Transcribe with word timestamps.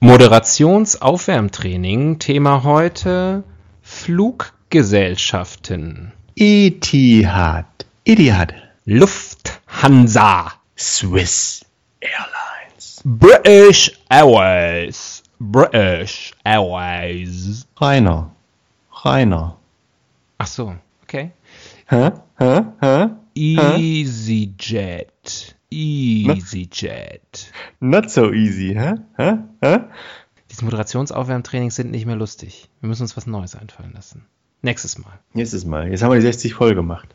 Moderationsaufwärmtraining. 0.00 2.20
Thema 2.20 2.62
heute 2.62 3.42
Fluggesellschaften. 3.82 6.12
Etihad. 6.36 7.64
Etihad. 8.04 8.54
Lufthansa. 8.86 10.52
Swiss 10.76 11.64
Airlines. 12.00 13.02
British 13.04 13.90
Airways. 14.08 15.24
British 15.40 16.32
Airways. 16.44 17.66
Rainer. 17.80 18.30
Rainer. 19.04 19.56
Ach 20.38 20.46
so, 20.46 20.76
okay. 21.02 21.32
Hä? 21.86 22.12
Hä? 22.38 22.64
Hä? 22.80 23.10
EasyJet. 23.34 25.08
EasyJet. 25.70 27.52
Not 27.80 28.10
so 28.10 28.32
easy, 28.32 28.74
hä? 28.74 28.94
Hä? 29.16 29.38
Hä? 29.62 29.80
Diese 30.50 30.64
Moderationsaufwärmtrainings 30.64 31.76
sind 31.76 31.90
nicht 31.90 32.06
mehr 32.06 32.16
lustig. 32.16 32.68
Wir 32.80 32.88
müssen 32.88 33.02
uns 33.02 33.16
was 33.16 33.26
Neues 33.26 33.54
einfallen 33.54 33.92
lassen. 33.92 34.24
Nächstes 34.62 34.98
Mal. 34.98 35.18
Nächstes 35.34 35.64
Mal. 35.64 35.88
Jetzt 35.90 36.02
haben 36.02 36.10
wir 36.10 36.16
die 36.16 36.22
60 36.22 36.54
voll 36.54 36.74
gemacht. 36.74 37.14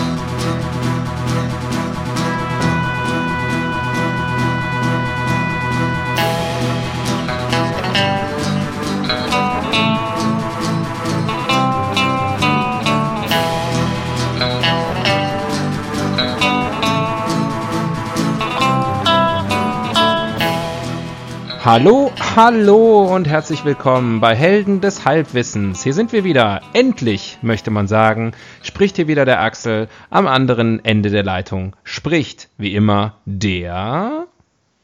Hallo, 21.63 22.11
hallo 22.35 23.13
und 23.13 23.27
herzlich 23.27 23.63
willkommen 23.63 24.19
bei 24.19 24.35
Helden 24.35 24.81
des 24.81 25.05
Halbwissens. 25.05 25.83
Hier 25.83 25.93
sind 25.93 26.11
wir 26.11 26.23
wieder. 26.23 26.61
Endlich, 26.73 27.37
möchte 27.43 27.69
man 27.69 27.87
sagen, 27.87 28.31
spricht 28.63 28.95
hier 28.95 29.07
wieder 29.07 29.25
der 29.25 29.41
Axel. 29.41 29.87
Am 30.09 30.25
anderen 30.25 30.83
Ende 30.83 31.11
der 31.11 31.21
Leitung 31.21 31.75
spricht, 31.83 32.49
wie 32.57 32.73
immer, 32.73 33.17
der. 33.25 34.25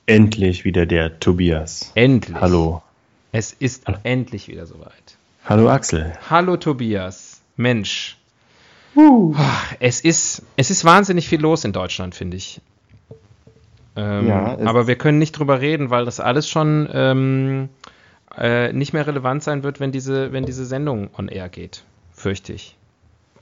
Endlich 0.06 0.66
wieder 0.66 0.86
der 0.86 1.20
Tobias. 1.20 1.92
Endlich. 1.96 2.40
Hallo. 2.40 2.84
Es 3.32 3.54
ist 3.54 3.86
endlich 4.04 4.48
wieder 4.48 4.68
soweit. 4.68 5.18
Hallo 5.46 5.72
Axel. 5.72 6.14
Hallo 6.30 6.58
Tobias. 6.58 7.42
Mensch. 7.56 8.18
Uh. 8.96 9.34
Es 9.80 10.02
ist, 10.02 10.44
es 10.58 10.70
ist 10.70 10.86
wahnsinnig 10.86 11.28
viel 11.28 11.42
los 11.42 11.66
in 11.66 11.74
Deutschland, 11.74 12.14
finde 12.14 12.38
ich. 12.38 12.62
Ähm, 13.98 14.28
Ja, 14.28 14.54
es- 14.56 14.66
aber 14.68 14.88
wir 14.88 14.96
können 14.96 15.18
nicht 15.18 15.32
drüber 15.34 15.60
reden, 15.60 15.90
weil 15.90 16.06
das 16.06 16.20
alles 16.20 16.48
schon 16.48 16.88
ähm, 16.94 17.70
äh, 18.38 18.72
nicht 18.72 18.94
mehr 18.94 19.08
relevant 19.08 19.42
sein 19.44 19.64
wird, 19.64 19.80
wenn 19.80 19.92
diese, 19.92 20.32
wenn 20.32 20.46
diese 20.46 20.66
Sendung 20.66 21.10
on 21.18 21.28
air 21.28 21.50
geht. 21.50 21.84
Fürchte 22.14 22.54
ich. 22.54 22.76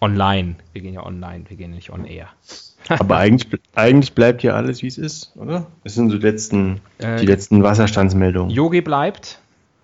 Online. 0.01 0.55
Wir 0.73 0.81
gehen 0.81 0.93
ja 0.93 1.05
online, 1.05 1.45
wir 1.47 1.57
gehen 1.57 1.71
nicht 1.71 1.89
on 1.91 2.05
air. 2.05 2.27
Aber 2.89 3.17
eigentlich, 3.17 3.59
eigentlich 3.73 4.13
bleibt 4.13 4.41
hier 4.41 4.55
alles, 4.55 4.81
wie 4.83 4.87
es 4.87 4.97
ist, 4.97 5.33
oder? 5.35 5.65
Das 5.83 5.95
sind 5.95 6.09
so 6.11 6.17
die 6.17 6.25
letzten, 6.25 6.81
Äh, 6.99 7.17
die 7.17 7.25
letzten 7.25 7.63
Wasserstandsmeldungen. 7.63 8.51
Yogi 8.51 8.81
bleibt, 8.81 9.39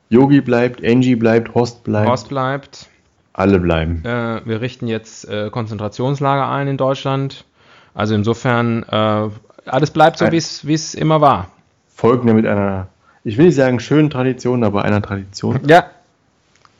Yogi 0.09 0.41
bleibt, 0.41 0.83
Angie 0.85 1.15
bleibt, 1.15 1.55
Horst 1.55 1.83
bleibt, 1.83 2.07
Horst 2.09 2.29
bleibt. 2.29 2.87
alle 3.33 3.59
bleiben. 3.59 4.03
Äh, 4.05 4.41
wir 4.45 4.61
richten 4.61 4.87
jetzt 4.87 5.27
äh, 5.27 5.49
Konzentrationslager 5.49 6.49
ein 6.49 6.67
in 6.67 6.77
Deutschland. 6.77 7.45
Also 7.93 8.13
insofern, 8.15 8.83
äh, 8.83 9.29
alles 9.65 9.91
bleibt 9.91 10.17
so, 10.17 10.31
wie 10.31 10.37
es 10.73 10.95
immer 10.95 11.21
war. 11.21 11.47
Folgen 11.93 12.27
wir 12.27 12.33
mit 12.33 12.45
einer, 12.45 12.87
ich 13.23 13.37
will 13.37 13.45
nicht 13.45 13.55
sagen 13.55 13.79
schönen 13.79 14.09
Tradition, 14.09 14.63
aber 14.63 14.83
einer 14.83 15.01
Tradition. 15.01 15.59
Ja. 15.67 15.85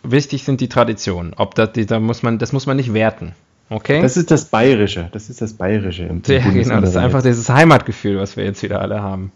Wichtig 0.03 0.43
sind 0.43 0.61
die 0.61 0.69
Traditionen. 0.69 1.33
Ob 1.35 1.53
das, 1.55 1.69
da 1.73 1.99
muss 1.99 2.23
man, 2.23 2.39
das 2.39 2.53
muss 2.53 2.65
man 2.65 2.77
nicht 2.77 2.93
werten. 2.93 3.33
Okay? 3.69 4.01
Das 4.01 4.17
ist 4.17 4.31
das 4.31 4.45
Bayerische. 4.45 5.09
Das 5.11 5.29
ist 5.29 5.41
das 5.41 5.53
Bayerische. 5.53 6.03
Im 6.03 6.21
ja, 6.25 6.39
genau, 6.39 6.81
das 6.81 6.91
ist 6.91 6.97
einfach 6.97 7.21
dieses 7.21 7.47
Heimatgefühl, 7.49 8.17
was 8.17 8.35
wir 8.35 8.43
jetzt 8.43 8.63
wieder 8.63 8.81
alle 8.81 9.01
haben. 9.01 9.31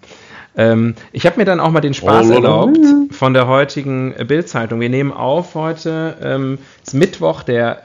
Ähm, 0.58 0.96
ich 1.12 1.26
habe 1.26 1.38
mir 1.38 1.46
dann 1.46 1.60
auch 1.60 1.72
mal 1.72 1.82
den 1.82 1.94
Spaß 1.94 2.30
erlaubt 2.30 2.78
von 3.12 3.34
der 3.34 3.48
heutigen 3.48 4.14
Bild-Zeitung. 4.28 4.80
Wir 4.80 4.90
nehmen 4.90 5.12
auf 5.12 5.56
heute, 5.56 6.18
ähm, 6.22 6.58
es 6.82 6.90
ist 6.90 7.00
Mittwoch, 7.00 7.44
der 7.44 7.84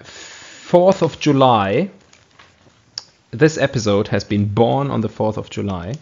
4th 0.71 1.03
of 1.04 1.19
July. 1.21 1.91
This 3.37 3.57
episode 3.57 4.11
has 4.11 4.25
been 4.25 4.55
born 4.55 4.91
on 4.91 5.03
the 5.03 5.09
4th 5.09 5.39
of 5.39 5.49
July. 5.51 5.93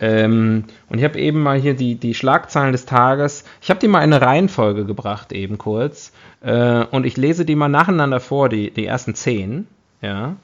Ähm, 0.00 0.64
und 0.88 0.98
ich 0.98 1.04
habe 1.04 1.18
eben 1.18 1.40
mal 1.40 1.58
hier 1.58 1.74
die, 1.74 1.94
die 1.94 2.14
Schlagzeilen 2.14 2.72
des 2.72 2.84
Tages. 2.84 3.44
Ich 3.62 3.70
habe 3.70 3.80
die 3.80 3.88
mal 3.88 4.02
in 4.02 4.12
eine 4.12 4.24
Reihenfolge 4.24 4.84
gebracht, 4.84 5.32
eben 5.32 5.58
kurz. 5.58 6.12
Äh, 6.42 6.84
und 6.84 7.06
ich 7.06 7.16
lese 7.16 7.44
die 7.44 7.54
mal 7.54 7.68
nacheinander 7.68 8.20
vor, 8.20 8.48
die, 8.48 8.70
die 8.70 8.86
ersten 8.86 9.14
zehn. 9.14 9.66
Ja. 10.02 10.36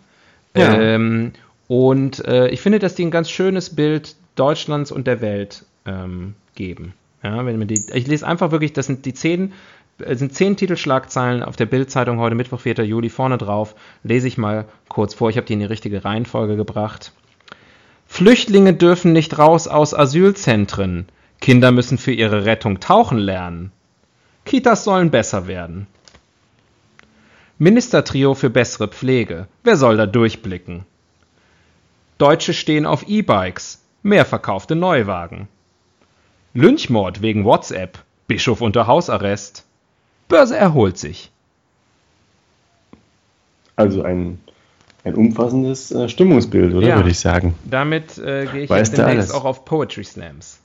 Ja. 0.57 0.81
Ähm, 0.81 1.33
und 1.69 2.25
äh, 2.27 2.49
ich 2.49 2.61
finde, 2.61 2.79
dass 2.79 2.95
die 2.95 3.05
ein 3.05 3.11
ganz 3.11 3.31
schönes 3.31 3.75
Bild 3.77 4.17
Deutschlands 4.35 4.91
und 4.91 5.07
der 5.07 5.21
Welt 5.21 5.65
ähm, 5.87 6.35
geben. 6.55 6.95
Ja, 7.23 7.45
wenn 7.45 7.59
man 7.59 7.69
die, 7.69 7.81
ich 7.93 8.07
lese 8.07 8.27
einfach 8.27 8.51
wirklich, 8.51 8.73
das 8.73 8.87
sind 8.87 9.05
die 9.05 9.13
zehn, 9.13 9.53
sind 10.13 10.35
zehn 10.35 10.57
Titelschlagzeilen 10.57 11.43
auf 11.43 11.57
der 11.57 11.67
Bildzeitung 11.67 12.19
heute 12.19 12.35
Mittwoch, 12.35 12.61
4. 12.61 12.85
Juli 12.85 13.09
vorne 13.09 13.39
drauf. 13.39 13.75
Lese 14.03 14.29
ich 14.29 14.39
mal 14.39 14.67
kurz 14.89 15.15
vor. 15.15 15.31
Ich 15.31 15.37
habe 15.37 15.47
die 15.47 15.53
in 15.53 15.61
die 15.61 15.67
richtige 15.67 16.05
Reihenfolge 16.05 16.57
gebracht. 16.57 17.13
Flüchtlinge 18.07 18.75
dürfen 18.75 19.13
nicht 19.13 19.39
raus 19.39 19.69
aus 19.69 19.95
Asylzentren. 19.95 21.07
Kinder 21.41 21.71
müssen 21.71 21.97
für 21.97 22.13
ihre 22.13 22.45
Rettung 22.45 22.81
tauchen 22.81 23.19
lernen. 23.19 23.73
Kitas 24.45 24.85
sollen 24.85 25.11
besser 25.11 25.47
werden. 25.47 25.87
Ministertrio 27.59 28.35
für 28.35 28.51
bessere 28.51 28.89
Pflege. 28.89 29.47
Wer 29.63 29.77
soll 29.77 29.97
da 29.97 30.07
durchblicken? 30.07 30.87
Deutsche 32.19 32.53
stehen 32.53 32.87
auf 32.87 33.07
E-Bikes. 33.07 33.85
Mehr 34.03 34.25
verkaufte 34.25 34.75
Neuwagen. 34.75 35.49
Lynchmord 36.53 37.23
wegen 37.23 37.45
WhatsApp. 37.45 37.99
Bischof 38.27 38.61
unter 38.61 38.87
Hausarrest. 38.87 39.67
Börse 40.31 40.57
erholt 40.57 40.97
sich. 40.97 41.31
Also 43.77 44.03
ein, 44.03 44.41
ein 45.05 45.15
umfassendes 45.15 45.91
äh, 45.91 46.09
Stimmungsbild, 46.09 46.75
oder 46.75 46.87
Ja. 46.87 46.97
würde 46.97 47.11
ich 47.11 47.19
sagen. 47.19 47.55
Damit 47.65 48.17
äh, 48.19 48.47
gehe 48.47 48.63
ich 48.63 48.71
Weißt 48.71 48.93
jetzt 48.93 48.99
demnächst 48.99 49.35
auch 49.35 49.45
auf 49.45 49.65
Poetry 49.65 50.05
Slams. 50.05 50.59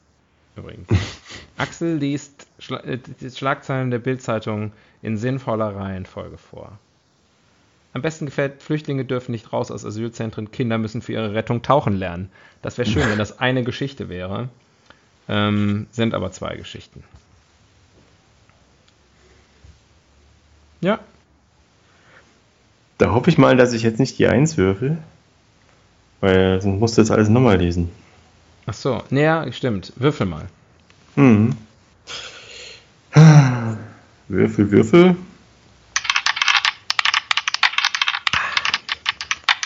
Übrigens. 0.55 0.87
Axel 1.57 1.97
liest 1.97 2.47
Schla 2.59 2.79
äh, 2.81 2.97
die 2.97 3.29
Schlagzeilen 3.29 3.91
der 3.91 3.99
Bildzeitung 3.99 4.71
in 5.01 5.17
sinnvoller 5.17 5.75
Reihenfolge 5.75 6.37
vor. 6.37 6.71
Am 7.93 8.01
besten 8.01 8.25
gefällt, 8.25 8.61
Flüchtlinge 8.61 9.05
dürfen 9.05 9.31
nicht 9.31 9.53
raus 9.53 9.71
aus 9.71 9.85
Asylzentren, 9.85 10.51
Kinder 10.51 10.77
müssen 10.77 11.01
für 11.01 11.13
ihre 11.13 11.33
Rettung 11.33 11.61
tauchen 11.61 11.95
lernen. 11.95 12.29
Das 12.61 12.77
wäre 12.77 12.89
schön, 12.89 13.03
wenn 13.09 13.17
das 13.17 13.39
eine 13.39 13.63
Geschichte 13.63 14.09
wäre. 14.09 14.49
Ähm, 15.29 15.87
sind 15.91 16.13
aber 16.13 16.31
zwei 16.31 16.55
Geschichten. 16.57 17.03
Ja, 20.85 20.99
Da 22.99 23.11
hoffe 23.11 23.31
ich 23.31 23.39
mal, 23.39 23.57
dass 23.57 23.73
ich 23.73 23.81
jetzt 23.81 23.99
nicht 23.99 24.19
die 24.19 24.27
Eins 24.27 24.55
würfel. 24.55 24.99
Weil 26.21 26.61
sonst 26.61 26.79
musst 26.79 26.95
du 26.97 27.01
das 27.01 27.09
alles 27.09 27.27
nochmal 27.27 27.57
lesen. 27.57 27.89
ach 28.67 28.73
so. 28.75 29.01
Naja, 29.09 29.51
stimmt. 29.51 29.93
Würfel 29.95 30.27
mal. 30.27 30.45
Mhm. 31.15 31.57
Würfel, 34.27 34.69
Würfel. 34.71 35.15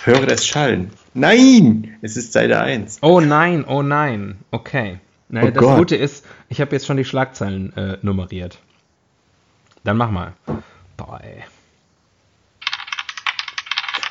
Höre 0.03 0.25
das 0.25 0.47
Schallen. 0.47 0.91
Nein! 1.13 1.97
Es 2.01 2.15
ist 2.15 2.31
Seite 2.31 2.59
1. 2.61 2.99
Oh 3.01 3.19
nein, 3.19 3.65
oh 3.65 3.81
nein. 3.81 4.39
Okay. 4.51 4.99
Naja, 5.27 5.47
Oh 5.47 5.51
das 5.51 5.63
Gott. 5.63 5.77
Gute 5.79 5.95
ist, 5.97 6.25
ich 6.47 6.61
habe 6.61 6.71
jetzt 6.71 6.85
schon 6.87 6.95
die 6.97 7.03
Schlagzeilen 7.05 7.75
äh, 7.75 7.97
nummeriert. 8.01 8.59
Dann 9.83 9.97
mach 9.97 10.11
mal. 10.11 10.33
Ey. 11.07 11.43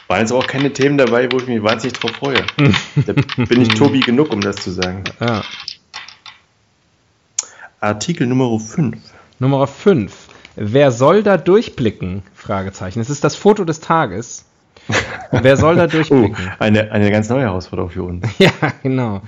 Waren 0.09 0.21
jetzt 0.21 0.33
auch 0.33 0.47
keine 0.47 0.73
Themen 0.73 0.97
dabei, 0.97 1.31
wo 1.31 1.37
ich 1.37 1.47
mich 1.47 1.63
wahnsinnig 1.63 1.99
drauf 1.99 2.13
freue. 2.13 2.43
da 3.07 3.13
bin 3.13 3.61
ich 3.61 3.69
Tobi 3.69 4.01
genug, 4.01 4.33
um 4.33 4.41
das 4.41 4.57
zu 4.57 4.71
sagen. 4.71 5.05
Ja. 5.21 5.43
Artikel 7.81 8.27
Nummer 8.27 8.59
5. 8.59 8.97
Nummer 9.39 9.67
5. 9.67 10.13
Wer 10.57 10.91
soll 10.91 11.23
da 11.23 11.37
durchblicken? 11.37 12.23
Fragezeichen. 12.35 13.01
Es 13.01 13.11
ist 13.11 13.23
das 13.23 13.37
Foto 13.37 13.65
des 13.65 13.81
Tages. 13.81 14.47
Wer 15.31 15.57
soll 15.57 15.77
da 15.77 15.85
Oh, 15.85 15.89
durchblicken? 15.89 16.37
eine, 16.59 16.91
eine 16.91 17.11
ganz 17.11 17.29
neue 17.29 17.43
Herausforderung 17.43 17.91
für 17.91 18.03
uns. 18.03 18.27
Ja, 18.39 18.51
genau. 18.83 19.21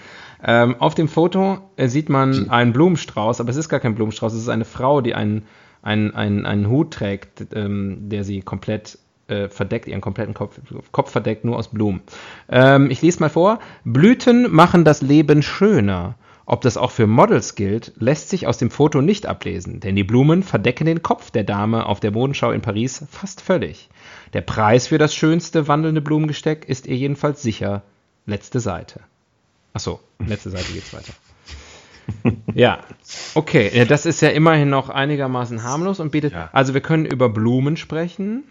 Ähm, 0.42 0.76
auf 0.80 0.94
dem 0.94 1.06
Foto 1.08 1.58
äh, 1.76 1.88
sieht 1.88 2.08
man 2.08 2.48
einen 2.48 2.72
Blumenstrauß, 2.72 3.40
aber 3.40 3.50
es 3.50 3.56
ist 3.56 3.68
gar 3.68 3.78
kein 3.78 3.94
Blumenstrauß, 3.94 4.32
es 4.32 4.40
ist 4.40 4.48
eine 4.48 4.64
Frau, 4.64 5.02
die 5.02 5.14
einen, 5.14 5.46
einen, 5.82 6.14
einen, 6.14 6.46
einen 6.46 6.68
Hut 6.68 6.92
trägt, 6.92 7.46
ähm, 7.54 8.08
der 8.08 8.24
sie 8.24 8.40
komplett 8.40 8.98
äh, 9.28 9.48
verdeckt, 9.48 9.86
ihren 9.86 10.00
kompletten 10.00 10.34
Kopf, 10.34 10.60
Kopf 10.92 11.10
verdeckt, 11.10 11.44
nur 11.44 11.56
aus 11.56 11.68
Blumen. 11.68 12.02
Ähm, 12.48 12.90
ich 12.90 13.02
lese 13.02 13.20
mal 13.20 13.30
vor. 13.30 13.60
Blüten 13.84 14.50
machen 14.50 14.84
das 14.84 15.02
Leben 15.02 15.42
schöner. 15.42 16.16
Ob 16.46 16.62
das 16.62 16.76
auch 16.76 16.90
für 16.90 17.06
Models 17.06 17.54
gilt, 17.54 17.92
lässt 17.96 18.28
sich 18.28 18.48
aus 18.48 18.58
dem 18.58 18.72
Foto 18.72 19.00
nicht 19.00 19.26
ablesen, 19.26 19.78
denn 19.78 19.94
die 19.94 20.02
Blumen 20.02 20.42
verdecken 20.42 20.84
den 20.84 21.00
Kopf 21.00 21.30
der 21.30 21.44
Dame 21.44 21.86
auf 21.86 22.00
der 22.00 22.10
Modenschau 22.10 22.50
in 22.50 22.60
Paris 22.60 23.04
fast 23.08 23.40
völlig. 23.40 23.88
Der 24.32 24.40
Preis 24.40 24.88
für 24.88 24.98
das 24.98 25.14
schönste 25.14 25.68
wandelnde 25.68 26.00
Blumengesteck 26.00 26.68
ist 26.68 26.88
ihr 26.88 26.96
jedenfalls 26.96 27.40
sicher. 27.40 27.84
Letzte 28.26 28.58
Seite. 28.58 29.00
Achso, 29.74 30.00
letzte 30.18 30.50
Seite 30.50 30.72
geht's 30.72 30.92
weiter. 30.92 31.12
Ja, 32.54 32.80
okay. 33.34 33.84
Das 33.86 34.06
ist 34.06 34.20
ja 34.22 34.28
immerhin 34.30 34.70
noch 34.70 34.88
einigermaßen 34.88 35.62
harmlos 35.62 36.00
und 36.00 36.10
bietet. 36.10 36.32
Ja. 36.32 36.50
Also 36.52 36.74
wir 36.74 36.80
können 36.80 37.04
über 37.06 37.28
Blumen 37.28 37.76
sprechen, 37.76 38.44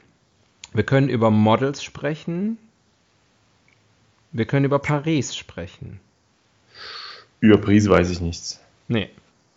wir 0.74 0.84
können 0.84 1.10
über 1.10 1.32
Models 1.32 1.84
sprechen, 1.84 2.58
wir 4.32 4.46
können 4.46 4.66
über 4.66 4.80
Paris 4.80 5.36
sprechen. 5.36 6.00
Über 7.40 7.58
Paris 7.58 7.88
weiß 7.90 8.10
ich 8.10 8.22
nichts. 8.22 8.60
Nee, 8.88 9.10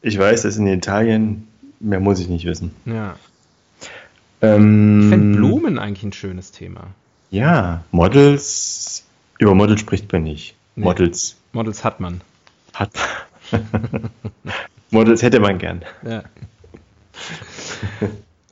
Ich 0.02 0.18
weiß, 0.18 0.42
dass 0.42 0.56
in 0.56 0.66
Italien, 0.66 1.48
mehr 1.80 2.00
muss 2.00 2.20
ich 2.20 2.28
nicht 2.28 2.44
wissen. 2.44 2.74
ja. 2.84 3.16
Ähm, 4.40 5.00
Ich 5.02 5.08
finde 5.10 5.36
Blumen 5.38 5.78
eigentlich 5.78 6.02
ein 6.02 6.12
schönes 6.12 6.50
Thema. 6.50 6.88
Ja, 7.30 7.84
Models. 7.92 9.04
Über 9.38 9.54
Models 9.54 9.80
spricht 9.80 10.10
man 10.12 10.24
nicht. 10.24 10.54
Nee. 10.74 10.84
Models 10.84 11.36
Models 11.52 11.84
hat 11.84 12.00
man. 12.00 12.20
hat. 12.74 12.90
Models 14.90 15.22
hätte 15.22 15.40
man 15.40 15.58
gern. 15.58 15.82
Ja. 16.04 16.22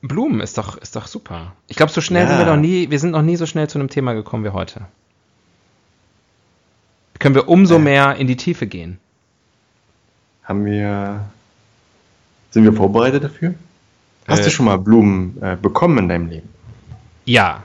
Blumen 0.01 0.39
ist 0.41 0.57
doch, 0.57 0.77
ist 0.77 0.95
doch 0.95 1.07
super. 1.07 1.53
Ich 1.67 1.75
glaube, 1.77 1.91
so 1.91 2.01
schnell 2.01 2.23
Ja. 2.23 2.29
sind 2.29 2.37
wir 2.39 2.45
doch 2.45 2.57
nie, 2.57 2.89
wir 2.89 2.99
sind 2.99 3.11
noch 3.11 3.21
nie 3.21 3.35
so 3.35 3.45
schnell 3.45 3.69
zu 3.69 3.77
einem 3.79 3.89
Thema 3.89 4.13
gekommen 4.13 4.43
wie 4.43 4.49
heute. 4.49 4.81
Können 7.19 7.35
wir 7.35 7.47
umso 7.47 7.77
mehr 7.77 8.15
in 8.15 8.25
die 8.27 8.35
Tiefe 8.35 8.65
gehen. 8.65 8.97
Haben 10.43 10.65
wir. 10.65 11.21
Sind 12.49 12.63
wir 12.63 12.73
vorbereitet 12.73 13.23
dafür? 13.23 13.53
Hast 14.27 14.39
Äh. 14.41 14.43
du 14.45 14.49
schon 14.49 14.65
mal 14.65 14.77
Blumen 14.77 15.37
äh, 15.41 15.55
bekommen 15.55 15.97
in 15.99 16.09
deinem 16.09 16.29
Leben? 16.29 16.49
Ja, 17.25 17.63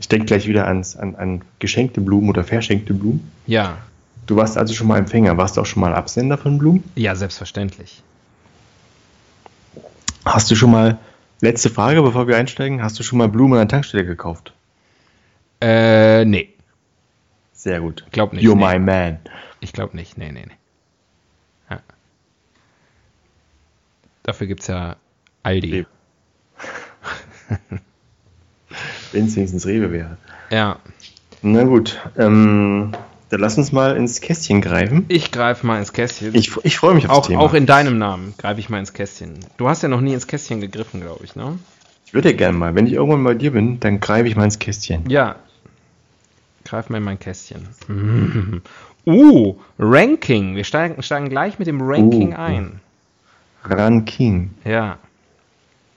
Ich 0.00 0.08
denke 0.08 0.26
gleich 0.26 0.46
wieder 0.48 0.66
ans, 0.66 0.96
an, 0.96 1.14
an 1.14 1.42
geschenkte 1.60 2.00
Blumen 2.00 2.28
oder 2.28 2.42
verschenkte 2.44 2.92
Blumen. 2.94 3.30
ja, 3.46 3.78
Du 4.28 4.36
warst 4.36 4.56
also 4.58 4.74
schon 4.74 4.86
mal 4.86 4.98
Empfänger. 4.98 5.36
Warst 5.38 5.56
du 5.56 5.62
auch 5.62 5.66
schon 5.66 5.80
mal 5.80 5.94
Absender 5.94 6.36
von 6.38 6.58
Blumen? 6.58 6.84
ja, 6.94 7.14
selbstverständlich. 7.16 8.02
Hast 10.24 10.50
du 10.50 10.54
schon 10.54 10.70
mal, 10.70 10.98
letzte 11.40 11.70
Frage, 11.70 12.02
bevor 12.02 12.28
wir 12.28 12.36
einsteigen, 12.36 12.82
hast 12.82 12.98
du 12.98 13.02
schon 13.02 13.16
mal 13.18 13.28
Blumen 13.28 13.54
an 13.54 13.60
der 13.60 13.68
Tankstelle 13.68 14.04
gekauft? 14.04 14.52
Äh, 15.62 16.26
nee, 16.26 16.50
Sehr 17.54 17.80
gut. 17.80 18.04
Glaub 18.12 18.34
nicht, 18.34 18.44
You're 18.44 18.54
nee. 18.54 18.78
my 18.78 18.78
man. 18.78 19.18
ich 19.60 19.72
glaube 19.72 19.96
nicht. 19.96 20.18
Nee, 20.18 20.30
nee, 20.30 20.44
nee. 20.46 20.56
Ja. 21.70 21.80
Dafür 24.24 24.46
gibt 24.46 24.60
es 24.60 24.66
ja 24.66 24.96
Aldi. 25.42 25.86
Wenn 29.12 29.24
es 29.26 29.36
wenigstens 29.36 29.64
Rewe 29.66 29.90
wäre. 29.90 30.18
Ja, 30.50 30.76
Na 31.40 31.64
gut, 31.64 31.98
ähm, 32.18 32.92
dann 33.30 33.40
lass 33.40 33.58
uns 33.58 33.72
mal 33.72 33.96
ins 33.96 34.20
Kästchen 34.20 34.60
greifen. 34.60 35.04
ich 35.08 35.30
greife 35.30 35.66
mal 35.66 35.78
ins 35.78 35.92
Kästchen. 35.92 36.34
Ich, 36.34 36.56
ich 36.62 36.76
freue 36.78 36.94
mich 36.94 37.08
aufs 37.08 37.18
auch, 37.18 37.26
Thema. 37.26 37.40
auch 37.40 37.54
in 37.54 37.66
deinem 37.66 37.98
Namen 37.98 38.34
greife 38.38 38.60
ich 38.60 38.68
mal 38.68 38.78
ins 38.78 38.92
Kästchen. 38.92 39.38
Du 39.56 39.68
hast 39.68 39.82
ja 39.82 39.88
noch 39.88 40.00
nie 40.00 40.14
ins 40.14 40.26
Kästchen 40.26 40.60
gegriffen, 40.60 41.00
glaube 41.00 41.24
ich, 41.24 41.36
ne? 41.36 41.58
ich 42.06 42.14
würde 42.14 42.30
ja 42.30 42.36
gerne 42.36 42.56
mal, 42.56 42.74
wenn 42.74 42.86
ich 42.86 42.94
irgendwann 42.94 43.22
bei 43.22 43.34
dir 43.34 43.52
bin, 43.52 43.80
dann 43.80 44.00
greife 44.00 44.26
ich 44.28 44.34
mal 44.34 44.44
ins 44.44 44.58
Kästchen. 44.58 45.10
Ja. 45.10 45.36
Greif 46.64 46.88
mal 46.88 46.98
in 46.98 47.04
mein 47.04 47.18
Kästchen. 47.18 47.68
Mm. 47.86 48.62
Uh, 49.06 49.54
Ranking. 49.78 50.54
Wir 50.54 50.64
steigen, 50.64 51.02
steigen 51.02 51.30
gleich 51.30 51.58
mit 51.58 51.66
dem 51.66 51.80
Ranking 51.80 52.32
Uh. 52.32 52.36
ein. 52.36 52.80
Ranking. 53.64 54.50
Ja. 54.66 54.98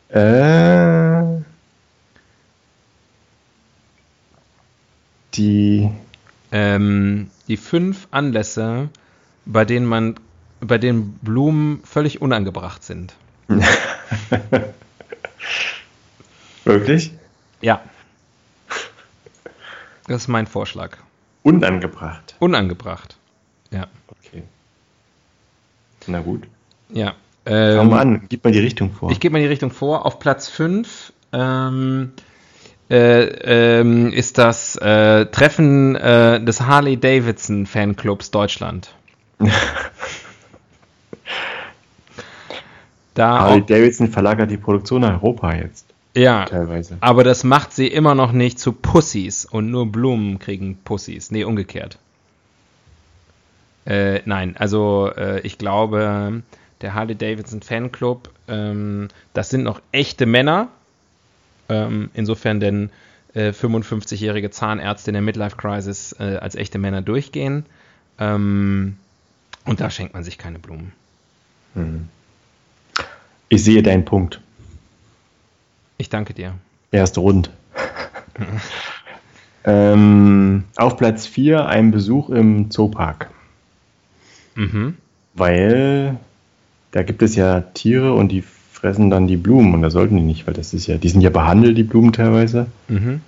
Äh, 0.08 1.42
die 5.34 5.90
Ähm, 6.52 7.30
die 7.48 7.58
fünf 7.58 8.08
Anlässe, 8.12 8.90
bei 9.46 9.66
denen 9.66 9.86
man, 9.86 10.16
bei 10.60 10.78
denen 10.78 11.14
Blumen 11.22 11.82
völlig 11.84 12.22
unangebracht 12.22 12.84
sind. 12.84 13.16
wirklich 16.64 17.12
Ja. 17.62 17.82
Das 20.08 20.24
ist 20.24 20.28
mein 20.28 20.48
Vorschlag. 20.48 20.98
unangebracht. 21.44 22.36
Unangebracht. 22.40 23.16
Ja. 23.72 23.88
Okay. 24.08 24.44
Na 26.08 26.20
gut. 26.20 26.48
Ja. 26.90 27.16
Ähm, 27.46 27.90
mal 27.90 28.00
an, 28.00 28.26
gib 28.30 28.44
mal 28.44 28.52
die 28.52 28.60
Richtung 28.60 28.92
vor. 28.92 29.12
Ich 29.12 29.20
gebe 29.20 29.34
mal 29.34 29.40
die 29.40 29.48
Richtung 29.48 29.72
vor. 29.72 30.06
Auf 30.06 30.20
Platz 30.20 30.50
5 30.50 31.14
ähm, 31.32 32.12
äh, 32.92 33.80
ähm, 33.80 34.12
ist 34.12 34.38
das 34.38 34.76
äh, 34.76 35.26
Treffen 35.28 35.96
äh, 35.96 36.44
des 36.44 36.60
Harley 36.60 36.98
Davidson 36.98 37.66
Fanclubs 37.66 38.32
Deutschland. 38.32 38.94
da 43.14 43.40
Harley 43.40 43.66
Davidson 43.66 44.10
verlagert 44.10 44.52
die 44.52 44.58
Produktion 44.58 45.00
nach 45.02 45.14
Europa 45.14 45.56
jetzt, 45.56 45.86
ja, 46.16 46.44
teilweise. 46.46 46.98
aber 47.00 47.24
das 47.24 47.46
macht 47.46 47.72
sie 47.72 47.88
immer 47.88 48.14
noch 48.14 48.34
nicht 48.34 48.60
zu 48.60 48.74
Pussys 48.74 49.46
und 49.46 49.72
nur 49.72 49.90
Blumen 49.90 50.38
kriegen 50.38 50.78
Pussys. 50.84 51.32
Nee, 51.32 51.46
umgekehrt. 51.46 51.98
Äh, 53.86 54.20
nein, 54.26 54.58
also 54.58 55.10
äh, 55.16 55.40
ich 55.42 55.58
glaube, 55.58 56.44
der 56.82 56.94
Harley 56.94 57.16
Davidson 57.16 57.62
Fanclub, 57.62 58.30
ähm, 58.50 59.08
das 59.34 59.50
sind 59.50 59.64
noch 59.64 59.82
echte 59.94 60.26
Männer. 60.26 60.68
Ähm, 61.72 62.10
insofern 62.14 62.60
denn 62.60 62.90
äh, 63.34 63.52
55-jährige 63.52 64.52
Zahnärzte 64.52 65.12
in 65.12 65.14
der 65.14 65.22
Midlife 65.22 65.56
Crisis 65.56 66.14
äh, 66.20 66.36
als 66.36 66.56
echte 66.56 66.78
Männer 66.80 67.02
durchgehen. 67.02 67.66
Ähm, 68.20 68.98
und 69.66 69.80
da 69.80 69.90
schenkt 69.90 70.14
man 70.14 70.26
sich 70.26 70.38
keine 70.38 70.60
Blumen. 70.60 70.92
Ich 73.48 73.64
sehe 73.64 73.82
deinen 73.82 74.04
Punkt. 74.04 74.42
Ich 75.98 76.10
danke 76.10 76.34
dir. 76.34 76.56
Er 76.92 77.06
ist 77.06 77.18
rund. 77.18 77.50
ähm, 79.64 80.66
auf 80.76 80.98
Platz 80.98 81.26
4 81.26 81.68
ein 81.68 81.92
Besuch 81.92 82.30
im 82.30 82.70
Zoopark. 82.70 83.30
Mhm. 84.56 84.98
Weil 85.34 86.18
da 86.92 87.04
gibt 87.04 87.22
es 87.22 87.38
ja 87.38 87.62
Tiere 87.62 88.14
und 88.14 88.30
die 88.30 88.44
fressen 88.82 89.12
dann 89.12 89.28
die 89.28 89.38
Blumen 89.38 89.74
und 89.76 89.84
da 89.84 89.92
sollten 89.92 90.16
die 90.18 90.24
nicht, 90.24 90.48
weil 90.48 90.56
das 90.56 90.74
ist 90.74 90.88
ja, 90.88 90.98
die 90.98 91.10
sind 91.10 91.22
ja 91.22 91.30
behandelt, 91.30 91.78
die 91.78 91.84
Blumen 91.84 92.14
teilweise, 92.14 92.66
Mhm. 92.88 93.22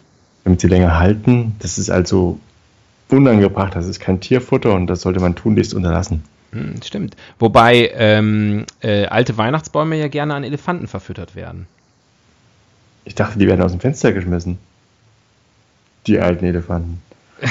damit 0.43 0.59
sie 0.61 0.67
länger 0.67 0.97
halten. 0.99 1.55
Das 1.59 1.77
ist 1.77 1.89
also 1.91 2.39
unangebracht, 3.09 3.75
das 3.75 3.87
ist 3.87 3.99
kein 3.99 4.19
Tierfutter 4.19 4.73
und 4.73 4.87
das 4.87 5.01
sollte 5.01 5.19
man 5.19 5.35
tunlichst 5.35 5.73
unterlassen. 5.75 6.23
Hm, 6.51 6.75
Stimmt. 6.83 7.15
Wobei 7.39 7.91
ähm, 7.95 8.65
äh, 8.81 9.05
alte 9.05 9.37
Weihnachtsbäume 9.37 9.95
ja 9.97 10.07
gerne 10.07 10.33
an 10.33 10.43
Elefanten 10.43 10.87
verfüttert 10.87 11.35
werden. 11.35 11.67
Ich 13.05 13.13
dachte, 13.15 13.37
die 13.37 13.47
werden 13.47 13.61
aus 13.61 13.71
dem 13.71 13.79
Fenster 13.79 14.11
geschmissen. 14.11 14.57
Die 16.07 16.19
alten 16.19 16.45
Elefanten. 16.45 17.01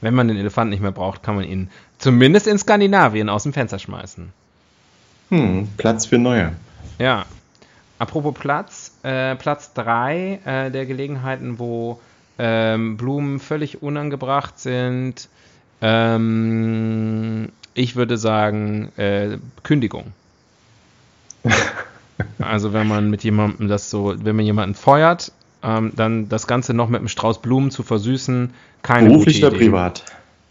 Wenn 0.00 0.14
man 0.14 0.28
den 0.28 0.36
Elefanten 0.36 0.70
nicht 0.70 0.82
mehr 0.82 0.92
braucht, 0.92 1.22
kann 1.22 1.36
man 1.36 1.44
ihn 1.44 1.70
zumindest 1.98 2.46
in 2.46 2.58
Skandinavien 2.58 3.28
aus 3.28 3.44
dem 3.44 3.52
Fenster 3.52 3.78
schmeißen. 3.78 4.30
Hm, 5.30 5.68
Platz 5.76 6.06
für 6.06 6.18
neue. 6.18 6.52
Ja. 6.98 7.26
Apropos 7.98 8.34
Platz, 8.34 8.92
äh, 9.02 9.34
Platz 9.36 9.72
3 9.72 10.40
äh, 10.44 10.70
der 10.70 10.84
Gelegenheiten, 10.86 11.58
wo 11.58 12.00
ähm, 12.38 12.96
Blumen 12.96 13.40
völlig 13.40 13.82
unangebracht 13.82 14.58
sind. 14.58 15.28
Ähm, 15.80 17.48
ich 17.74 17.96
würde 17.96 18.18
sagen, 18.18 18.92
äh, 18.96 19.38
Kündigung. 19.62 20.12
also 22.38 22.72
wenn 22.72 22.86
man 22.86 23.10
mit 23.10 23.24
jemandem 23.24 23.68
das 23.68 23.90
so, 23.90 24.14
wenn 24.16 24.36
man 24.36 24.44
jemanden 24.44 24.74
feuert, 24.74 25.32
ähm, 25.62 25.92
dann 25.96 26.28
das 26.28 26.46
Ganze 26.46 26.74
noch 26.74 26.88
mit 26.88 27.00
einem 27.00 27.08
Strauß 27.08 27.40
Blumen 27.40 27.70
zu 27.70 27.82
versüßen, 27.82 28.52
keine 28.82 29.08
Beruflich 29.08 29.36
gute 29.36 29.46
oder 29.48 29.56
Idee. 29.56 29.64
privat? 29.66 30.04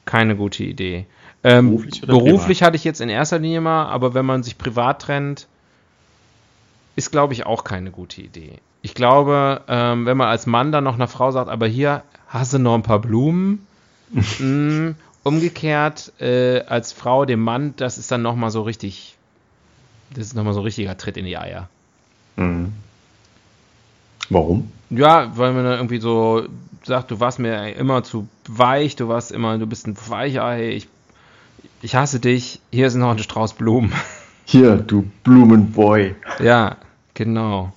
Keine 0.05 0.35
gute 0.35 0.63
Idee. 0.63 1.05
Ähm, 1.47 1.69
Beruflich 1.69 2.01
beruflich, 2.01 2.63
hatte 2.63 2.75
ich 2.75 2.83
jetzt 2.83 3.01
in 3.01 3.09
erster 3.09 3.37
Linie 3.37 3.61
mal, 3.61 3.85
aber 3.85 4.15
wenn 4.15 4.25
man 4.25 4.41
sich 4.41 4.57
privat 4.57 5.03
trennt, 5.03 5.45
ist, 6.95 7.11
glaube 7.11 7.33
ich, 7.33 7.45
auch 7.45 7.63
keine 7.63 7.91
gute 7.91 8.21
Idee. 8.21 8.53
Ich 8.81 8.95
glaube, 8.95 9.61
ähm, 9.67 10.07
wenn 10.07 10.17
man 10.17 10.27
als 10.27 10.47
Mann 10.47 10.71
dann 10.71 10.83
noch 10.83 10.95
einer 10.95 11.07
Frau 11.07 11.29
sagt, 11.31 11.49
aber 11.51 11.67
hier 11.67 12.01
hast 12.27 12.53
du 12.53 12.57
noch 12.57 12.73
ein 12.73 12.81
paar 12.81 12.97
Blumen, 12.97 13.67
mh, 14.39 14.95
umgekehrt 15.21 16.13
äh, 16.19 16.61
als 16.61 16.93
Frau 16.93 17.25
dem 17.25 17.41
Mann, 17.41 17.75
das 17.77 17.99
ist 17.99 18.11
dann 18.11 18.23
nochmal 18.23 18.49
so 18.49 18.63
richtig, 18.63 19.15
das 20.15 20.25
ist 20.25 20.35
nochmal 20.35 20.53
so 20.55 20.61
ein 20.61 20.65
richtiger 20.65 20.97
Tritt 20.97 21.17
in 21.17 21.25
die 21.25 21.37
Eier. 21.37 21.69
Mhm. 22.37 22.73
Warum? 24.31 24.71
Ja, 24.89 25.31
weil 25.37 25.53
man 25.53 25.63
dann 25.63 25.77
irgendwie 25.77 25.99
so 25.99 26.47
sagt, 26.83 27.11
du 27.11 27.19
warst 27.19 27.37
mir 27.37 27.75
immer 27.75 28.03
zu 28.03 28.27
weich, 28.47 28.95
du 28.95 29.07
warst 29.07 29.31
immer, 29.31 29.59
du 29.59 29.67
bist 29.67 29.85
ein 29.87 29.95
Weichei, 30.07 30.69
ich, 30.69 30.87
ich 31.85 31.95
hasse 31.95 32.19
dich, 32.19 32.59
hier 32.71 32.87
ist 32.87 32.95
noch 32.95 33.11
ein 33.11 33.19
Strauß 33.19 33.53
Blumen. 33.53 33.93
Hier, 34.43 34.75
du 34.77 35.07
Blumenboy. 35.23 36.15
Ja, 36.39 36.77
genau. 37.13 37.73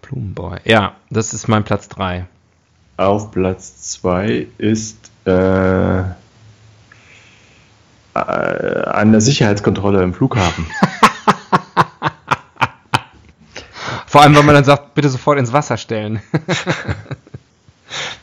Blumenboy. 0.00 0.60
Ja, 0.64 0.94
das 1.10 1.34
ist 1.34 1.46
mein 1.46 1.62
Platz 1.62 1.90
3. 1.90 2.24
Auf 2.96 3.32
Platz 3.32 3.82
2 4.00 4.46
ist 4.56 5.10
äh, 5.26 6.00
äh, 6.00 6.04
an 8.14 9.12
der 9.12 9.20
Sicherheitskontrolle 9.20 10.02
im 10.02 10.14
Flughafen. 10.14 10.64
Vor 14.06 14.22
allem, 14.22 14.34
wenn 14.34 14.46
man 14.46 14.54
dann 14.54 14.64
sagt, 14.64 14.94
bitte 14.94 15.10
sofort 15.10 15.38
ins 15.38 15.52
Wasser 15.52 15.76
stellen. 15.76 16.22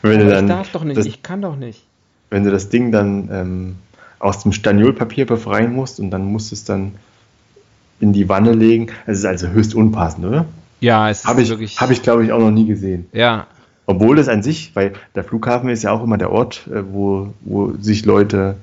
wenn 0.02 0.20
du 0.20 0.28
dann, 0.28 0.44
ich 0.44 0.50
darf 0.50 0.70
doch 0.72 0.84
nicht, 0.84 0.96
das, 0.96 1.06
ich 1.06 1.22
kann 1.22 1.42
doch 1.42 1.56
nicht. 1.56 1.82
Wenn 2.30 2.44
du 2.44 2.50
das 2.50 2.68
Ding 2.68 2.92
dann 2.92 3.28
ähm, 3.32 3.76
aus 4.18 4.42
dem 4.42 4.52
Staniolpapier 4.52 5.26
befreien 5.26 5.72
musst 5.72 6.00
und 6.00 6.10
dann 6.10 6.24
musst 6.24 6.50
du 6.50 6.54
es 6.54 6.64
dann 6.64 6.92
in 8.00 8.12
die 8.12 8.28
Wanne 8.28 8.52
legen. 8.52 8.88
Es 9.06 9.18
ist 9.18 9.24
also 9.24 9.48
höchst 9.48 9.74
unpassend, 9.74 10.26
oder? 10.26 10.46
Ja, 10.80 11.08
es 11.08 11.20
ist 11.20 11.26
Habe 11.26 11.42
ich, 11.42 11.48
wirklich. 11.48 11.80
hab 11.80 11.90
ich 11.90 12.02
glaube 12.02 12.24
ich, 12.24 12.32
auch 12.32 12.38
noch 12.38 12.50
nie 12.50 12.66
gesehen. 12.66 13.06
ja, 13.12 13.46
Obwohl 13.86 14.16
das 14.16 14.28
an 14.28 14.42
sich, 14.42 14.72
weil 14.74 14.92
der 15.14 15.24
Flughafen 15.24 15.68
ist 15.70 15.84
ja 15.84 15.92
auch 15.92 16.02
immer 16.02 16.18
der 16.18 16.30
Ort, 16.30 16.66
äh, 16.66 16.82
wo, 16.92 17.32
wo 17.40 17.72
sich 17.80 18.04
Leute 18.04 18.56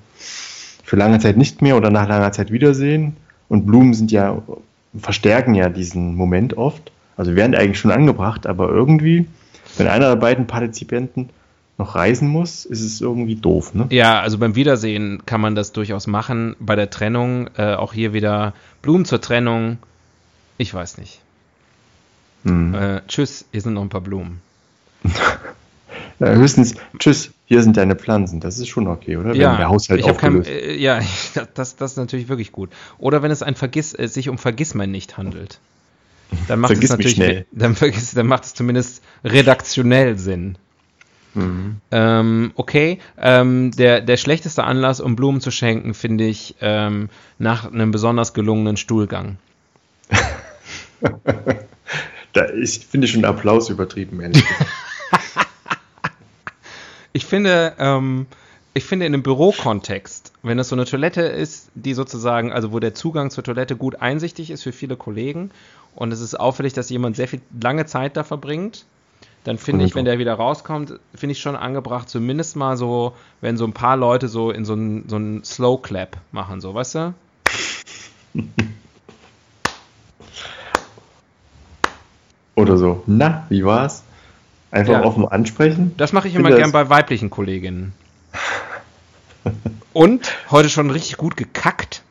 für 0.83 0.95
lange 0.95 1.19
Zeit 1.19 1.37
nicht 1.37 1.61
mehr 1.61 1.77
oder 1.77 1.89
nach 1.89 2.07
langer 2.07 2.31
Zeit 2.31 2.51
wiedersehen. 2.51 3.15
Und 3.49 3.65
Blumen 3.65 3.93
sind 3.93 4.11
ja, 4.11 4.41
verstärken 4.99 5.55
ja 5.55 5.69
diesen 5.69 6.15
Moment 6.15 6.57
oft. 6.57 6.91
Also 7.17 7.35
werden 7.35 7.55
eigentlich 7.55 7.79
schon 7.79 7.91
angebracht, 7.91 8.47
aber 8.47 8.69
irgendwie, 8.69 9.27
wenn 9.77 9.87
einer 9.87 10.09
der 10.09 10.15
beiden 10.15 10.47
Partizipanten 10.47 11.29
noch 11.77 11.95
reisen 11.95 12.27
muss, 12.27 12.65
ist 12.65 12.81
es 12.81 13.01
irgendwie 13.01 13.35
doof, 13.35 13.73
ne? 13.73 13.87
ja, 13.89 14.21
also 14.21 14.37
beim 14.37 14.55
Wiedersehen 14.55 15.23
kann 15.25 15.41
man 15.41 15.55
das 15.55 15.71
durchaus 15.71 16.05
machen. 16.07 16.55
Bei 16.59 16.75
der 16.75 16.89
Trennung, 16.89 17.49
äh, 17.57 17.73
auch 17.73 17.93
hier 17.93 18.13
wieder 18.13 18.53
Blumen 18.81 19.05
zur 19.05 19.21
Trennung. 19.21 19.77
Ich 20.57 20.73
weiß 20.73 20.97
nicht. 20.97 21.19
Hm. 22.43 22.75
Äh, 22.75 23.01
tschüss, 23.07 23.45
hier 23.51 23.61
sind 23.61 23.73
noch 23.73 23.81
ein 23.81 23.89
paar 23.89 24.01
Blumen. 24.01 24.41
Äh, 26.19 26.35
höchstens, 26.35 26.75
tschüss, 26.99 27.31
hier 27.45 27.63
sind 27.63 27.75
deine 27.75 27.95
Pflanzen. 27.95 28.39
Das 28.39 28.59
ist 28.59 28.67
schon 28.67 28.87
okay, 28.87 29.17
oder? 29.17 29.35
ja, 29.35 29.51
Wenn 29.51 29.57
der 29.57 29.69
Haushalt 29.69 29.99
ich 29.99 30.07
hab 30.07 30.17
kein, 30.17 30.39
aufgelöst 30.39 30.49
äh, 30.49 30.75
ja, 30.75 30.99
das, 31.53 31.75
das 31.75 31.91
ist 31.91 31.97
natürlich 31.97 32.29
wirklich 32.29 32.51
gut. 32.51 32.69
Oder 32.97 33.23
wenn 33.23 33.31
es 33.31 33.43
ein 33.43 33.55
Vergiss, 33.55 33.97
äh, 33.97 34.07
sich 34.07 34.29
um 34.29 34.37
Vergissmein 34.37 34.91
nicht 34.91 35.17
handelt. 35.17 35.59
Dann 36.47 36.59
macht 36.59 36.73
Vergiss 36.73 36.91
es 36.91 36.97
natürlich. 36.97 37.45
Dann, 37.51 37.75
vergiss, 37.75 38.11
dann 38.11 38.27
macht 38.27 38.45
es 38.45 38.53
zumindest 38.53 39.03
redaktionell 39.23 40.17
Sinn. 40.17 40.57
Mhm. 41.33 41.77
Ähm, 41.91 42.51
okay, 42.55 42.99
ähm, 43.17 43.71
der, 43.71 44.01
der 44.01 44.17
schlechteste 44.17 44.63
Anlass, 44.63 44.99
um 44.99 45.15
Blumen 45.15 45.41
zu 45.41 45.51
schenken, 45.51 45.93
finde 45.93 46.25
ich 46.25 46.55
ähm, 46.61 47.09
nach 47.39 47.71
einem 47.71 47.91
besonders 47.91 48.33
gelungenen 48.33 48.77
Stuhlgang. 48.77 49.37
Da, 52.33 52.49
ich 52.49 52.87
finde 52.89 53.07
schon 53.07 53.25
Applaus 53.25 53.69
übertrieben, 53.69 54.19
ehrlich. 54.19 54.43
Ich 57.15 57.27
finde, 57.27 57.75
ähm, 57.77 58.25
ich 58.73 58.85
finde 58.85 59.05
in 59.05 59.13
einem 59.13 59.21
Bürokontext, 59.21 60.32
wenn 60.43 60.59
es 60.59 60.67
so 60.69 60.75
eine 60.75 60.85
Toilette 60.85 61.21
ist, 61.21 61.69
die 61.73 61.93
sozusagen, 61.93 62.51
also 62.51 62.71
wo 62.73 62.79
der 62.79 62.93
Zugang 62.93 63.31
zur 63.31 63.43
Toilette 63.45 63.75
gut 63.77 64.01
einsichtig 64.01 64.51
ist 64.51 64.63
für 64.63 64.73
viele 64.73 64.97
Kollegen 64.97 65.51
und 65.95 66.11
es 66.11 66.19
ist 66.19 66.35
auffällig, 66.39 66.73
dass 66.73 66.89
jemand 66.89 67.15
sehr 67.15 67.27
viel 67.29 67.41
lange 67.61 67.85
Zeit 67.85 68.17
da 68.17 68.23
verbringt, 68.23 68.85
dann 69.45 69.57
finde 69.57 69.85
ich, 69.85 69.95
wenn 69.95 70.05
der 70.05 70.19
wieder 70.19 70.33
rauskommt, 70.35 70.99
finde 71.15 71.31
ich 71.33 71.41
schon 71.41 71.55
angebracht, 71.55 72.09
zumindest 72.09 72.55
mal 72.55 72.77
so, 72.77 73.13
wenn 73.41 73.57
so 73.57 73.65
ein 73.65 73.73
paar 73.73 73.97
Leute 73.97 74.27
so 74.27 74.51
in 74.51 74.63
so 74.65 74.73
einen 74.73 75.07
so 75.09 75.15
einen 75.15 75.43
Slow 75.43 75.81
Clap 75.81 76.17
machen, 76.31 76.59
so, 76.61 76.73
weißt 76.73 76.95
du? 76.95 77.13
Oder 82.55 82.77
so. 82.77 83.03
Na, 83.07 83.45
wie 83.49 83.65
war's? 83.65 84.03
Einfach 84.71 84.93
Ja. 84.93 85.03
offen 85.03 85.27
ansprechen. 85.27 85.93
Das 85.97 86.13
mache 86.13 86.27
ich 86.27 86.35
immer 86.35 86.49
das- 86.49 86.59
gern 86.59 86.71
bei 86.71 86.89
weiblichen 86.89 87.29
Kolleginnen. 87.29 87.93
Und 89.93 90.31
heute 90.49 90.69
schon 90.69 90.89
richtig 90.89 91.17
gut 91.17 91.37
gekackt. 91.37 92.01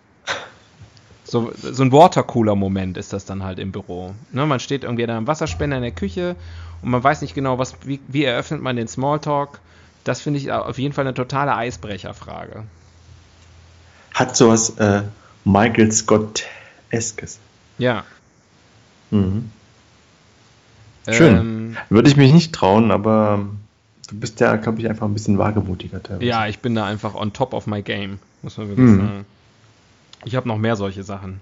So, 1.25 1.51
so 1.57 1.83
ein 1.83 1.93
Watercooler-Moment 1.93 2.99
ist 2.99 3.13
das 3.13 3.25
dann 3.25 3.43
halt 3.43 3.59
im 3.59 3.73
Büro. 3.73 4.15
Ne, 4.33 4.45
man 4.45 4.61
steht 4.61 4.85
irgendwie 4.85 5.07
da 5.07 5.17
am 5.17 5.27
Wasserspender 5.27 5.77
in 5.77 5.83
der 5.83 5.93
Küche 5.93 6.37
und 6.83 6.91
man 6.91 7.03
weiß 7.03 7.23
nicht 7.23 7.35
genau, 7.35 7.59
was, 7.59 7.75
wie, 7.85 8.01
wie 8.07 8.25
eröffnet 8.25 8.61
man 8.61 8.77
den 8.77 8.87
Smalltalk. 8.87 9.61
Das 10.05 10.21
finde 10.21 10.41
ich 10.41 10.53
auf 10.53 10.79
jeden 10.79 10.93
Fall 10.93 11.07
eine 11.07 11.15
totale 11.15 11.57
Eisbrecherfrage. 11.57 12.65
Hat 14.13 14.37
sowas 14.37 14.77
äh, 14.79 15.03
Michael 15.45 15.91
Scott-eskes. 15.91 17.39
Ja. 17.79 18.05
Mhm. 19.11 19.51
Schön. 21.09 21.37
Ähm, 21.37 21.77
Würde 21.89 22.11
ich 22.11 22.17
mich 22.17 22.33
nicht 22.33 22.53
trauen, 22.53 22.91
aber 22.91 23.39
ähm, 23.41 23.59
du 24.13 24.19
bist 24.21 24.39
ja, 24.41 24.57
glaube 24.57 24.81
ich, 24.81 24.89
einfach 24.89 25.07
ein 25.07 25.15
bisschen 25.15 25.39
wagemutiger 25.39 26.03
teilweise. 26.03 26.27
ja, 26.27 26.47
ich 26.47 26.59
bin 26.61 26.75
da 26.75 26.85
einfach 26.85 27.15
on 27.15 27.33
top 27.33 27.55
of 27.55 27.67
my 27.67 27.83
game, 27.83 28.19
muss 28.43 28.57
man 28.59 28.69
wirklich 28.69 28.91
Mhm. 28.91 28.99
sagen. 28.99 29.25
Ich 30.25 30.37
habe 30.37 30.47
noch 30.49 30.59
mehr 30.59 30.77
solche 30.77 31.03
Sachen. 31.03 31.41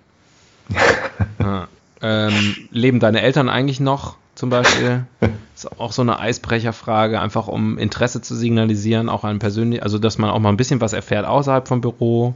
ja. 1.39 1.69
ähm, 2.01 2.57
leben 2.71 3.01
deine 3.01 3.21
Eltern 3.23 3.49
eigentlich 3.49 3.81
noch, 3.81 4.17
zum 4.35 4.51
Beispiel? 4.51 5.05
Ist 5.55 5.79
auch 5.81 5.93
so 5.93 6.01
eine 6.03 6.19
Eisbrecherfrage, 6.19 7.21
einfach 7.21 7.49
um 7.49 7.77
Interesse 7.77 8.23
zu 8.23 8.35
signalisieren, 8.35 9.09
auch 9.11 9.25
an 9.25 9.39
persönlich, 9.41 9.83
also 9.83 9.99
dass 9.99 10.17
man 10.17 10.31
auch 10.31 10.39
mal 10.39 10.49
ein 10.49 10.57
bisschen 10.57 10.81
was 10.81 10.93
erfährt 10.95 11.27
außerhalb 11.27 11.69
vom 11.69 11.81
Büro. 11.83 12.35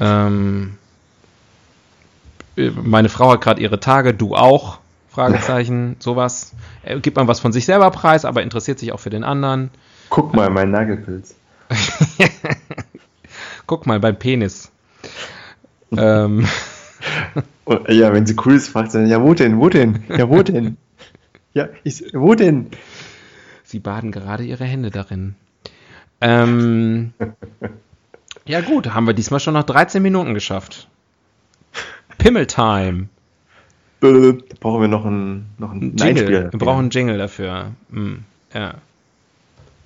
Ähm, 0.00 0.76
äh, 2.56 2.70
meine 2.70 3.08
Frau 3.08 3.30
hat 3.32 3.40
gerade 3.40 3.62
ihre 3.62 3.80
Tage, 3.80 4.12
du 4.12 4.34
auch? 4.34 4.78
Fragezeichen, 5.20 5.96
sowas. 5.98 6.54
Äh, 6.82 6.98
Gibt 7.00 7.16
man 7.16 7.28
was 7.28 7.40
von 7.40 7.52
sich 7.52 7.66
selber 7.66 7.90
preis, 7.90 8.24
aber 8.24 8.42
interessiert 8.42 8.78
sich 8.78 8.92
auch 8.92 9.00
für 9.00 9.10
den 9.10 9.22
anderen. 9.22 9.70
Guck 10.08 10.34
mal, 10.34 10.48
mein 10.48 10.70
Nagelpilz. 10.70 11.34
Guck 13.66 13.86
mal 13.86 14.00
beim 14.00 14.18
Penis. 14.18 14.72
ähm, 15.96 16.46
Und, 17.64 17.88
ja, 17.90 18.12
wenn 18.14 18.24
sie 18.24 18.34
cool 18.44 18.54
ist, 18.54 18.68
fragt 18.68 18.92
sie 18.92 18.98
dann, 18.98 19.08
ja, 19.08 19.22
wo 19.22 19.34
denn, 19.34 19.58
wo 19.60 19.68
denn? 19.68 20.04
Ja, 20.08 20.28
wo 20.28 20.42
denn? 20.42 20.78
ja, 21.52 21.68
ich, 21.84 22.02
wo 22.14 22.34
denn? 22.34 22.70
sie 23.62 23.78
baden 23.78 24.12
gerade 24.12 24.44
ihre 24.44 24.64
Hände 24.64 24.90
darin. 24.90 25.34
Ähm, 26.22 27.12
ja 28.46 28.62
gut, 28.62 28.94
haben 28.94 29.06
wir 29.06 29.14
diesmal 29.14 29.40
schon 29.40 29.54
noch 29.54 29.64
13 29.64 30.02
Minuten 30.02 30.34
geschafft. 30.34 30.88
Pimmeltime. 32.18 33.08
Da 34.00 34.08
brauchen 34.60 34.80
wir 34.80 34.88
noch 34.88 35.04
einen, 35.04 35.46
noch 35.58 35.72
einen 35.72 35.96
Jingle. 35.96 36.06
Einspieler. 36.06 36.52
Wir 36.52 36.58
brauchen 36.58 36.80
einen 36.80 36.90
Jingle 36.90 37.18
dafür. 37.18 37.72
Hm, 37.92 38.24
ja. 38.54 38.74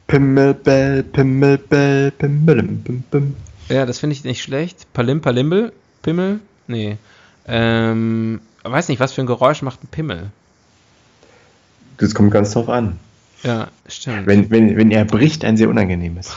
Pimmelbell, 0.07 1.03
Pimmelbell, 1.03 2.11
Pimmel, 2.13 2.63
Pim, 2.85 3.03
Pim. 3.11 3.37
ja, 3.69 3.87
das 3.87 3.99
finde 3.99 4.15
ich 4.15 4.25
nicht 4.25 4.43
schlecht. 4.43 4.93
Palim, 4.93 5.21
Palimbel? 5.21 5.73
Pimmel? 6.03 6.41
Nee. 6.67 6.99
Ähm, 7.47 8.41
weiß 8.63 8.89
nicht, 8.89 9.01
was 9.01 9.13
für 9.13 9.23
ein 9.23 9.27
Geräusch 9.27 9.63
macht 9.63 9.83
ein 9.83 9.89
Pimmel? 9.89 10.31
Das 11.97 12.15
kommt 12.15 12.31
ganz 12.31 12.53
drauf 12.53 12.69
an. 12.69 12.99
Ja, 13.43 13.69
stimmt. 13.89 14.27
Wenn, 14.27 14.51
wenn, 14.51 14.77
wenn 14.77 14.91
er 14.91 15.05
bricht, 15.05 15.45
ein 15.45 15.57
sehr 15.57 15.69
unangenehmes. 15.69 16.35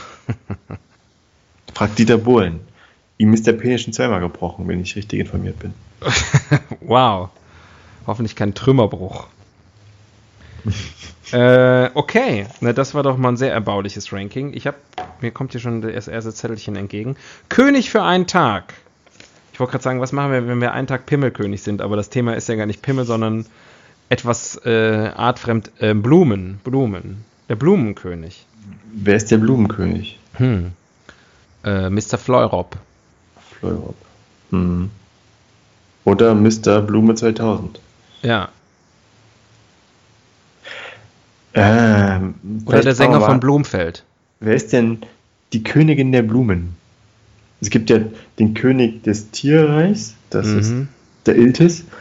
Fragt 1.74 2.00
Dieter 2.00 2.18
Bohlen. 2.18 2.60
Ihm 3.18 3.34
ist 3.34 3.48
der 3.48 3.54
Penis 3.54 3.82
schon 3.82 3.94
zweimal 3.94 4.20
gebrochen, 4.20 4.68
wenn 4.68 4.80
ich 4.80 4.96
richtig 4.96 5.20
informiert 5.20 5.60
bin. 5.60 5.74
Wow. 6.82 7.30
Hoffentlich 8.08 8.36
kein 8.36 8.54
Trümmerbruch. 8.54 9.28
äh, 11.32 11.90
okay, 11.94 12.48
na, 12.62 12.74
das 12.74 12.94
war 12.94 13.04
doch 13.04 13.18
mal 13.18 13.30
ein 13.30 13.38
sehr 13.38 13.52
erbauliches 13.52 14.12
Ranking. 14.12 14.54
Ich 14.54 14.66
habe, 14.66 14.78
mir 15.22 15.32
kommt 15.32 15.52
hier 15.52 15.62
schon 15.62 15.82
das 15.82 16.08
erste 16.08 16.34
Zettelchen 16.34 16.76
entgegen. 16.76 17.18
König 17.50 17.90
für 17.90 18.02
einen 18.02 18.26
Tag. 18.26 18.74
Ich 19.54 19.60
wollte 19.60 19.72
gerade 19.72 19.84
sagen, 19.84 20.02
was 20.02 20.12
machen 20.14 20.32
wir, 20.32 20.48
wenn 20.48 20.62
wir 20.62 20.74
einen 20.74 20.88
Tag 20.88 21.06
Pimmelkönig 21.06 21.62
sind, 21.62 21.82
aber 21.82 21.96
das 21.96 22.10
Thema 22.10 22.36
ist 22.36 22.48
ja 22.48 22.56
gar 22.56 22.66
nicht 22.66 22.82
Pimmel, 22.82 23.06
sondern 23.06 23.46
etwas 24.10 24.56
äh, 24.66 25.12
artfremd 25.16 25.72
äh, 25.80 25.94
Blumen. 25.94 26.60
Blumen. 26.64 27.26
Der 27.50 27.56
Blumenkönig. 27.56 28.46
Wer 28.94 29.16
ist 29.16 29.32
der 29.32 29.38
Blumenkönig? 29.38 30.20
Hm. 30.34 30.72
Äh, 31.64 31.90
Mr. 31.90 32.18
Fleurop. 32.18 32.78
Fleurop. 33.60 33.96
Hm. 34.52 34.92
Oder 36.06 36.36
Mr. 36.36 36.82
Blume 36.82 37.16
2000. 37.16 37.82
Ja. 38.24 38.50
Ähm, 41.54 42.36
Oder 42.66 42.82
der 42.82 42.96
Sänger 42.96 43.22
von 43.22 43.40
Blumfeld. 43.40 44.04
Wer 44.40 44.56
ist 44.56 44.74
denn 44.74 45.00
die 45.54 45.64
Königin 45.64 46.12
der 46.12 46.22
Blumen? 46.22 46.76
Es 47.62 47.70
gibt 47.72 47.90
ja 47.90 48.00
den 48.38 48.54
König 48.54 49.04
des 49.04 49.32
Tierreichs, 49.32 50.14
das 50.30 50.46
ist 50.48 50.70
Mhm. 50.72 50.88
der 51.26 51.36
Iltis. 51.36 51.84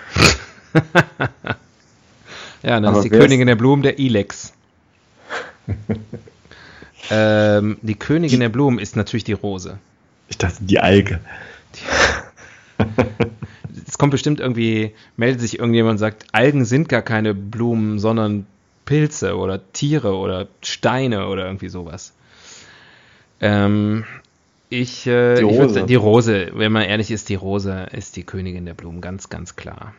Ja, 2.63 2.81
dann 2.81 2.87
Aber 2.87 2.99
ist 2.99 3.05
die 3.05 3.11
wer 3.13 3.19
ist- 3.21 3.25
Königin 3.25 3.47
der 3.47 3.55
Blumen 3.55 3.83
der 3.85 3.99
Ilex. 4.01 4.53
ähm, 7.11 7.79
die 7.81 7.95
Königin 7.95 8.41
der 8.41 8.49
Blumen 8.49 8.81
ist 8.81 8.97
natürlich 8.97 9.23
die 9.25 9.35
Rose. 9.35 9.79
Ich 10.29 10.37
dachte, 10.37 10.57
die 10.61 10.81
Alge. 10.81 11.21
Es 13.97 13.99
kommt 13.99 14.11
bestimmt 14.11 14.41
irgendwie, 14.41 14.93
meldet 15.17 15.41
sich 15.41 15.59
irgendjemand 15.59 15.93
und 15.93 15.99
sagt, 15.99 16.27
Algen 16.33 16.67
sind 16.67 16.91
gar 16.91 17.01
keine 17.01 17.33
Blumen, 17.33 17.99
sondern 17.99 18.45
Pilze 18.85 19.39
oder 19.39 19.73
Tiere 19.73 20.17
oder 20.17 20.49
Steine 20.61 21.29
oder 21.29 21.47
irgendwie 21.47 21.71
sowas. 21.71 22.13
Ähm, 23.41 24.05
ich, 24.69 25.07
äh, 25.07 25.37
Die 25.37 25.47
ich 25.47 25.59
Rose. 25.59 25.73
sagen, 25.73 25.87
die 25.87 25.95
Rose, 25.95 26.49
wenn 26.53 26.73
man 26.73 26.83
ehrlich 26.83 27.11
ist, 27.11 27.31
die 27.31 27.37
Rose 27.37 27.87
ist 27.91 28.17
die 28.17 28.23
Königin 28.25 28.67
der 28.67 28.75
Blumen, 28.75 29.01
ganz, 29.01 29.31
ganz 29.31 29.57
klar. 29.57 29.95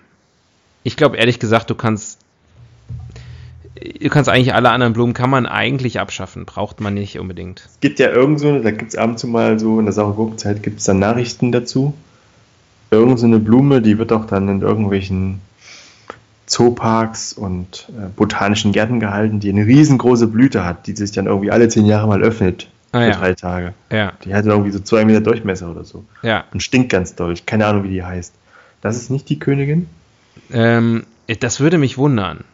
Ich 0.83 0.95
glaube 0.95 1.17
ehrlich 1.17 1.39
gesagt, 1.39 1.71
du 1.71 1.73
kannst, 1.73 2.19
du 3.99 4.09
kannst 4.09 4.29
eigentlich 4.29 4.53
alle 4.53 4.69
anderen 4.69 4.93
Blumen 4.93 5.15
kann 5.15 5.31
man 5.31 5.47
eigentlich 5.47 5.99
abschaffen, 5.99 6.45
braucht 6.45 6.81
man 6.81 6.93
nicht 6.93 7.17
unbedingt. 7.17 7.63
Es 7.65 7.79
gibt 7.79 7.97
ja 7.97 8.11
irgend 8.11 8.39
so, 8.41 8.59
da 8.59 8.69
gibt 8.69 8.91
es 8.91 8.95
ab 8.95 9.09
und 9.09 9.17
zu 9.17 9.25
mal 9.25 9.57
so, 9.57 9.79
in 9.79 9.85
der 9.85 9.93
Sache 9.93 10.13
Gurkenzeit 10.13 10.61
gibt 10.61 10.81
es 10.81 10.85
dann 10.85 10.99
Nachrichten 10.99 11.51
dazu. 11.51 11.95
Irgend 12.91 13.20
so 13.20 13.25
eine 13.25 13.39
Blume, 13.39 13.82
die 13.82 13.98
wird 13.98 14.12
auch 14.12 14.25
dann 14.25 14.48
in 14.48 14.62
irgendwelchen 14.62 15.41
Zooparks 16.46 17.34
und 17.34 17.89
äh, 17.89 18.08
botanischen 18.15 18.72
Gärten 18.72 19.00
gehalten, 19.00 19.39
die 19.39 19.50
eine 19.50 19.65
riesengroße 19.65 20.27
Blüte 20.27 20.63
hat, 20.63 20.88
die 20.88 20.96
sich 20.96 21.12
dann 21.12 21.25
irgendwie 21.25 21.51
alle 21.51 21.67
zehn 21.67 21.86
Jahre 21.86 22.08
mal 22.08 22.24
öffnet. 22.24 22.70
Ah, 22.94 23.01
für 23.01 23.10
ja. 23.10 23.15
drei 23.17 23.34
Tage. 23.34 23.74
Ja, 23.91 24.13
Die 24.24 24.34
hat 24.34 24.46
dann 24.46 24.51
irgendwie 24.51 24.72
so 24.72 24.79
zwei 24.79 25.03
Meter 25.03 25.20
Durchmesser 25.20 25.70
oder 25.70 25.84
so. 25.84 26.06
ja. 26.22 26.46
Und 26.53 26.63
stinkt 26.63 26.89
ganz 26.89 27.15
doll. 27.15 27.34
Ich 27.34 27.46
keine 27.46 27.65
Ahnung, 27.65 27.84
wie 27.84 27.89
die 27.89 28.03
heißt. 28.03 28.34
Das 28.82 28.96
ist 28.96 29.10
nicht 29.12 29.27
die 29.27 29.39
Königin? 29.39 29.88
Ähm, 30.51 31.06
das 31.41 31.60
würde 31.60 31.77
mich 31.77 31.98
wundern. 31.98 32.46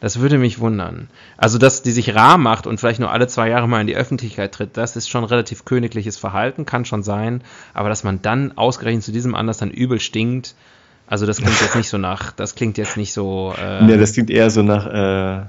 Das 0.00 0.20
würde 0.20 0.36
mich 0.36 0.58
wundern. 0.58 1.08
Also, 1.38 1.56
dass 1.58 1.82
die 1.82 1.90
sich 1.90 2.14
rar 2.14 2.36
macht 2.36 2.66
und 2.66 2.78
vielleicht 2.78 3.00
nur 3.00 3.10
alle 3.10 3.28
zwei 3.28 3.48
Jahre 3.48 3.66
mal 3.66 3.80
in 3.80 3.86
die 3.86 3.96
Öffentlichkeit 3.96 4.52
tritt, 4.52 4.76
das 4.76 4.94
ist 4.94 5.08
schon 5.08 5.24
relativ 5.24 5.64
königliches 5.64 6.18
Verhalten, 6.18 6.66
kann 6.66 6.84
schon 6.84 7.02
sein. 7.02 7.42
Aber 7.72 7.88
dass 7.88 8.04
man 8.04 8.20
dann 8.20 8.56
ausgerechnet 8.58 9.04
zu 9.04 9.12
diesem 9.12 9.34
Anlass 9.34 9.58
dann 9.58 9.70
übel 9.70 9.98
stinkt, 9.98 10.54
also 11.06 11.24
das 11.24 11.38
klingt 11.38 11.60
jetzt 11.60 11.76
nicht 11.76 11.88
so 11.88 11.98
nach, 11.98 12.32
das 12.32 12.54
klingt 12.54 12.78
jetzt 12.78 12.96
nicht 12.96 13.12
so, 13.12 13.54
äh, 13.58 13.84
Ne, 13.84 13.96
das 13.96 14.12
klingt 14.12 14.28
eher 14.28 14.50
so 14.50 14.62
nach, 14.62 14.86
äh, 14.86 15.46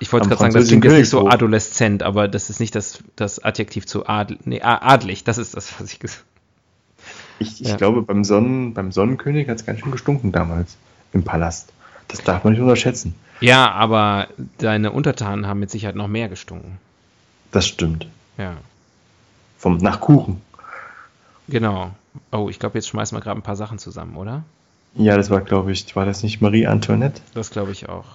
ich 0.00 0.12
wollte 0.12 0.28
gerade 0.28 0.40
sagen, 0.40 0.54
das 0.54 0.68
klingt 0.68 0.84
jetzt 0.84 0.98
nicht 0.98 1.08
so 1.08 1.28
adoleszent, 1.28 2.02
aber 2.02 2.28
das 2.28 2.50
ist 2.50 2.60
nicht 2.60 2.74
das, 2.74 2.98
das 3.16 3.42
Adjektiv 3.42 3.86
zu 3.86 4.06
adl, 4.06 4.36
nee, 4.44 4.60
adlig, 4.60 5.24
das 5.24 5.38
ist 5.38 5.56
das, 5.56 5.80
was 5.80 5.92
ich 5.92 5.98
gesagt 6.00 6.24
ich, 7.38 7.60
ich 7.60 7.68
Ja. 7.68 7.76
glaube, 7.76 8.02
beim, 8.02 8.24
Sonnen, 8.24 8.74
beim 8.74 8.92
Sonnenkönig 8.92 9.48
hat 9.48 9.58
es 9.58 9.66
ganz 9.66 9.80
schön 9.80 9.92
gestunken 9.92 10.32
damals 10.32 10.76
im 11.12 11.22
Palast. 11.22 11.72
Das 12.08 12.22
darf 12.22 12.44
man 12.44 12.52
nicht 12.52 12.62
unterschätzen. 12.62 13.14
Ja, 13.40 13.70
aber 13.72 14.28
deine 14.58 14.90
Untertanen 14.92 15.46
haben 15.46 15.60
mit 15.60 15.70
Sicherheit 15.70 15.94
noch 15.96 16.08
mehr 16.08 16.28
gestunken. 16.28 16.78
Das 17.52 17.66
stimmt. 17.66 18.06
Ja. 18.36 18.56
Vom, 19.58 19.78
nach 19.78 20.00
Kuchen. 20.00 20.40
Genau. 21.48 21.90
Oh, 22.32 22.48
ich 22.50 22.58
glaube, 22.58 22.78
jetzt 22.78 22.88
schmeißen 22.88 23.16
wir 23.16 23.22
gerade 23.22 23.38
ein 23.38 23.42
paar 23.42 23.56
Sachen 23.56 23.78
zusammen, 23.78 24.16
oder? 24.16 24.42
Ja, 24.94 25.16
das 25.16 25.30
war, 25.30 25.40
glaube 25.40 25.72
ich, 25.72 25.94
war 25.96 26.04
das 26.04 26.22
nicht 26.22 26.40
Marie 26.40 26.66
Antoinette? 26.66 27.20
Das 27.34 27.50
glaube 27.50 27.72
ich 27.72 27.88
auch. 27.88 28.06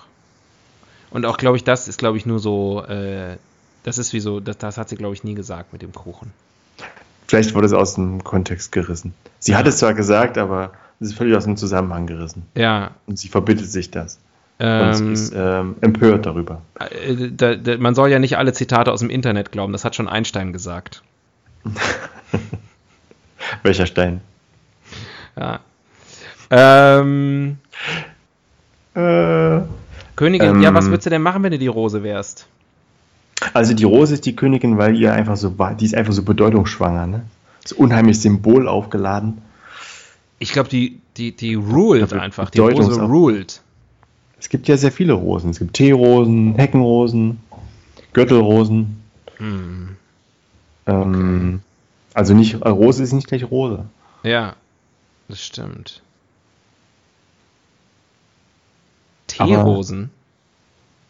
Und 1.10 1.26
auch, 1.26 1.38
glaube 1.38 1.58
ich, 1.58 1.64
das 1.64 1.88
ist, 1.88 2.00
glaube 2.00 2.18
ich, 2.18 2.26
nur 2.26 2.40
so, 2.40 2.84
äh, 2.86 3.38
das 3.84 3.98
ist 3.98 4.14
wie 4.14 4.20
so, 4.20 4.40
das, 4.40 4.58
das 4.58 4.78
hat 4.78 4.90
sie, 4.90 4.96
glaube 4.96 5.14
ich, 5.14 5.24
nie 5.24 5.36
gesagt 5.36 5.72
mit 5.74 5.82
dem 5.82 5.94
Kuchen. 5.94 6.32
Vielleicht 7.28 7.54
wurde 7.56 7.68
es 7.68 7.74
aus 7.74 7.96
dem 7.96 8.24
Kontext 8.24 8.72
gerissen. 8.72 9.14
Sie 9.40 9.52
Ja. 9.54 9.58
hat 9.60 9.68
es 9.68 9.78
zwar 9.78 9.94
gesagt, 9.94 10.38
aber 10.38 10.72
es 11.00 11.10
ist 11.10 11.18
völlig 11.18 11.36
aus 11.36 11.46
dem 11.46 11.56
Zusammenhang 11.58 12.08
gerissen. 12.08 12.46
Ja, 12.56 12.92
Und 13.08 13.18
sie 13.18 13.28
verbittet 13.30 13.70
sich 13.72 13.92
das. 13.92 14.20
Und 14.64 14.70
ähm, 14.70 15.12
ist 15.12 15.34
ähm, 15.36 15.76
empört 15.82 16.26
darüber. 16.26 16.62
äh, 16.80 17.32
da, 17.32 17.56
da, 17.56 17.78
man 17.78 17.96
soll 17.96 18.10
ja 18.10 18.20
nicht 18.20 18.38
alle 18.38 18.54
Zitate 18.54 18.94
aus 18.94 19.02
dem 19.02 19.10
Internet 19.10 19.52
glauben, 19.52 19.74
das 19.74 19.84
hat 19.84 19.94
schon 19.94 20.08
Einstein 20.08 20.54
gesagt. 20.54 21.04
Welcher 23.64 23.86
Stein? 23.86 24.22
Ja. 25.36 25.60
Ähm, 26.50 27.58
Äh, 28.96 29.62
Königin, 30.16 30.50
Ähm, 30.50 30.62
ja, 30.62 30.74
was 30.74 30.86
würdest 30.86 31.08
du 31.08 31.10
denn 31.10 31.24
machen, 31.24 31.44
wenn 31.44 31.52
du 31.52 31.60
die 31.60 31.68
Rose 31.68 32.02
wärst? 32.04 32.48
Also 33.54 33.74
die 33.74 33.84
Rose 33.84 34.14
ist 34.14 34.26
die 34.26 34.36
Königin, 34.36 34.78
weil 34.78 34.96
ihr 34.96 35.12
einfach 35.12 35.36
so 35.36 35.54
die 35.78 35.86
ist 35.86 35.96
einfach 35.96 36.14
so 36.14 36.24
bedeutungsschwanger, 36.24 37.08
ne? 37.08 37.24
So 37.66 37.76
unheimlich 37.76 38.22
Symbol 38.22 38.70
aufgeladen. 38.70 39.42
Ich 40.40 40.54
glaube, 40.54 40.70
die, 40.70 41.02
die, 41.18 41.36
die 41.36 41.56
ruled 41.56 42.14
einfach. 42.14 42.50
Die 42.50 42.60
Rose 42.60 43.02
ruled. 43.02 43.62
Es 44.44 44.50
gibt 44.50 44.68
ja 44.68 44.76
sehr 44.76 44.92
viele 44.92 45.14
Rosen. 45.14 45.52
Es 45.52 45.60
gibt 45.60 45.74
Teerosen, 45.74 46.56
Heckenrosen, 46.56 47.40
Gürtelrosen. 48.12 49.02
Hm. 49.38 49.96
Ähm, 50.86 51.62
Also 52.14 52.34
nicht, 52.34 52.56
äh, 52.62 52.68
Rose 52.68 53.02
ist 53.02 53.14
nicht 53.14 53.28
gleich 53.28 53.50
Rose. 53.50 53.86
Ja, 54.24 54.58
das 55.30 55.42
stimmt. 55.42 56.02
Aber- 59.38 59.48
Teerosen? 59.48 60.10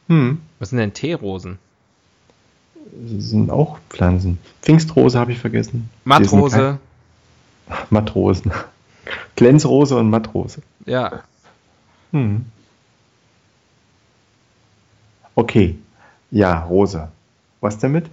Hm. 0.10 0.40
Was 0.60 0.70
sind 0.70 0.78
denn 0.78 0.94
Teerosen? 0.94 1.58
Das 2.76 3.30
sind 3.30 3.50
auch 3.50 3.80
Pflanzen. 3.90 4.38
Pfingstrose 4.62 5.18
habe 5.18 5.32
ich 5.32 5.40
vergessen. 5.40 5.90
Kein- 6.06 6.80
Mattrosen. 7.90 8.52
Glänzrose 9.36 9.98
und 9.98 10.12
Mattrose. 10.12 10.62
Ja. 10.86 11.24
Hm. 12.12 12.46
Okay. 15.36 15.76
Ja, 16.32 16.64
Rose. 16.64 17.10
Was 17.62 17.78
damit? 17.80 18.06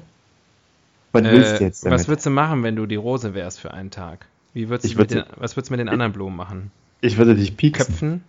Was 1.13 1.23
willst 1.25 1.53
du 1.53 1.57
Äh, 1.57 1.63
jetzt 1.67 1.85
damit? 1.85 1.99
was 1.99 2.09
würdest 2.09 2.27
du 2.27 2.31
machen, 2.31 2.63
wenn 2.63 2.77
du 2.77 2.87
die 2.87 2.97
Rose 2.97 3.35
wärst 3.35 3.61
für 3.61 3.73
einen 3.73 3.91
Tag? 3.91 4.27
Wie 4.55 4.69
würdest 4.69 4.87
Ich 4.87 4.95
du 4.95 5.01
mit 5.01 5.11
den, 5.11 5.25
was 5.37 5.57
würdest 5.57 5.71
du 5.71 5.73
mit 5.75 5.81
den 5.81 5.89
anderen 5.89 6.13
Blumen 6.13 6.37
machen? 6.37 6.71
ich 7.01 7.17
würde 7.17 7.35
dich 7.35 7.57
pieksen. 7.57 7.87
Köpfen? 7.87 8.25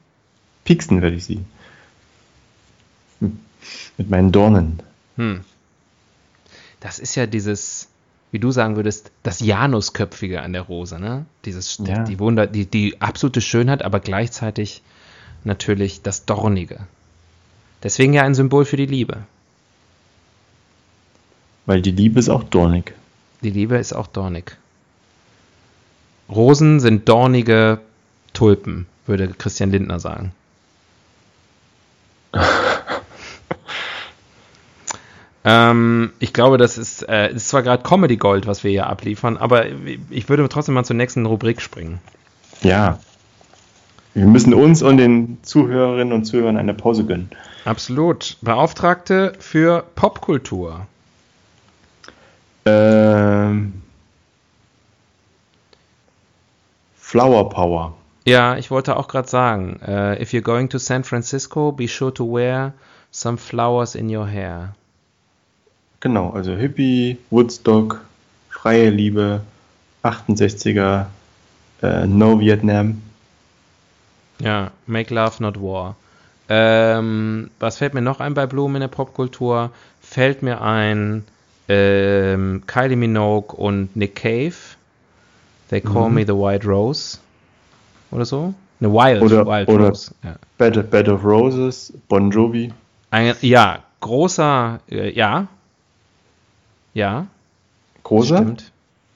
Pieksen 0.63 1.01
würde 1.01 1.15
ich 1.17 1.25
sie. 1.25 1.39
Hm. 3.19 3.39
Mit 3.97 4.09
meinen 4.09 4.31
Dornen. 4.31 4.81
Hm. 5.17 5.41
Das 6.79 6.99
ist 6.99 7.15
ja 7.15 7.27
dieses, 7.27 7.89
wie 8.31 8.39
du 8.39 8.51
sagen 8.51 8.75
würdest, 8.75 9.11
das 9.23 9.39
Janusköpfige 9.41 10.41
an 10.41 10.53
der 10.53 10.63
Rose, 10.63 10.99
ne? 10.99 11.25
Dieses, 11.45 11.77
Ja. 11.79 12.03
die, 12.03 12.13
die 12.13 12.19
Wunder, 12.19 12.47
die, 12.47 12.65
die 12.65 12.99
absolute 13.01 13.41
Schönheit, 13.41 13.83
aber 13.83 13.99
gleichzeitig 13.99 14.81
natürlich 15.43 16.01
das 16.01 16.25
Dornige. 16.25 16.79
Deswegen 17.83 18.13
ja 18.13 18.23
ein 18.23 18.35
Symbol 18.35 18.65
für 18.65 18.77
die 18.77 18.85
Liebe. 18.85 19.23
Weil 21.65 21.81
die 21.81 21.91
Liebe 21.91 22.19
ist 22.19 22.29
auch 22.29 22.43
dornig. 22.43 22.93
Die 23.41 23.49
Liebe 23.49 23.77
ist 23.77 23.93
auch 23.93 24.07
dornig. 24.07 24.57
Rosen 26.29 26.79
sind 26.79 27.09
dornige 27.09 27.79
Tulpen, 28.33 28.87
würde 29.05 29.27
Christian 29.29 29.71
Lindner 29.71 29.99
sagen. 29.99 30.31
ähm, 35.43 36.13
ich 36.19 36.31
glaube, 36.33 36.57
das 36.57 36.77
ist, 36.77 37.07
äh, 37.09 37.33
ist 37.33 37.49
zwar 37.49 37.63
gerade 37.63 37.83
Comedy 37.83 38.15
Gold, 38.17 38.47
was 38.47 38.63
wir 38.63 38.71
hier 38.71 38.87
abliefern, 38.87 39.37
aber 39.37 39.65
ich 40.09 40.29
würde 40.29 40.47
trotzdem 40.47 40.75
mal 40.75 40.85
zur 40.85 40.95
nächsten 40.95 41.25
Rubrik 41.25 41.61
springen. 41.61 41.99
Ja. 42.61 42.99
Wir 44.13 44.25
müssen 44.25 44.53
uns 44.53 44.81
und 44.81 44.97
den 44.97 45.37
Zuhörerinnen 45.41 46.13
und 46.13 46.25
Zuhörern 46.25 46.57
eine 46.57 46.73
Pause 46.73 47.05
gönnen. 47.05 47.29
Absolut. 47.63 48.37
Beauftragte 48.41 49.33
für 49.39 49.85
Popkultur. 49.95 50.85
Ähm, 52.65 53.81
Flower 56.95 57.49
Power. 57.49 57.93
Ja, 58.25 58.57
ich 58.57 58.69
wollte 58.69 58.97
auch 58.97 59.07
gerade 59.07 59.27
sagen, 59.27 59.79
äh, 59.85 60.21
if 60.21 60.31
you're 60.31 60.41
going 60.41 60.69
to 60.69 60.77
San 60.77 61.03
Francisco, 61.03 61.71
be 61.71 61.87
sure 61.87 62.13
to 62.13 62.25
wear 62.25 62.73
some 63.11 63.37
flowers 63.37 63.95
in 63.95 64.15
your 64.15 64.27
hair. 64.27 64.75
Genau, 66.01 66.31
also 66.31 66.55
Hippie, 66.55 67.17
Woodstock, 67.29 68.01
freie 68.49 68.89
Liebe, 68.89 69.41
68er, 70.03 71.05
äh, 71.81 72.07
No 72.07 72.39
Vietnam. 72.39 73.01
Ja, 74.41 74.71
Make 74.87 75.13
Love 75.13 75.35
Not 75.39 75.61
War. 75.61 75.95
Ähm, 76.49 77.49
was 77.59 77.77
fällt 77.77 77.93
mir 77.93 78.01
noch 78.01 78.19
ein 78.19 78.33
bei 78.33 78.45
Blumen 78.45 78.75
in 78.75 78.81
der 78.81 78.87
Popkultur? 78.87 79.71
Fällt 80.01 80.41
mir 80.43 80.61
ein 80.61 81.23
ähm, 81.69 82.63
Kylie 82.67 82.95
Minogue 82.97 83.55
und 83.55 83.95
Nick 83.95 84.15
Cave. 84.15 84.53
They 85.69 85.79
Call 85.81 86.09
Mhm. 86.09 86.15
Me 86.15 86.21
the 86.25 86.33
White 86.33 86.67
Rose. 86.67 87.19
Oder 88.11 88.25
so? 88.25 88.53
Eine 88.81 88.91
Wild, 88.91 89.21
Oder- 89.21 89.45
Wild 89.45 89.69
oder- 89.69 89.89
Rose. 89.89 90.13
Ja. 90.23 90.35
Bed, 90.57 90.89
Bed 90.89 91.07
of 91.07 91.23
Roses, 91.23 91.93
Bon 92.09 92.29
Jovi. 92.31 92.73
Ein, 93.11 93.35
ja, 93.41 93.79
großer, 94.01 94.79
äh, 94.89 95.11
ja. 95.13 95.47
Ja, 96.93 97.27
Großer? 98.03 98.37
stimmt. 98.37 98.71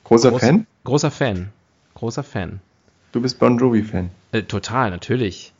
Großer 0.05 0.29
Groß- 0.29 0.39
Fan? 0.39 0.67
Großer 0.85 1.11
Fan. 1.11 1.49
Großer 1.95 2.23
Fan. 2.23 2.59
Du 3.11 3.21
bist 3.21 3.39
Bon 3.39 3.57
Jovi-Fan. 3.57 4.09
Äh, 4.35 4.43
total, 4.43 4.91
natürlich. 4.91 5.53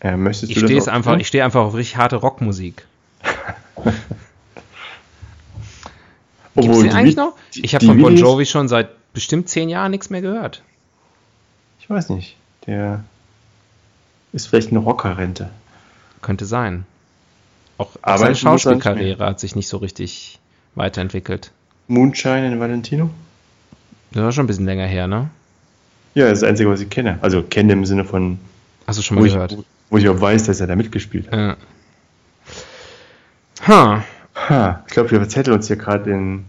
Äh, 0.00 0.16
möchtest 0.16 0.52
Ich 0.52 0.58
stehe 0.58 0.92
einfach, 0.92 1.12
tun? 1.12 1.20
ich 1.20 1.26
stehe 1.26 1.44
einfach 1.44 1.62
auf 1.62 1.74
richtig 1.74 1.96
harte 1.96 2.16
Rockmusik. 2.16 2.86
Gibt's 3.84 3.98
Obwohl, 6.54 6.84
den 6.84 6.92
eigentlich 6.92 7.16
noch? 7.16 7.34
Ich 7.54 7.74
habe 7.74 7.84
von 7.84 8.00
Bon 8.00 8.16
Jovi 8.16 8.46
schon 8.46 8.68
seit 8.68 8.90
bestimmt 9.12 9.48
zehn 9.48 9.68
Jahren 9.68 9.90
nichts 9.90 10.10
mehr 10.10 10.20
gehört. 10.20 10.62
Ich 11.80 11.90
weiß 11.90 12.10
nicht. 12.10 12.36
Der 12.66 13.02
ist 14.32 14.46
vielleicht 14.46 14.70
eine 14.70 14.78
Rockerrente. 14.78 15.50
Könnte 16.22 16.46
sein. 16.46 16.84
Auch, 17.76 17.90
Aber 18.02 18.18
seine 18.18 18.34
Schauspielkarriere 18.34 19.24
hat 19.24 19.40
sich 19.40 19.56
nicht 19.56 19.68
so 19.68 19.78
richtig 19.78 20.38
weiterentwickelt. 20.74 21.52
Moonshine 21.88 22.46
in 22.46 22.60
Valentino? 22.60 23.10
Das 24.12 24.22
war 24.22 24.32
schon 24.32 24.44
ein 24.44 24.48
bisschen 24.48 24.66
länger 24.66 24.86
her, 24.86 25.06
ne? 25.06 25.30
Ja, 26.14 26.24
das 26.24 26.34
ist 26.34 26.42
das 26.42 26.48
Einzige, 26.50 26.70
was 26.70 26.80
ich 26.80 26.90
kenne. 26.90 27.18
Also 27.22 27.42
kenne 27.42 27.72
im 27.74 27.84
Sinne 27.84 28.04
von, 28.04 28.38
Hast 28.86 28.98
du 28.98 29.02
schon 29.02 29.16
wo 29.16 29.20
mal 29.20 29.26
ich, 29.26 29.32
gehört? 29.34 29.56
wo 29.90 29.98
ich 29.98 30.08
auch 30.08 30.20
weiß, 30.20 30.44
dass 30.44 30.60
er 30.60 30.66
da 30.66 30.76
mitgespielt 30.76 31.30
hat. 31.30 31.38
Ja. 31.38 31.56
Ha, 33.66 34.04
Ha, 34.34 34.84
ich 34.86 34.92
glaube, 34.92 35.10
wir 35.10 35.18
verzetteln 35.18 35.56
uns 35.56 35.66
hier 35.66 35.76
gerade 35.76 36.10
in 36.10 36.44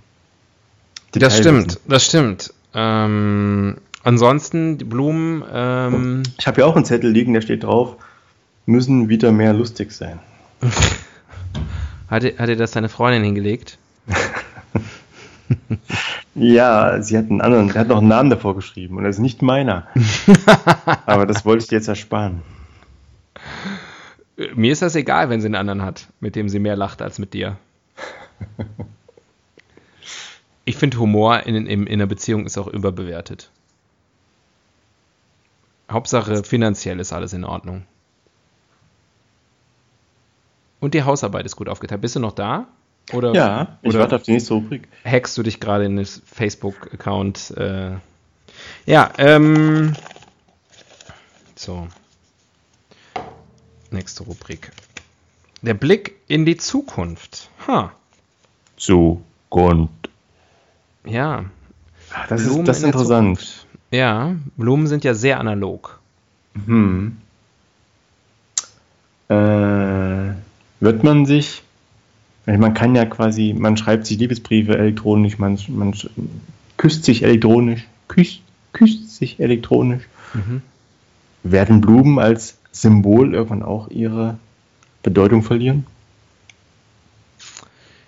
das 1.11 1.33
Detailwissen. 1.37 1.69
stimmt, 1.71 1.79
das 1.87 2.05
stimmt. 2.05 2.53
Ähm, 2.75 3.77
ansonsten, 4.03 4.77
die 4.77 4.85
Blumen, 4.85 5.43
ähm, 5.51 6.21
Ich 6.37 6.45
habe 6.45 6.61
ja 6.61 6.67
auch 6.67 6.75
einen 6.75 6.85
Zettel 6.85 7.09
liegen, 7.09 7.33
der 7.33 7.41
steht 7.41 7.63
drauf, 7.63 7.95
müssen 8.67 9.09
wieder 9.09 9.31
mehr 9.31 9.53
lustig 9.53 9.91
sein. 9.91 10.19
hat, 12.09 12.21
dir- 12.23 12.37
hat 12.37 12.47
dir 12.47 12.55
das 12.57 12.71
deine 12.71 12.89
Freundin 12.89 13.23
hingelegt? 13.23 13.79
Ja, 16.39 17.01
sie 17.01 17.17
hat 17.17 17.29
einen 17.29 17.41
anderen, 17.41 17.67
der 17.67 17.81
hat 17.81 17.87
noch 17.89 17.97
einen 17.97 18.07
Namen 18.07 18.29
davor 18.29 18.55
geschrieben 18.55 18.97
und 18.97 19.03
das 19.03 19.17
ist 19.17 19.21
nicht 19.21 19.41
meiner. 19.41 19.87
Aber 21.05 21.25
das 21.25 21.45
wollte 21.45 21.63
ich 21.63 21.69
dir 21.69 21.75
jetzt 21.75 21.89
ersparen. 21.89 22.41
Mir 24.55 24.71
ist 24.71 24.81
das 24.81 24.95
egal, 24.95 25.29
wenn 25.29 25.41
sie 25.41 25.47
einen 25.47 25.55
anderen 25.55 25.81
hat, 25.81 26.07
mit 26.21 26.37
dem 26.37 26.47
sie 26.47 26.59
mehr 26.59 26.77
lacht 26.77 27.01
als 27.01 27.19
mit 27.19 27.33
dir. 27.33 27.57
Ich 30.63 30.77
finde, 30.77 30.97
Humor 30.97 31.41
in, 31.41 31.55
in, 31.55 31.87
in 31.87 31.93
einer 31.93 32.05
Beziehung 32.07 32.45
ist 32.45 32.57
auch 32.57 32.67
überbewertet. 32.67 33.51
Hauptsache, 35.91 36.43
finanziell 36.43 36.99
ist 36.99 37.11
alles 37.11 37.33
in 37.33 37.43
Ordnung. 37.43 37.85
Und 40.79 40.93
die 40.93 41.03
Hausarbeit 41.03 41.45
ist 41.45 41.57
gut 41.57 41.67
aufgeteilt. 41.67 42.01
Bist 42.01 42.15
du 42.15 42.21
noch 42.21 42.31
da? 42.31 42.67
Oder, 43.13 43.33
Ja, 43.33 43.77
ich 43.81 43.89
oder 43.89 43.99
warte 43.99 44.15
auf 44.17 44.23
die 44.23 44.31
nächste 44.33 44.53
Rubrik. 44.53 44.87
hackst 45.03 45.37
du 45.37 45.43
dich 45.43 45.59
gerade 45.59 45.85
in 45.85 45.97
das 45.97 46.21
Facebook-Account? 46.25 47.51
Äh, 47.57 47.91
ja, 48.85 49.11
ähm. 49.17 49.93
So. 51.55 51.87
Nächste 53.91 54.23
Rubrik. 54.23 54.71
Der 55.61 55.73
Blick 55.73 56.15
in 56.27 56.45
die 56.45 56.57
Zukunft. 56.57 57.49
Ha. 57.67 57.91
Zukunft. 58.77 60.09
Ja. 61.05 61.45
Ah, 62.13 62.25
Das 62.29 62.43
Blumen 62.43 62.59
ist, 62.61 62.67
das 62.67 62.77
ist 62.77 62.83
in 62.83 62.89
interessant. 62.89 63.65
Ja, 63.91 64.35
Blumen 64.55 64.87
sind 64.87 65.03
ja 65.03 65.13
sehr 65.15 65.39
analog. 65.39 65.99
Hm. 66.65 67.17
Äh, 69.29 70.33
wird 70.79 71.03
man 71.03 71.25
sich, 71.25 71.61
man 72.57 72.73
kann 72.73 72.95
ja 72.95 73.05
quasi, 73.05 73.53
man 73.57 73.77
schreibt 73.77 74.05
sich 74.05 74.17
Liebesbriefe 74.17 74.77
elektronisch, 74.77 75.37
man, 75.37 75.59
man 75.67 75.93
küsst 76.77 77.03
sich 77.03 77.23
elektronisch, 77.23 77.85
küsst, 78.07 78.41
küsst 78.73 79.15
sich 79.15 79.39
elektronisch. 79.39 80.03
Mhm. 80.33 80.61
Werden 81.43 81.81
Blumen 81.81 82.19
als 82.19 82.57
Symbol 82.71 83.33
irgendwann 83.33 83.63
auch 83.63 83.89
ihre 83.89 84.37
Bedeutung 85.03 85.43
verlieren? 85.43 85.85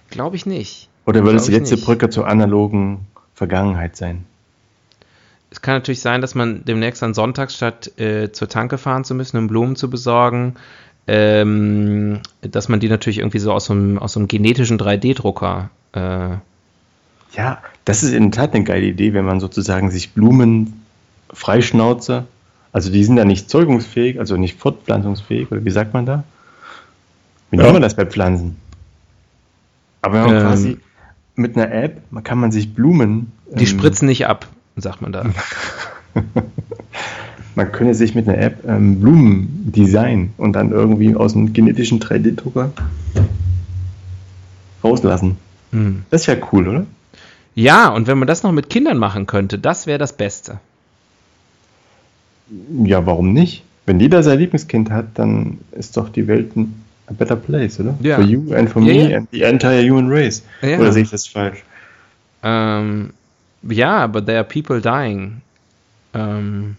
Glaube 0.09 0.35
ich 0.35 0.45
nicht. 0.45 0.89
Oder 1.05 1.23
wird 1.23 1.35
es 1.35 1.45
die 1.45 1.51
letzte 1.51 1.75
nicht. 1.75 1.85
Brücke 1.85 2.09
zur 2.09 2.27
analogen 2.27 3.07
Vergangenheit 3.33 3.95
sein? 3.95 4.25
Es 5.49 5.61
kann 5.61 5.75
natürlich 5.75 6.01
sein, 6.01 6.21
dass 6.21 6.35
man 6.35 6.63
demnächst 6.63 7.03
an 7.03 7.13
Sonntags 7.13 7.55
statt 7.55 7.99
äh, 7.99 8.31
zur 8.31 8.47
Tanke 8.47 8.77
fahren 8.77 9.03
zu 9.03 9.15
müssen, 9.15 9.37
um 9.37 9.47
Blumen 9.47 9.75
zu 9.75 9.89
besorgen, 9.89 10.55
ähm, 11.07 12.19
dass 12.41 12.69
man 12.69 12.79
die 12.79 12.89
natürlich 12.89 13.19
irgendwie 13.19 13.39
so 13.39 13.51
aus 13.51 13.65
so 13.65 13.73
einem, 13.73 13.97
aus 13.99 14.13
so 14.13 14.19
einem 14.19 14.27
genetischen 14.27 14.77
3D-Drucker 14.79 15.69
äh, 15.93 15.99
Ja, 17.35 17.57
das 17.85 18.03
ist 18.03 18.13
in 18.13 18.31
der 18.31 18.39
Tat 18.39 18.53
eine 18.53 18.63
geile 18.63 18.85
Idee, 18.85 19.13
wenn 19.13 19.25
man 19.25 19.39
sozusagen 19.39 19.89
sich 19.91 20.11
Blumen 20.13 20.83
freischnauze, 21.33 22.25
also 22.73 22.91
die 22.91 23.03
sind 23.03 23.17
ja 23.17 23.25
nicht 23.25 23.49
zeugungsfähig, 23.49 24.19
also 24.19 24.37
nicht 24.37 24.59
fortpflanzungsfähig, 24.59 25.51
oder 25.51 25.63
wie 25.65 25.71
sagt 25.71 25.93
man 25.93 26.05
da? 26.05 26.23
Wie 27.49 27.57
Ja. 27.57 27.63
nennt 27.63 27.73
man 27.73 27.81
das 27.81 27.95
bei 27.95 28.05
Pflanzen? 28.05 28.57
Aber 30.01 30.13
wenn 30.15 30.21
man 30.23 30.35
Ähm. 30.35 30.41
quasi 30.41 30.77
mit 31.35 31.55
einer 31.57 31.71
App, 31.71 32.01
man 32.11 32.23
kann 32.23 32.37
man 32.37 32.51
sich 32.51 32.73
Blumen, 32.73 33.31
Die 33.47 33.61
ähm, 33.63 33.67
spritzen 33.67 34.07
nicht 34.07 34.27
ab, 34.27 34.47
sagt 34.77 35.01
man 35.01 35.11
da. 35.11 35.25
man 37.55 37.71
könne 37.71 37.93
sich 37.93 38.15
mit 38.15 38.27
einer 38.27 38.37
App 38.37 38.63
ähm, 38.67 38.99
Blumen 39.01 39.71
designen 39.75 40.33
und 40.37 40.53
dann 40.53 40.71
irgendwie 40.71 41.15
aus 41.15 41.35
einem 41.35 41.53
genetischen 41.53 41.99
3D-Drucker 41.99 42.71
rauslassen. 44.83 45.37
Hm. 45.71 46.03
Das 46.09 46.27
wäre 46.27 46.41
cool, 46.51 46.67
oder? 46.67 46.85
Ja, 47.55 47.89
und 47.89 48.07
wenn 48.07 48.17
man 48.17 48.27
das 48.27 48.43
noch 48.43 48.51
mit 48.51 48.69
Kindern 48.69 48.97
machen 48.97 49.27
könnte, 49.27 49.59
das 49.59 49.87
wäre 49.87 49.99
das 49.99 50.13
Beste. 50.13 50.59
Ja, 52.83 53.05
warum 53.05 53.33
nicht? 53.33 53.63
Wenn 53.85 53.99
jeder 53.99 54.23
sein 54.23 54.39
Lieblingskind 54.39 54.89
hat, 54.89 55.07
dann 55.15 55.59
ist 55.71 55.97
doch 55.97 56.09
die 56.09 56.27
Welt 56.27 56.55
ein 56.55 56.81
a 57.07 57.13
better 57.13 57.35
place, 57.35 57.79
oder? 57.79 57.95
Ja. 58.01 58.15
For 58.15 58.25
you 58.25 58.53
and 58.53 58.69
for 58.69 58.81
Ja, 58.81 58.93
me 58.93 59.09
ja. 59.11 59.17
and 59.17 59.27
the 59.31 59.41
entire 59.43 59.83
human 59.83 60.09
race. 60.09 60.43
Ja. 60.61 60.79
Oder 60.79 60.91
sehe 60.91 61.03
ich 61.03 61.09
das 61.09 61.27
falsch? 61.27 61.63
Ähm, 62.43 63.11
ja, 63.63 64.07
but 64.07 64.25
there 64.25 64.37
are 64.37 64.47
people 64.47 64.81
dying. 64.81 65.41
Ähm, 66.13 66.77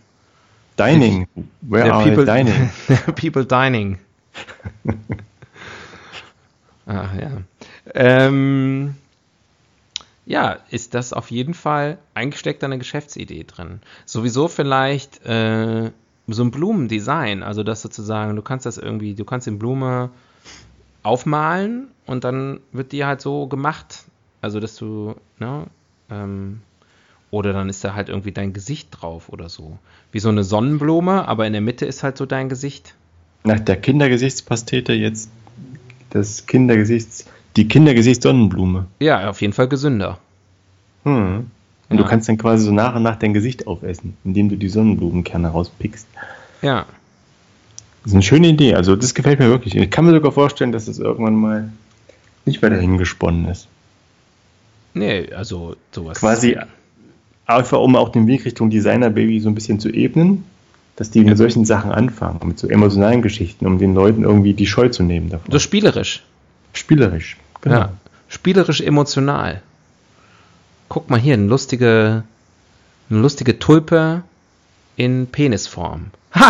Dining. 0.87 1.29
Where 1.61 1.85
there 1.85 1.93
are 1.93 2.05
people, 2.05 2.25
dining? 2.25 2.71
people 3.17 3.45
dining. 3.45 3.99
Ach 6.87 7.15
ja. 7.21 7.43
Ähm, 7.95 8.95
ja, 10.25 10.59
ist 10.71 10.95
das 10.95 11.13
auf 11.13 11.31
jeden 11.31 11.55
Fall 11.55 11.99
eingesteckt 12.15 12.63
eine 12.65 12.79
Geschäftsidee 12.79 13.45
drin. 13.45 13.81
Sowieso 14.07 14.49
vielleicht 14.49 15.25
äh, 15.27 15.91
so 16.29 16.45
ein 16.45 16.51
Blumendesign, 16.51 17.43
also 17.43 17.63
das 17.63 17.83
sozusagen, 17.83 18.37
du 18.37 18.43
kannst 18.43 18.67
das 18.67 18.79
irgendwie, 18.79 19.15
du 19.15 19.25
kannst 19.25 19.47
den 19.47 19.59
Blume 19.59 20.11
aufmalen 21.03 21.89
und 22.07 22.25
dann 22.25 22.61
wird 22.71 22.93
die 22.93 23.05
halt 23.05 23.21
so 23.21 23.47
gemacht. 23.47 24.05
Also 24.41 24.61
dass 24.61 24.77
du, 24.77 25.15
ne, 25.39 25.67
ähm, 26.11 26.63
oder 27.33 27.53
dann 27.55 27.69
ist 27.71 27.83
da 27.83 27.95
halt 27.95 28.09
irgendwie 28.11 28.31
dein 28.31 28.53
Gesicht 28.53 28.89
drauf 28.93 29.31
oder 29.31 29.49
so. 29.49 29.79
Wie 30.13 30.21
so 30.21 30.29
eine 30.29 30.45
Sonnenblume, 30.45 31.27
aber 31.27 31.47
in 31.47 31.55
der 31.55 31.63
Mitte 31.63 31.87
ist 31.87 32.03
halt 32.05 32.17
so 32.19 32.27
dein 32.27 32.49
Gesicht. 32.51 32.95
Nach 33.43 33.59
der 33.59 33.77
Kindergesichtspastete 33.77 34.93
jetzt 34.93 35.31
das 36.11 36.47
Kindergesichts, 36.47 37.25
die 37.57 37.67
Kindergesichtssonnenblume. 37.67 38.87
Ja, 39.01 39.31
auf 39.31 39.41
jeden 39.41 39.55
Fall 39.55 39.67
gesünder. 39.67 40.19
Hm. 41.05 41.47
Und 41.89 41.97
Ja. 41.97 42.03
du 42.03 42.09
kannst 42.09 42.29
dann 42.29 42.37
quasi 42.37 42.67
so 42.67 42.71
nach 42.73 42.95
und 42.95 43.03
nach 43.03 43.17
dein 43.17 43.33
Gesicht 43.33 43.67
aufessen, 43.67 44.15
indem 44.25 44.51
du 44.51 44.57
die 44.57 44.69
Sonnenblumenkerne 44.69 45.49
rauspickst. 45.49 46.07
Ja. 46.61 46.85
Das 48.03 48.11
ist 48.11 48.15
eine 48.15 48.23
schöne 48.23 48.49
Idee. 48.49 48.75
Also 48.75 48.95
das 48.95 49.15
gefällt 49.15 49.39
mir 49.39 49.49
wirklich. 49.49 49.75
Ich 49.75 49.91
kann 49.91 50.05
mir 50.05 50.13
sogar 50.13 50.33
vorstellen, 50.33 50.71
dass 50.73 50.85
das 50.85 50.99
irgendwann 50.99 51.37
mal 51.37 51.73
nicht 52.45 52.61
weiter 52.63 52.77
hingesponnen 52.77 53.47
ist. 53.49 53.69
Nee, 54.93 55.33
also 55.33 55.77
sowas. 55.93 56.19
Quasi 56.19 56.59
einfach 57.47 57.81
um 57.81 57.97
auch 57.97 58.11
den 58.11 58.27
Weg 58.27 58.45
Richtung 58.45 58.71
Designer-Baby 58.71 59.41
so 59.41 59.49
ein 59.49 59.55
bisschen 59.55 59.81
zu 59.81 59.91
ebnen, 59.91 60.45
dass 60.97 61.11
die 61.11 61.25
mit 61.25 61.37
solchen 61.39 61.65
Sachen 61.65 61.91
anfangen, 61.91 62.41
mit 62.45 62.59
so 62.59 62.69
emotionalen 62.69 63.23
Geschichten, 63.23 63.67
um 63.67 63.79
den 63.79 63.95
Leuten 63.95 64.25
irgendwie 64.25 64.55
die 64.55 64.67
Scheu 64.67 64.89
zu 64.89 65.03
nehmen 65.03 65.31
davon. 65.31 65.51
So 65.51 65.59
spielerisch. 65.59 66.23
Spielerisch. 66.73 67.37
Genau. 67.61 67.77
Ja. 67.77 67.93
Spielerisch 68.29 68.81
emotional. 68.81 69.63
Guck 70.89 71.11
mal 71.11 71.19
hier, 71.19 71.35
eine 71.35 71.47
lustige, 71.47 72.25
eine 73.11 73.21
lustige 73.21 73.59
Tulpe 73.59 74.23
in 74.97 75.27
Penisform. 75.27 76.11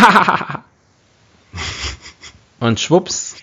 Und 2.60 2.78
schwupps, 2.78 3.36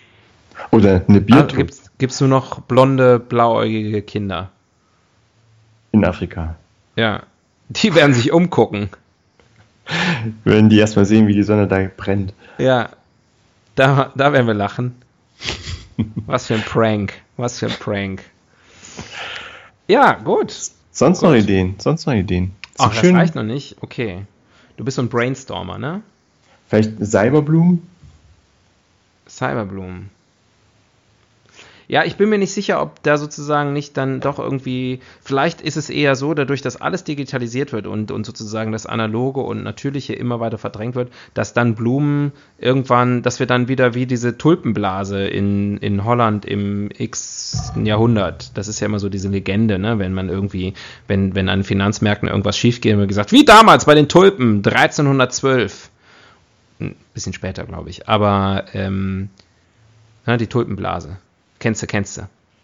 Oder 0.72 1.04
eine 1.08 1.18
ah, 1.18 1.22
Biertruppe 1.22 1.56
gibt's, 1.56 1.92
gibt's 1.98 2.20
nur 2.22 2.30
noch 2.30 2.62
blonde, 2.62 3.20
blauäugige 3.20 4.02
Kinder. 4.02 4.50
in 5.92 6.06
Afrika. 6.06 6.56
Ja. 6.96 7.24
Die 7.70 7.94
werden 7.96 8.14
sich 8.14 8.32
umgucken. 8.32 8.90
Wenn 10.44 10.70
die 10.70 10.78
erstmal 10.78 11.06
sehen, 11.06 11.28
wie 11.28 11.34
die 11.34 11.44
Sonne 11.44 11.68
da 11.68 11.88
brennt. 11.96 12.34
Ja, 12.58 12.90
da, 13.76 14.12
da 14.16 14.34
werden 14.34 14.48
wir 14.48 14.54
lachen. 14.54 14.96
Was 16.26 16.48
für 16.48 16.56
ein 16.56 16.62
Prank. 16.64 17.14
Was 17.38 17.60
für 17.60 17.68
ein 17.68 17.74
Prank. 17.74 18.24
Ja, 19.88 20.14
gut. 20.14 20.54
Sonst 20.92 21.22
noch 21.22 21.34
Ideen? 21.34 21.76
Sonst 21.80 22.06
noch 22.06 22.14
Ideen? 22.14 22.54
Ist 22.74 22.80
Ach, 22.80 22.86
doch 22.86 22.94
das 22.94 23.00
schön. 23.02 23.16
reicht 23.16 23.36
noch 23.36 23.44
nicht. 23.44 23.78
Okay. 23.82 24.26
Du 24.78 24.84
bist 24.86 24.96
so 24.96 25.02
ein 25.02 25.10
Brainstormer, 25.10 25.78
ne? 25.78 26.02
Vielleicht 26.68 27.04
Cyberblumen? 27.04 27.88
Cyberbloom. 29.28 30.10
Ja, 31.92 32.04
ich 32.06 32.18
bin 32.18 32.30
mir 32.30 32.38
nicht 32.38 32.54
sicher, 32.54 32.84
ob 32.84 33.02
da 33.02 33.18
sozusagen 33.18 33.74
nicht 33.74 33.98
dann 33.98 34.20
doch 34.20 34.38
irgendwie, 34.38 35.00
vielleicht 35.22 35.60
ist 35.60 35.76
es 35.76 35.90
eher 35.90 36.16
so, 36.16 36.36
dadurch, 36.36 36.62
dass 36.62 36.80
alles 36.80 37.04
digitalisiert 37.04 37.74
wird 37.74 37.88
und, 37.88 38.12
und 38.12 38.28
sozusagen 38.28 38.72
das 38.72 38.86
Analoge 38.86 39.40
und 39.40 39.64
Natürliche 39.64 40.14
immer 40.14 40.40
weiter 40.40 40.60
verdrängt 40.60 40.94
wird, 40.94 41.12
dass 41.34 41.54
dann 41.54 41.74
Blumen 41.74 42.32
irgendwann, 42.60 43.24
dass 43.24 43.40
wir 43.40 43.48
dann 43.48 43.70
wieder 43.70 43.96
wie 43.96 44.06
diese 44.06 44.38
Tulpenblase 44.38 45.26
in, 45.26 45.78
in 45.78 46.06
Holland 46.06 46.46
im 46.46 46.92
x 46.96 47.74
Jahrhundert, 47.84 48.56
das 48.56 48.68
ist 48.68 48.80
ja 48.82 48.86
immer 48.86 49.00
so 49.00 49.10
diese 49.10 49.30
Legende, 49.30 49.80
ne, 49.80 49.98
wenn 49.98 50.14
man 50.14 50.30
irgendwie, 50.30 50.76
wenn, 51.08 51.34
wenn 51.34 51.50
an 51.50 51.64
Finanzmärkten 51.64 52.30
irgendwas 52.30 52.56
schief 52.56 52.82
geht, 52.82 52.98
wird 52.98 53.08
gesagt, 53.08 53.32
wie 53.32 53.46
damals 53.46 53.86
bei 53.86 53.96
den 53.96 54.08
Tulpen, 54.08 54.58
1312 54.58 55.90
ein 56.82 56.96
bisschen 57.16 57.34
später, 57.34 57.64
glaube 57.64 57.90
ich. 57.90 58.08
Aber 58.08 58.66
ähm, 58.74 59.30
na, 60.28 60.38
die 60.38 60.46
Tulpenblase. 60.46 61.18
Kennst 61.60 61.82
du, 61.82 61.88
kennst 61.88 62.18
du. 62.18 62.22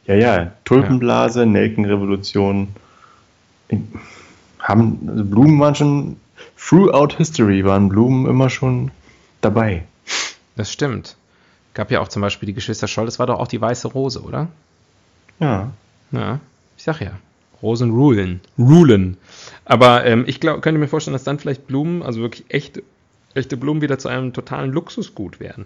Ja, 0.07 0.15
ja. 0.15 0.51
Tulpenblase, 0.65 1.45
Nelkenrevolution. 1.45 2.69
Haben, 4.59 5.09
also 5.09 5.25
Blumen 5.25 5.59
waren 5.59 5.75
schon, 5.75 6.17
throughout 6.57 7.15
history 7.17 7.65
waren 7.65 7.89
Blumen 7.89 8.25
immer 8.27 8.49
schon 8.49 8.91
dabei. 9.41 9.83
Das 10.55 10.71
stimmt. 10.71 11.15
Gab 11.73 11.91
ja 11.91 11.99
auch 11.99 12.07
zum 12.07 12.21
Beispiel 12.21 12.47
die 12.47 12.53
Geschwister 12.53 12.87
Scholl, 12.87 13.05
das 13.05 13.19
war 13.19 13.27
doch 13.27 13.39
auch 13.39 13.47
die 13.47 13.59
weiße 13.59 13.89
Rose, 13.89 14.21
oder? 14.21 14.47
Ja. 15.39 15.71
Ja, 16.11 16.39
ich 16.77 16.83
sag 16.83 17.01
ja. 17.01 17.11
Rosen 17.61 17.91
rulen. 17.91 18.41
Rulen. 18.57 19.17
Aber 19.65 20.05
ähm, 20.05 20.23
ich 20.27 20.39
glaub, 20.39 20.61
könnte 20.61 20.79
mir 20.79 20.87
vorstellen, 20.87 21.13
dass 21.13 21.23
dann 21.23 21.39
vielleicht 21.39 21.67
Blumen, 21.67 22.03
also 22.03 22.21
wirklich 22.21 22.45
echte, 22.49 22.83
echte 23.33 23.57
Blumen, 23.57 23.81
wieder 23.81 23.97
zu 23.97 24.07
einem 24.07 24.33
totalen 24.33 24.71
Luxusgut 24.71 25.39
werden. 25.39 25.65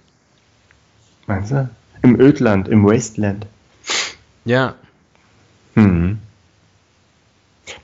Meinst 1.27 1.51
du? 1.51 1.69
Im 2.01 2.19
Ödland, 2.19 2.67
im 2.67 2.85
Wasteland. 2.85 3.45
Ja, 4.45 4.75
Hm. 5.79 6.19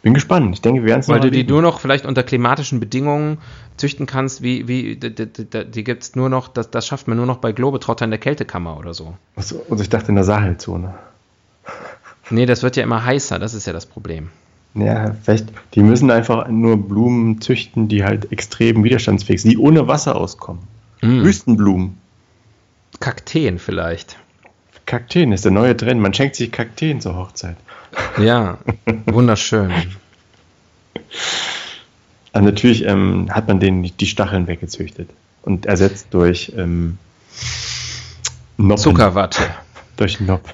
Bin 0.02 0.14
gespannt. 0.14 0.54
Ich 0.56 0.62
denke, 0.62 0.82
wir 0.82 0.90
werden 0.90 1.02
es 1.02 1.08
weil 1.10 1.20
du 1.20 1.30
die 1.30 1.44
nur 1.44 1.62
noch 1.62 1.80
vielleicht 1.80 2.06
unter 2.06 2.24
klimatischen 2.24 2.80
Bedingungen 2.80 3.38
züchten 3.78 4.08
kannst, 4.08 4.42
wie, 4.42 4.68
wie 4.68 4.96
die, 4.96 5.14
die, 5.14 5.28
die, 5.28 5.72
die 5.72 5.84
gibt 5.84 6.04
es 6.04 6.16
nur 6.16 6.30
noch, 6.30 6.48
das, 6.48 6.72
das 6.72 6.88
schafft 6.88 7.08
man 7.08 7.18
nur 7.18 7.26
noch 7.26 7.38
bei 7.38 7.52
Globetrotter 7.52 8.06
in 8.06 8.12
der 8.12 8.20
Kältekammer 8.20 8.78
oder 8.80 8.94
so. 8.94 9.16
Also, 9.36 9.64
also 9.70 9.84
ich 9.84 9.90
dachte 9.90 10.10
in 10.10 10.16
der 10.16 10.24
Sahelzone. 10.24 10.96
Nee, 12.32 12.48
das 12.48 12.64
wird 12.64 12.76
ja 12.78 12.84
immer 12.84 13.06
heißer, 13.06 13.38
das 13.38 13.54
ist 13.54 13.68
ja 13.68 13.74
das 13.74 13.86
Problem. 13.86 14.30
Ja, 14.74 15.16
vielleicht, 15.24 15.50
die 15.76 15.84
müssen 15.84 16.10
einfach 16.10 16.48
nur 16.48 16.78
Blumen 16.78 17.40
züchten, 17.42 17.88
die 17.88 18.04
halt 18.04 18.32
extrem 18.32 18.84
widerstandsfähig 18.84 19.42
sind, 19.42 19.52
die 19.52 19.58
ohne 19.58 19.88
Wasser 19.88 20.16
auskommen. 20.16 20.64
Mm. 21.02 21.24
Wüstenblumen. 21.24 21.98
Kakteen 23.00 23.60
vielleicht. 23.60 24.18
Kakteen 24.86 25.32
ist 25.32 25.46
der 25.46 25.52
neue 25.52 25.76
Trend. 25.76 26.02
Man 26.02 26.14
schenkt 26.14 26.36
sich 26.36 26.52
Kakteen 26.52 27.02
zur 27.02 27.16
Hochzeit. 27.16 27.58
Ja, 28.18 28.58
wunderschön. 29.06 29.72
Also 32.34 32.46
natürlich 32.46 32.86
ähm, 32.86 33.28
hat 33.32 33.48
man 33.48 33.60
denen 33.60 33.84
die 33.84 34.06
Stacheln 34.06 34.48
weggezüchtet 34.48 35.10
und 35.44 35.66
ersetzt 35.66 36.08
durch 36.12 36.52
ähm, 36.58 36.98
Noppen. 38.58 38.82
Zuckerwatte. 38.82 39.44
Durch 39.98 40.20
Nopp. 40.20 40.54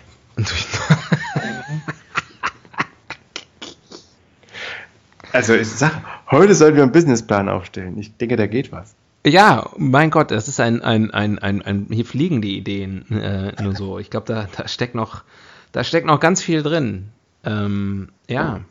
Also 5.34 5.56
ich 5.56 5.68
sag, 5.70 5.94
heute 6.30 6.56
sollten 6.56 6.76
wir 6.76 6.84
einen 6.84 6.92
Businessplan 6.92 7.48
aufstellen. 7.48 7.98
Ich 7.98 8.16
denke, 8.18 8.36
da 8.36 8.48
geht 8.48 8.72
was. 8.72 8.94
Ja, 9.26 9.70
mein 9.78 10.10
Gott, 10.10 10.32
das 10.32 10.48
ist 10.48 10.60
ein, 10.60 10.82
ein, 10.82 11.12
ein, 11.12 11.38
ein, 11.40 11.62
ein 11.62 11.88
hier 11.92 12.06
fliegen 12.06 12.42
die 12.42 12.58
Ideen 12.58 13.08
äh, 13.12 13.62
nur 13.62 13.76
so. 13.76 14.00
Ich 14.00 14.10
glaube, 14.10 14.26
da, 14.26 14.48
da 14.58 14.68
steckt 14.68 14.96
noch, 14.96 15.24
da 15.72 15.84
steckt 15.84 16.08
noch 16.08 16.20
ganz 16.20 16.42
viel 16.42 16.64
drin. 16.64 17.10
Ähm, 17.44 18.10
ja, 18.28 18.62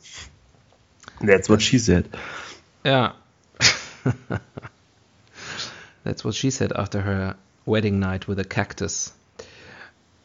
That's 1.25 1.49
what 1.49 1.63
she 1.63 1.79
said. 1.79 2.07
ja. 2.85 3.15
That's 6.05 6.25
what 6.25 6.35
she 6.35 6.51
said 6.51 6.73
after 6.73 7.03
her 7.03 7.37
wedding 7.67 7.99
night 7.99 8.27
with 8.27 8.39
a 8.39 8.45
cactus. 8.45 9.15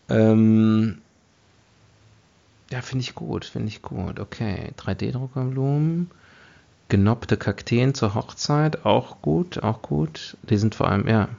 Ähm, 0.09 1.01
ja, 2.71 2.81
finde 2.81 3.03
ich 3.03 3.13
gut, 3.13 3.45
finde 3.45 3.67
ich 3.67 3.81
gut. 3.81 4.19
Okay, 4.19 4.71
3D-Druckerblumen, 4.77 6.09
genoppte 6.89 7.37
Kakteen 7.37 7.93
zur 7.93 8.15
Hochzeit, 8.15 8.85
auch 8.85 9.21
gut, 9.21 9.63
auch 9.63 9.81
gut. 9.81 10.37
Die 10.49 10.57
sind 10.57 10.75
vor 10.75 10.89
allem, 10.89 11.07
ja. 11.07 11.29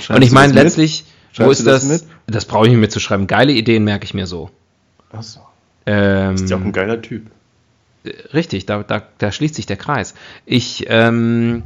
Schreibst 0.00 0.10
Und 0.10 0.22
ich 0.22 0.32
meine 0.32 0.52
letztlich, 0.52 1.04
wo 1.36 1.50
ist 1.50 1.66
das? 1.66 1.88
das 1.88 2.06
Das, 2.26 2.44
brauche 2.44 2.66
ich 2.66 2.72
nicht 2.72 2.80
mitzuschreiben. 2.80 3.26
Geile 3.26 3.52
Ideen 3.52 3.84
merke 3.84 4.04
ich 4.04 4.14
mir 4.14 4.26
so. 4.26 4.50
Achso. 5.12 5.40
Ähm, 5.86 6.34
Ist 6.34 6.50
ja 6.50 6.56
auch 6.56 6.62
ein 6.62 6.72
geiler 6.72 7.00
Typ. 7.00 7.26
Richtig, 8.32 8.66
da, 8.66 8.82
da, 8.82 9.02
da 9.18 9.32
schließt 9.32 9.54
sich 9.54 9.66
der 9.66 9.76
Kreis. 9.76 10.14
Ich, 10.44 10.86
ähm, 10.88 11.64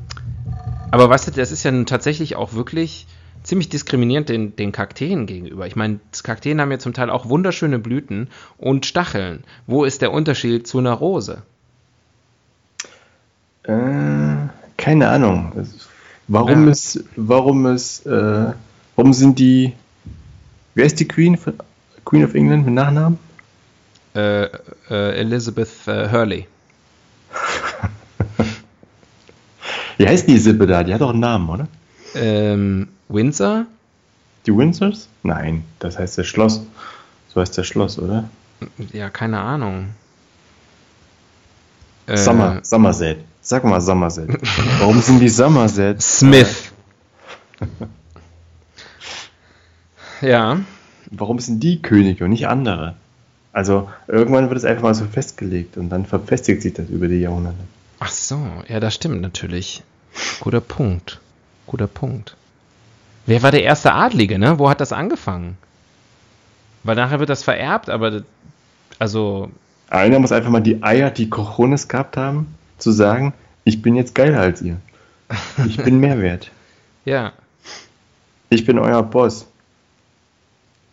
aber 0.90 1.08
weißt 1.08 1.28
du, 1.28 1.30
das 1.32 1.52
ist 1.52 1.62
ja 1.64 1.70
nun 1.70 1.86
tatsächlich 1.86 2.36
auch 2.36 2.54
wirklich 2.54 3.06
ziemlich 3.42 3.68
diskriminierend 3.68 4.28
den, 4.28 4.56
den 4.56 4.72
Kakteen 4.72 5.26
gegenüber. 5.26 5.66
Ich 5.66 5.76
meine, 5.76 6.00
Kakteen 6.22 6.60
haben 6.60 6.70
ja 6.70 6.78
zum 6.78 6.92
Teil 6.92 7.10
auch 7.10 7.28
wunderschöne 7.28 7.78
Blüten 7.78 8.28
und 8.58 8.86
Stacheln. 8.86 9.44
Wo 9.66 9.84
ist 9.84 10.02
der 10.02 10.12
Unterschied 10.12 10.66
zu 10.66 10.78
einer 10.78 10.92
Rose? 10.92 11.42
Äh, 13.64 14.48
keine 14.76 15.08
Ahnung. 15.08 15.52
Es- 15.56 15.86
Warum 16.32 16.66
Ja. 16.66 16.70
ist, 16.70 17.02
warum 17.16 17.66
ist, 17.66 18.06
äh, 18.06 18.52
warum 18.94 19.12
sind 19.12 19.40
die, 19.40 19.72
wer 20.76 20.86
ist 20.86 21.00
die 21.00 21.08
Queen, 21.08 21.36
von, 21.36 21.54
Queen 22.04 22.22
of 22.24 22.34
England 22.34 22.66
mit 22.66 22.74
Nachnamen? 22.74 23.18
Äh, 24.14 24.44
äh, 24.44 24.48
Elizabeth 25.18 25.68
äh, 25.88 26.08
Hurley. 26.08 26.46
Wie 29.98 30.06
heißt 30.06 30.28
die 30.28 30.38
Sippe 30.38 30.68
da? 30.68 30.84
Die 30.84 30.94
hat 30.94 31.00
doch 31.00 31.10
einen 31.10 31.18
Namen, 31.20 31.48
oder? 31.48 31.66
Ähm, 32.14 32.88
Windsor? 33.08 33.66
Die 34.46 34.56
Windsors? 34.56 35.08
Nein, 35.24 35.64
das 35.80 35.98
heißt 35.98 36.16
das 36.18 36.28
Schloss. 36.28 36.60
So 37.34 37.40
heißt 37.40 37.58
das 37.58 37.66
Schloss, 37.66 37.98
oder? 37.98 38.28
Ja, 38.92 39.10
keine 39.10 39.40
Ahnung. 39.40 39.88
Äh, 42.06 42.16
Summer, 42.16 42.60
Somerset. 42.62 43.18
Sag 43.42 43.64
mal 43.64 43.80
Somerset. 43.80 44.28
Warum 44.78 45.00
sind 45.00 45.20
die 45.20 45.28
Somerset? 45.28 46.00
Smith. 46.02 46.72
ja. 50.20 50.60
Warum 51.10 51.38
sind 51.40 51.60
die 51.62 51.82
Könige 51.82 52.24
und 52.24 52.30
nicht 52.30 52.46
andere? 52.48 52.94
Also 53.52 53.88
irgendwann 54.06 54.48
wird 54.48 54.58
es 54.58 54.64
einfach 54.64 54.82
mal 54.84 54.94
so 54.94 55.04
festgelegt 55.06 55.76
und 55.76 55.88
dann 55.88 56.06
verfestigt 56.06 56.62
sich 56.62 56.74
das 56.74 56.88
über 56.88 57.08
die 57.08 57.16
Jahrhunderte. 57.20 57.56
Ach 57.98 58.10
so, 58.10 58.38
ja, 58.68 58.78
das 58.78 58.94
stimmt 58.94 59.20
natürlich. 59.20 59.82
Guter 60.40 60.60
Punkt. 60.60 61.20
Guter 61.66 61.86
Punkt. 61.88 62.36
Wer 63.26 63.42
war 63.42 63.50
der 63.50 63.62
erste 63.64 63.92
Adlige, 63.92 64.38
ne? 64.38 64.58
Wo 64.58 64.70
hat 64.70 64.80
das 64.80 64.92
angefangen? 64.92 65.56
Weil 66.84 66.96
nachher 66.96 67.18
wird 67.20 67.28
das 67.30 67.42
vererbt, 67.42 67.90
aber 67.90 68.10
das- 68.10 68.22
also 68.98 69.50
Einer 69.88 70.18
muss 70.20 70.30
einfach 70.32 70.50
mal 70.50 70.60
die 70.60 70.82
Eier, 70.82 71.10
die 71.10 71.28
Cojones 71.28 71.88
gehabt 71.88 72.16
haben, 72.16 72.54
zu 72.80 72.90
sagen, 72.92 73.32
ich 73.64 73.82
bin 73.82 73.94
jetzt 73.94 74.14
geiler 74.14 74.40
als 74.40 74.62
ihr. 74.62 74.76
Ich 75.66 75.76
bin 75.76 75.98
mehr 76.00 76.20
wert. 76.20 76.50
ja, 77.04 77.32
Ich 78.48 78.64
bin 78.64 78.78
euer 78.78 79.02
Boss. 79.02 79.46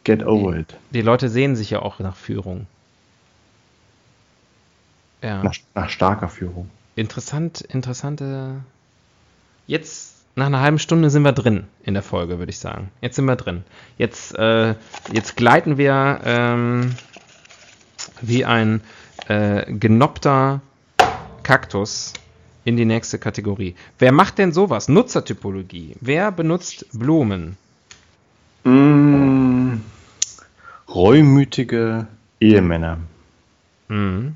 Get 0.03 0.23
over 0.25 0.55
it. 0.55 0.75
die 0.91 1.01
Leute 1.01 1.27
sehen 1.27 1.55
sich 1.55 1.69
ja 1.71 1.81
auch 1.81 1.99
nach 1.99 2.15
Führung. 2.15 2.65
Ja, 5.21 5.43
Nach, 5.43 5.53
nach 5.75 5.89
starker 5.89 6.29
Führung. 6.29 6.69
interessant, 6.95 7.61
interessante. 7.61 8.61
Jetzt 9.65 10.13
nach 10.35 10.45
einer 10.45 10.61
halben 10.61 10.77
Stunde 10.79 11.09
sind 11.09 11.23
wir 11.23 11.31
drin 11.33 11.65
in 11.83 11.93
der 11.95 12.03
Folge, 12.03 12.37
würde 12.37 12.51
ich 12.51 12.59
sagen. 12.59 12.91
Jetzt 13.01 13.15
sind 13.15 13.25
wir 13.25 13.35
drin. 13.35 13.63
Jetzt, 13.97 14.35
äh, 14.37 14.75
jetzt 15.11 15.35
gleiten 15.35 15.77
wir 15.77 16.21
ähm, 16.23 16.95
wie 18.21 18.45
ein 18.45 18.81
äh, 19.27 19.71
genoppter 19.73 20.61
Kaktus 21.47 22.11
in 22.65 22.75
die 22.75 22.83
nächste 22.83 23.19
Kategorie. 23.19 23.73
Wer 23.99 24.11
macht 24.11 24.37
denn 24.37 24.51
sowas? 24.51 24.89
Nutzertypologie. 24.89 25.95
Wer 26.01 26.29
benutzt 26.29 26.85
Blumen? 26.91 27.55
Mm, 28.65 29.75
reumütige 30.93 32.07
Ehemänner. 32.41 32.97
Mhm. 33.87 34.35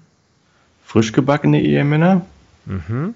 Frisch 0.85 1.11
gebackene 1.11 1.61
Ehemänner. 1.61 2.25
Mhm. 2.65 3.13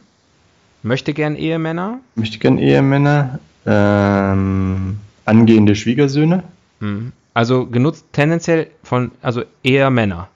Möchte 0.83 1.13
gern 1.13 1.37
Ehemänner? 1.37 1.99
Möchte 2.15 2.37
gern 2.39 2.57
Ehemänner. 2.57 3.39
Ähm, 3.65 4.99
angehende 5.23 5.73
Schwiegersöhne. 5.73 6.43
Mhm. 6.81 7.13
Also 7.33 7.65
genutzt 7.65 8.03
tendenziell 8.11 8.67
von, 8.83 9.11
also 9.21 9.43
eher 9.63 9.89
Männer. 9.89 10.27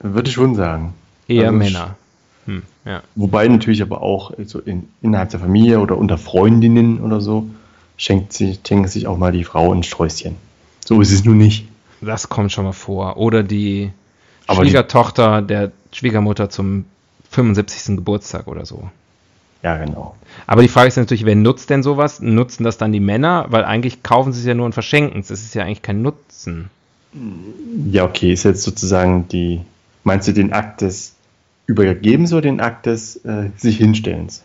Würde 0.00 0.28
ich 0.28 0.34
schon 0.34 0.54
sagen. 0.54 0.94
Eher 1.26 1.46
Also 1.48 1.58
Männer. 1.58 1.96
Hm, 2.48 2.62
ja. 2.86 3.02
Wobei 3.14 3.46
natürlich 3.46 3.82
aber 3.82 4.02
auch 4.02 4.32
so 4.46 4.58
in, 4.58 4.88
innerhalb 5.02 5.28
der 5.30 5.40
Familie 5.40 5.80
oder 5.80 5.98
unter 5.98 6.16
Freundinnen 6.18 7.00
oder 7.00 7.20
so 7.20 7.46
schenkt 7.98 8.32
sich, 8.32 8.60
schenkt 8.66 8.88
sich 8.90 9.06
auch 9.06 9.18
mal 9.18 9.32
die 9.32 9.44
Frau 9.44 9.72
ein 9.72 9.82
Sträußchen. 9.82 10.34
So 10.84 11.00
ist 11.02 11.12
es 11.12 11.24
nun 11.24 11.36
nicht. 11.38 11.68
Das 12.00 12.28
kommt 12.30 12.50
schon 12.52 12.64
mal 12.64 12.72
vor. 12.72 13.18
Oder 13.18 13.42
die 13.42 13.90
Aber 14.46 14.62
die- 14.62 14.68
Schwiegertochter 14.70 15.42
der 15.42 15.72
Schwiegermutter 15.92 16.48
zum 16.48 16.86
75. 17.30 17.96
Geburtstag 17.96 18.46
oder 18.46 18.64
so. 18.64 18.88
Ja, 19.62 19.76
genau. 19.84 20.14
Aber 20.46 20.62
die 20.62 20.68
Frage 20.68 20.88
ist 20.88 20.96
natürlich, 20.96 21.24
wer 21.26 21.34
nutzt 21.34 21.68
denn 21.68 21.82
sowas? 21.82 22.20
Nutzen 22.20 22.62
das 22.64 22.78
dann 22.78 22.92
die 22.92 23.00
Männer? 23.00 23.46
Weil 23.50 23.64
eigentlich 23.64 24.02
kaufen 24.02 24.32
sie 24.32 24.40
es 24.40 24.46
ja 24.46 24.54
nur 24.54 24.64
und 24.64 24.72
verschenken 24.72 25.20
es. 25.20 25.26
Das 25.28 25.42
ist 25.42 25.54
ja 25.54 25.64
eigentlich 25.64 25.82
kein 25.82 26.00
Nutzen. 26.00 26.70
Ja, 27.90 28.04
okay, 28.04 28.32
ist 28.32 28.44
jetzt 28.44 28.62
sozusagen 28.62 29.26
die, 29.28 29.60
meinst 30.04 30.28
du 30.28 30.32
den 30.32 30.52
Akt 30.52 30.80
des 30.82 31.14
Übergebens 31.68 32.32
oder 32.32 32.42
den 32.42 32.60
Akt 32.60 32.86
des 32.86 33.16
äh, 33.24 33.50
sich 33.56 33.76
Hinstellens? 33.76 34.42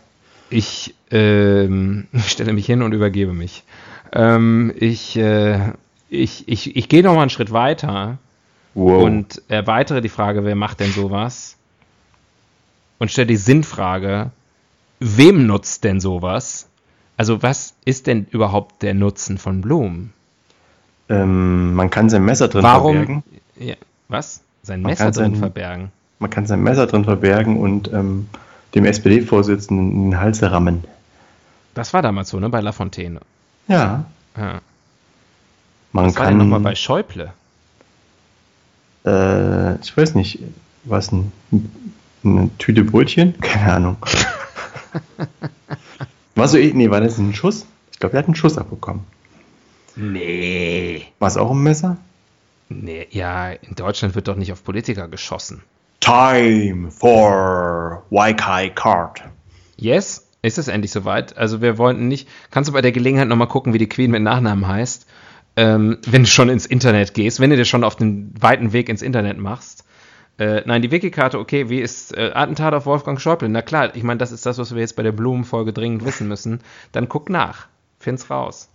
Ich 0.50 0.94
ähm, 1.10 2.06
stelle 2.26 2.52
mich 2.52 2.66
hin 2.66 2.82
und 2.82 2.92
übergebe 2.92 3.32
mich. 3.32 3.64
Ähm, 4.12 4.72
ich, 4.78 5.16
äh, 5.16 5.72
ich, 6.10 6.46
ich, 6.46 6.76
ich 6.76 6.88
gehe 6.88 7.02
noch 7.02 7.14
mal 7.14 7.22
einen 7.22 7.30
Schritt 7.30 7.50
weiter 7.52 8.18
Wow. 8.76 9.04
und 9.04 9.40
erweitere 9.48 10.00
die 10.00 10.08
Frage, 10.08 10.44
wer 10.44 10.56
macht 10.56 10.80
denn 10.80 10.90
sowas? 10.90 11.56
Und 12.98 13.10
stelle 13.10 13.28
die 13.28 13.36
Sinnfrage, 13.36 14.32
wem 14.98 15.46
nutzt 15.46 15.84
denn 15.84 16.00
sowas? 16.00 16.68
Also 17.16 17.40
was 17.42 17.74
ist 17.84 18.08
denn 18.08 18.26
überhaupt 18.30 18.82
der 18.82 18.94
Nutzen 18.94 19.38
von 19.38 19.60
Blumen? 19.60 20.12
ähm, 21.08 21.74
man 21.74 21.88
kann 21.90 22.10
sein 22.10 22.24
Messer 22.24 22.48
drin 22.48 22.62
Warum? 22.64 22.96
verbergen. 22.96 23.22
Ja, 23.60 23.74
was? 24.08 24.40
Sein 24.62 24.82
Man 24.82 24.90
Messer 24.90 25.10
drin 25.12 25.32
sein- 25.32 25.36
verbergen. 25.36 25.92
Man 26.18 26.30
kann 26.30 26.46
sein 26.46 26.62
Messer 26.62 26.86
drin 26.86 27.04
verbergen 27.04 27.58
und 27.58 27.92
ähm, 27.92 28.28
dem 28.74 28.84
SPD-Vorsitzenden 28.84 29.92
in 29.92 30.10
den 30.10 30.20
Hals 30.20 30.42
rammen. 30.42 30.84
Das 31.74 31.92
war 31.92 32.02
damals 32.02 32.30
so, 32.30 32.40
ne? 32.40 32.48
Bei 32.48 32.60
Lafontaine. 32.60 33.20
Ja. 33.68 34.04
Ja. 34.36 34.60
Man 35.92 36.06
Was 36.06 36.16
war 36.16 36.26
denn 36.26 36.38
kann. 36.38 36.48
nochmal 36.48 36.60
bei 36.60 36.74
Schäuble? 36.74 37.32
äh, 39.04 39.76
ich 39.80 39.96
weiß 39.96 40.14
nicht, 40.14 40.40
was 40.84 41.12
ein, 41.12 41.32
eine 42.24 42.50
Tüte 42.58 42.84
Brötchen? 42.84 43.38
Keine 43.40 43.72
Ahnung. 43.72 43.96
war 46.34 46.48
so, 46.48 46.58
nee, 46.58 46.90
war 46.90 47.00
das 47.00 47.18
ein 47.18 47.34
Schuss? 47.34 47.66
Ich 47.92 48.00
glaube, 48.00 48.16
er 48.16 48.20
hat 48.20 48.26
einen 48.26 48.34
Schuss 48.34 48.58
abbekommen. 48.58 49.04
Nee. 49.96 51.06
War 51.18 51.28
es 51.28 51.36
auch 51.36 51.50
ein 51.50 51.62
Messer? 51.62 51.96
Nee, 52.68 53.06
ja, 53.10 53.50
in 53.50 53.76
Deutschland 53.76 54.14
wird 54.14 54.26
doch 54.26 54.36
nicht 54.36 54.52
auf 54.52 54.64
Politiker 54.64 55.06
geschossen. 55.06 55.62
Time 56.04 56.90
for 56.90 58.04
Waikai 58.10 58.68
Card. 58.68 59.22
Yes? 59.76 60.28
Ist 60.42 60.58
es 60.58 60.68
endlich 60.68 60.90
soweit? 60.90 61.38
Also 61.38 61.62
wir 61.62 61.78
wollten 61.78 62.08
nicht. 62.08 62.28
Kannst 62.50 62.68
du 62.68 62.74
bei 62.74 62.82
der 62.82 62.92
Gelegenheit 62.92 63.26
nochmal 63.26 63.48
gucken, 63.48 63.72
wie 63.72 63.78
die 63.78 63.88
Queen 63.88 64.10
mit 64.10 64.20
Nachnamen 64.20 64.68
heißt? 64.68 65.06
Ähm, 65.56 65.96
wenn 66.06 66.24
du 66.24 66.28
schon 66.28 66.50
ins 66.50 66.66
Internet 66.66 67.14
gehst, 67.14 67.40
wenn 67.40 67.48
du 67.48 67.56
dir 67.56 67.64
schon 67.64 67.84
auf 67.84 67.96
den 67.96 68.34
weiten 68.38 68.74
Weg 68.74 68.90
ins 68.90 69.00
Internet 69.00 69.38
machst. 69.38 69.86
Äh, 70.36 70.60
nein, 70.66 70.82
die 70.82 70.90
Wikikarte, 70.90 71.38
okay, 71.38 71.70
wie 71.70 71.80
ist 71.80 72.14
äh, 72.14 72.32
Attentat 72.34 72.74
auf 72.74 72.84
Wolfgang 72.84 73.18
Schäuble? 73.18 73.48
Na 73.48 73.62
klar, 73.62 73.96
ich 73.96 74.02
meine, 74.02 74.18
das 74.18 74.30
ist 74.30 74.44
das, 74.44 74.58
was 74.58 74.74
wir 74.74 74.82
jetzt 74.82 74.96
bei 74.96 75.02
der 75.02 75.12
Blumenfolge 75.12 75.72
dringend 75.72 76.04
wissen 76.04 76.28
müssen. 76.28 76.60
Dann 76.92 77.08
guck 77.08 77.30
nach. 77.30 77.68
Find's 77.98 78.28
raus. 78.28 78.68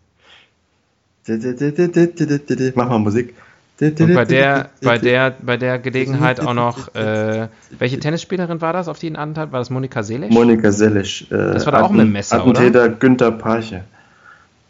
Mach 2.75 2.89
mal 2.89 2.97
Musik. 2.97 3.35
Und 3.81 4.13
bei 4.13 4.25
der, 4.25 4.69
bei 4.81 4.97
der, 4.97 5.35
bei 5.41 5.55
der 5.55 5.79
Gelegenheit 5.79 6.41
auch 6.41 6.53
noch, 6.53 6.93
äh, 6.95 7.47
welche 7.77 7.97
Tennisspielerin 7.99 8.59
war 8.59 8.73
das, 8.73 8.89
auf 8.89 8.99
die 8.99 9.07
ihn 9.07 9.15
Attentat? 9.15 9.53
War 9.53 9.59
das 9.59 9.69
Monika 9.69 10.03
Seelisch? 10.03 10.33
Monika 10.33 10.71
Sellisch. 10.71 11.23
Äh, 11.31 11.35
Das 11.53 11.65
war 11.65 11.73
doch 11.73 11.81
auch 11.83 11.89
mit 11.91 12.01
dem 12.01 12.11
Messer, 12.11 12.41
Attentäter 12.41 12.89
Günther 12.89 13.31
Parche. 13.31 13.85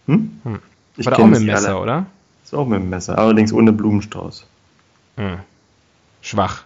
Hm? 0.08 0.32
Ich 0.98 1.06
war 1.06 1.16
da 1.16 1.24
auch 1.24 1.28
mit 1.28 1.40
dem 1.40 1.46
Messer, 1.48 1.70
alle. 1.70 1.80
oder? 1.82 2.06
Ist 2.44 2.54
auch 2.54 2.68
mit 2.68 2.80
dem 2.80 2.90
Messer, 2.90 3.18
allerdings 3.18 3.52
ohne 3.52 3.74
Blumenstrauß. 3.74 4.46
Hm. 5.18 5.38
Schwach. 6.22 6.64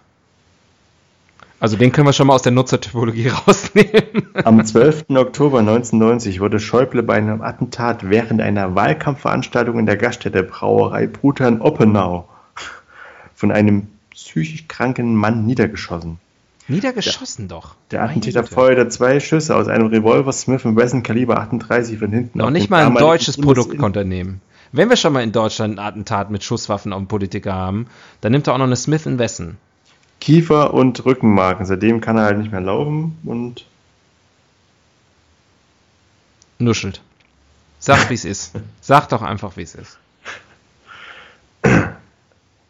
Also 1.61 1.77
den 1.77 1.93
können 1.93 2.05
wir 2.07 2.11
schon 2.11 2.27
mal 2.27 2.35
aus 2.35 2.41
der 2.41 2.51
Nutzertypologie 2.51 3.27
rausnehmen. 3.47 4.27
Am 4.43 4.65
12. 4.65 5.05
Oktober 5.11 5.59
1990 5.59 6.41
wurde 6.41 6.59
Schäuble 6.59 7.03
bei 7.03 7.13
einem 7.13 7.41
Attentat 7.41 8.09
während 8.09 8.41
einer 8.41 8.75
Wahlkampfveranstaltung 8.75 9.79
in 9.79 9.85
der 9.85 9.95
Gaststätte 9.95 10.43
Brauerei 10.43 11.07
Bruder 11.07 11.47
in 11.47 11.61
Oppenau 11.61 12.27
von 13.43 13.51
einem 13.51 13.87
psychisch 14.11 14.69
kranken 14.69 15.15
Mann 15.15 15.45
niedergeschossen. 15.45 16.17
Niedergeschossen 16.69 17.49
doch. 17.49 17.75
Der 17.91 18.01
Attentäter 18.01 18.45
feuerte 18.45 18.87
zwei 18.87 19.19
Schüsse 19.19 19.53
aus 19.53 19.67
einem 19.67 19.87
Revolver 19.87 20.31
Smith 20.31 20.63
Wesson 20.63 21.03
Kaliber 21.03 21.39
38 21.39 21.99
von 21.99 22.09
hinten. 22.09 22.37
Noch 22.37 22.51
nicht 22.51 22.69
mal 22.69 22.85
ein 22.85 22.95
deutsches 22.95 23.35
Produkt 23.35 23.77
konnte 23.77 23.99
er 23.99 24.05
nehmen. 24.05 24.39
Wenn 24.71 24.87
wir 24.87 24.95
schon 24.95 25.11
mal 25.11 25.23
in 25.23 25.33
Deutschland 25.33 25.77
ein 25.77 25.85
Attentat 25.85 26.31
mit 26.31 26.41
Schusswaffen 26.41 26.93
auf 26.93 26.99
einen 26.99 27.09
Politiker 27.09 27.51
haben, 27.51 27.87
dann 28.21 28.31
nimmt 28.31 28.47
er 28.47 28.53
auch 28.53 28.59
noch 28.59 28.65
eine 28.65 28.77
Smith 28.77 29.05
Wesson. 29.05 29.57
Kiefer- 30.21 30.73
und 30.73 31.03
Rückenmarken. 31.03 31.65
Seitdem 31.65 31.99
kann 31.99 32.15
er 32.15 32.23
halt 32.23 32.37
nicht 32.37 32.53
mehr 32.53 32.61
laufen 32.61 33.17
und 33.25 33.65
Nuschelt. 36.59 37.01
Sag, 37.79 38.09
wie 38.09 38.13
es 38.13 38.23
ist. 38.23 38.53
Sag 38.79 39.09
doch 39.09 39.21
einfach, 39.21 39.57
wie 39.57 39.63
es 39.63 39.75
ist. 39.75 39.97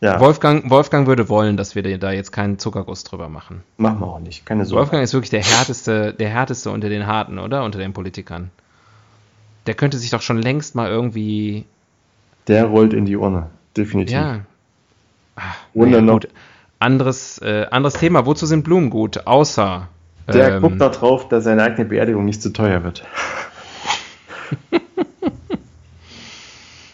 Ja, 0.03 0.19
Wolfgang, 0.19 0.69
Wolfgang 0.69 1.07
würde 1.07 1.29
wollen, 1.29 1.55
dass 1.57 1.75
wir 1.75 1.97
da 1.97 2.11
jetzt 2.11 2.31
keinen 2.31 2.59
Zuckerguss 2.59 3.03
drüber 3.03 3.29
machen. 3.29 3.63
machen 3.77 3.99
wir 4.01 4.07
auch 4.07 4.19
nicht. 4.19 4.45
Keine 4.45 4.65
Sorge. 4.65 4.81
Wolfgang 4.81 5.03
ist 5.03 5.13
wirklich 5.13 5.29
der 5.29 5.43
härteste, 5.43 6.13
der 6.13 6.29
härteste 6.29 6.71
unter 6.71 6.89
den 6.89 7.07
Harten, 7.07 7.39
oder? 7.39 7.63
Unter 7.63 7.79
den 7.79 7.93
Politikern. 7.93 8.51
Der 9.65 9.75
könnte 9.75 9.97
sich 9.97 10.09
doch 10.09 10.21
schon 10.21 10.41
längst 10.41 10.75
mal 10.75 10.89
irgendwie. 10.89 11.65
Der 12.47 12.65
rollt 12.65 12.93
in 12.93 13.05
die 13.05 13.15
Urne. 13.15 13.47
Definitiv. 13.77 14.13
Ja. 14.15 14.39
Und 15.73 15.85
naja, 15.85 15.95
dann 15.97 16.05
noch- 16.05 16.13
gut. 16.15 16.27
Anderes, 16.79 17.37
äh, 17.37 17.65
anderes 17.71 17.93
Thema. 17.93 18.25
Wozu 18.25 18.45
sind 18.45 18.63
Blumen 18.65 18.89
gut? 18.89 19.25
Außer. 19.25 19.87
Der 20.27 20.55
ähm, 20.55 20.61
guckt 20.61 20.77
noch 20.79 20.91
drauf, 20.91 21.29
dass 21.29 21.45
seine 21.45 21.63
eigene 21.63 21.85
Beerdigung 21.85 22.25
nicht 22.25 22.41
zu 22.41 22.51
teuer 22.51 22.83
wird. 22.83 23.05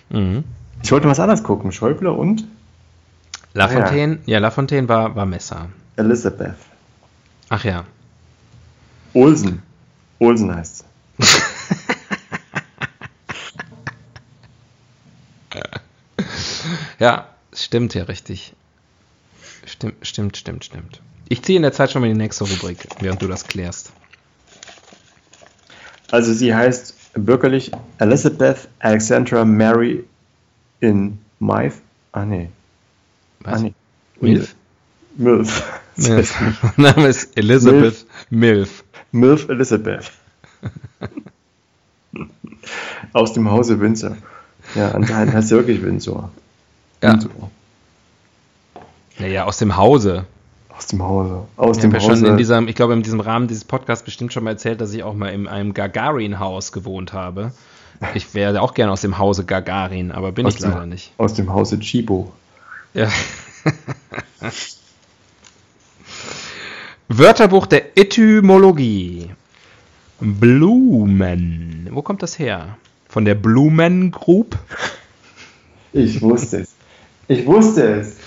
mhm. 0.09 0.43
Ich 0.81 0.93
wollte 0.93 1.09
was 1.09 1.19
anderes 1.19 1.43
gucken. 1.43 1.73
Schäuble 1.73 2.09
und 2.11 2.47
Lafontaine, 3.59 4.19
ja, 4.25 4.39
Lafontaine 4.39 4.87
war, 4.87 5.15
war 5.17 5.25
Messer. 5.25 5.69
Elizabeth. 5.97 6.55
Ach 7.49 7.65
ja. 7.65 7.83
Olsen. 9.13 9.61
Olsen 10.19 10.55
heißt 10.55 10.85
Ja, 16.99 17.27
stimmt 17.53 17.93
ja 17.95 18.03
richtig. 18.03 18.53
Stimmt, 19.65 20.07
stimmt, 20.07 20.37
stimmt, 20.37 20.63
stimmt. 20.63 21.01
Ich 21.27 21.41
ziehe 21.43 21.57
in 21.57 21.63
der 21.63 21.73
Zeit 21.73 21.91
schon 21.91 22.01
mal 22.01 22.07
die 22.07 22.13
nächste 22.13 22.45
Rubrik, 22.45 22.87
während 23.01 23.21
du 23.21 23.27
das 23.27 23.45
klärst. 23.45 23.91
Also 26.11 26.31
sie 26.33 26.55
heißt 26.55 26.95
bürgerlich 27.13 27.71
Elizabeth 27.97 28.69
Alexandra 28.79 29.43
Mary 29.43 30.05
in 30.79 31.19
Mythe. 31.39 31.75
Ah 32.13 32.23
nee. 32.23 32.49
Was? 33.43 33.63
Ah. 33.63 33.69
Milf? 34.19 34.55
Milf. 35.15 35.63
Milf. 35.95 36.41
Name 36.77 37.07
ist 37.07 37.37
Elizabeth 37.37 38.05
Milf. 38.29 38.83
Milf 39.11 39.47
Elizabeth. 39.49 40.11
Aus 43.13 43.33
dem 43.33 43.49
Hause 43.49 43.79
Windsor. 43.79 44.17
Ja, 44.75 44.91
anscheinend 44.91 45.33
heißt 45.33 45.49
sie 45.49 45.55
wirklich 45.55 45.81
Windsor. 45.81 46.29
Ja. 47.01 47.13
Windsor. 47.13 47.49
Naja, 49.17 49.45
aus 49.45 49.57
dem 49.57 49.75
Hause. 49.75 50.25
Aus 50.69 50.87
dem 50.87 51.03
Hause. 51.03 51.43
Aus 51.57 51.77
Ich 51.77 51.81
dem 51.81 51.91
ja 51.91 51.99
Hause. 51.99 52.15
schon 52.17 52.25
in 52.25 52.37
diesem, 52.37 52.67
ich 52.67 52.75
glaube, 52.75 52.93
in 52.93 53.03
diesem 53.03 53.19
Rahmen 53.19 53.47
dieses 53.47 53.65
Podcasts 53.65 54.05
bestimmt 54.05 54.31
schon 54.31 54.43
mal 54.43 54.51
erzählt, 54.51 54.79
dass 54.79 54.93
ich 54.93 55.03
auch 55.03 55.13
mal 55.13 55.29
in 55.29 55.47
einem 55.47 55.73
Gagarin-Haus 55.73 56.71
gewohnt 56.71 57.13
habe. 57.13 57.51
Ich 58.13 58.33
wäre 58.33 58.61
auch 58.61 58.73
gerne 58.73 58.91
aus 58.93 59.01
dem 59.01 59.17
Hause 59.17 59.43
Gagarin, 59.43 60.11
aber 60.11 60.31
bin 60.31 60.45
aus, 60.45 60.55
ich 60.55 60.61
dem, 60.61 60.71
leider 60.71 60.85
nicht. 60.85 61.11
aus 61.17 61.33
dem 61.33 61.51
Hause 61.51 61.79
Chibo. 61.79 62.31
Ja. 62.93 63.09
Wörterbuch 67.07 67.65
der 67.67 67.97
Etymologie. 67.97 69.31
Blumen. 70.19 71.87
Wo 71.91 72.01
kommt 72.01 72.21
das 72.23 72.37
her? 72.37 72.77
Von 73.07 73.25
der 73.25 73.35
Blumen 73.35 74.11
Group? 74.11 74.57
Ich 75.93 76.21
wusste 76.21 76.57
es. 76.61 76.73
Ich 77.27 77.45
wusste 77.45 77.83
es. 78.01 78.17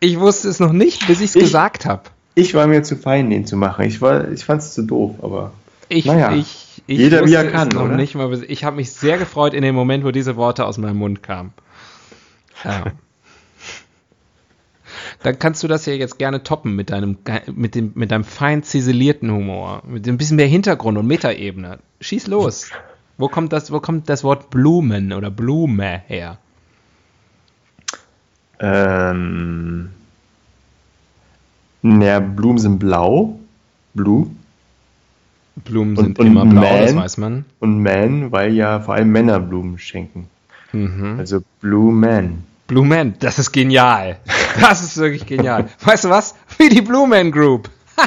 Ich 0.00 0.18
wusste 0.18 0.48
es 0.48 0.60
noch 0.60 0.72
nicht, 0.72 1.06
bis 1.06 1.20
ich 1.20 1.30
es 1.30 1.34
gesagt 1.34 1.84
habe. 1.84 2.02
Ich 2.34 2.54
war 2.54 2.66
mir 2.66 2.82
zu 2.82 2.96
fein, 2.96 3.28
den 3.30 3.44
zu 3.46 3.56
machen. 3.56 3.84
Ich, 3.84 4.00
war- 4.00 4.30
ich 4.30 4.44
fand 4.44 4.62
es 4.62 4.72
zu 4.72 4.82
doof, 4.82 5.16
aber 5.22 5.52
Ich, 5.88 6.06
Naja, 6.06 6.32
ich, 6.34 6.82
ich 6.86 6.98
jeder 6.98 7.26
wie 7.26 7.34
er 7.34 7.50
kann, 7.50 7.68
noch 7.68 7.84
oder? 7.84 7.96
Nicht 7.96 8.14
mal, 8.14 8.42
ich 8.48 8.64
habe 8.64 8.76
mich 8.76 8.92
sehr 8.92 9.18
gefreut 9.18 9.52
in 9.52 9.62
dem 9.62 9.74
Moment, 9.74 10.04
wo 10.04 10.10
diese 10.10 10.36
Worte 10.36 10.64
aus 10.64 10.78
meinem 10.78 10.96
Mund 10.96 11.22
kamen. 11.22 11.52
Ja. 12.64 12.84
Dann 15.22 15.38
kannst 15.38 15.62
du 15.62 15.68
das 15.68 15.86
ja 15.86 15.94
jetzt 15.94 16.18
gerne 16.18 16.42
toppen 16.42 16.74
mit 16.74 16.90
deinem, 16.90 17.18
mit 17.54 17.74
dem, 17.74 17.92
mit 17.94 18.10
deinem 18.10 18.24
fein 18.24 18.62
ziselierten 18.62 19.30
Humor, 19.30 19.82
mit 19.86 20.06
ein 20.08 20.16
bisschen 20.16 20.36
mehr 20.36 20.46
Hintergrund 20.46 20.98
und 20.98 21.06
Metaebene. 21.06 21.78
Schieß 22.00 22.26
los. 22.26 22.70
Wo 23.18 23.28
kommt 23.28 23.52
das, 23.52 23.70
wo 23.70 23.80
kommt 23.80 24.08
das 24.08 24.24
Wort 24.24 24.50
Blumen 24.50 25.12
oder 25.12 25.30
Blume 25.30 26.02
her? 26.06 26.38
Ähm, 28.58 29.90
na, 31.82 32.20
Blumen 32.20 32.58
sind 32.58 32.78
blau. 32.78 33.38
Blue. 33.94 34.30
Blumen 35.56 35.96
sind 35.96 36.18
und 36.18 36.26
immer 36.26 36.46
blau, 36.46 36.62
das 36.62 36.94
Man? 36.94 37.04
weiß 37.04 37.18
man. 37.18 37.44
Und 37.60 37.82
Man, 37.82 38.32
weil 38.32 38.54
ja 38.54 38.80
vor 38.80 38.94
allem 38.94 39.10
Männer 39.12 39.40
Blumen 39.40 39.78
schenken. 39.78 40.28
Mhm. 40.72 41.16
Also 41.18 41.42
Blue 41.60 41.92
Man. 41.92 42.44
Blue 42.72 42.86
Man, 42.86 43.18
das 43.18 43.38
ist 43.38 43.52
genial. 43.52 44.18
Das 44.58 44.82
ist 44.82 44.96
wirklich 44.96 45.26
genial. 45.26 45.68
Weißt 45.82 46.04
du 46.04 46.08
was? 46.08 46.34
Wie 46.56 46.70
die 46.70 46.80
Blue 46.80 47.06
Man 47.06 47.30
Group. 47.30 47.68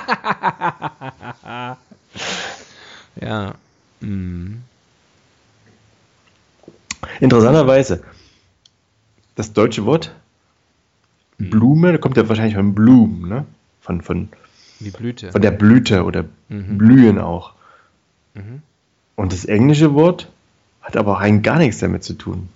ja. 3.22 3.53
Mhm. 4.01 4.63
Interessanterweise, 7.20 8.01
das 9.36 9.53
deutsche 9.53 9.86
Wort. 9.86 10.16
Blume, 11.38 11.99
kommt 11.99 12.18
ja 12.18 12.28
wahrscheinlich 12.28 12.55
von 12.55 12.74
Bloom, 12.74 13.30
ne? 13.30 13.45
Von, 13.82 14.01
von, 14.01 14.30
Wie 14.80 14.89
Blüte. 14.89 15.32
von 15.32 15.41
der 15.43 15.51
Blüte 15.51 16.03
oder 16.05 16.26
Mhm. 16.49 16.78
Blühen 16.80 17.20
auch. 17.20 17.53
Mhm. 18.34 18.63
Und 19.16 19.32
das 19.32 19.45
englische 19.45 19.93
Wort 19.93 20.28
hat 20.82 20.97
aber 20.97 21.20
rein 21.20 21.43
gar 21.43 21.59
nichts 21.59 21.80
damit 21.82 22.03
zu 22.03 22.13
tun. 22.13 22.49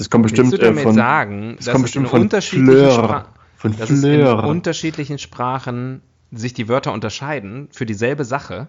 Das 0.00 0.08
kommt 0.08 0.22
bestimmt 0.22 0.50
Willst 0.50 0.62
du 0.62 0.66
damit 0.66 0.80
äh, 0.80 0.82
von, 0.82 0.94
sagen, 0.94 1.56
das 1.58 1.68
kommt 1.68 1.82
bestimmt 1.82 2.08
von 2.08 2.22
unterschiedlichen, 2.22 2.72
Fleur. 2.72 2.92
Spra 2.92 3.26
Von 3.58 3.76
dass 3.76 3.90
es 3.90 4.02
in 4.02 4.14
Fleur. 4.14 4.44
unterschiedlichen 4.44 5.18
Sprachen 5.18 6.00
sich 6.32 6.54
die 6.54 6.68
Wörter 6.68 6.94
unterscheiden 6.94 7.68
für 7.70 7.84
dieselbe 7.84 8.24
Sache? 8.24 8.68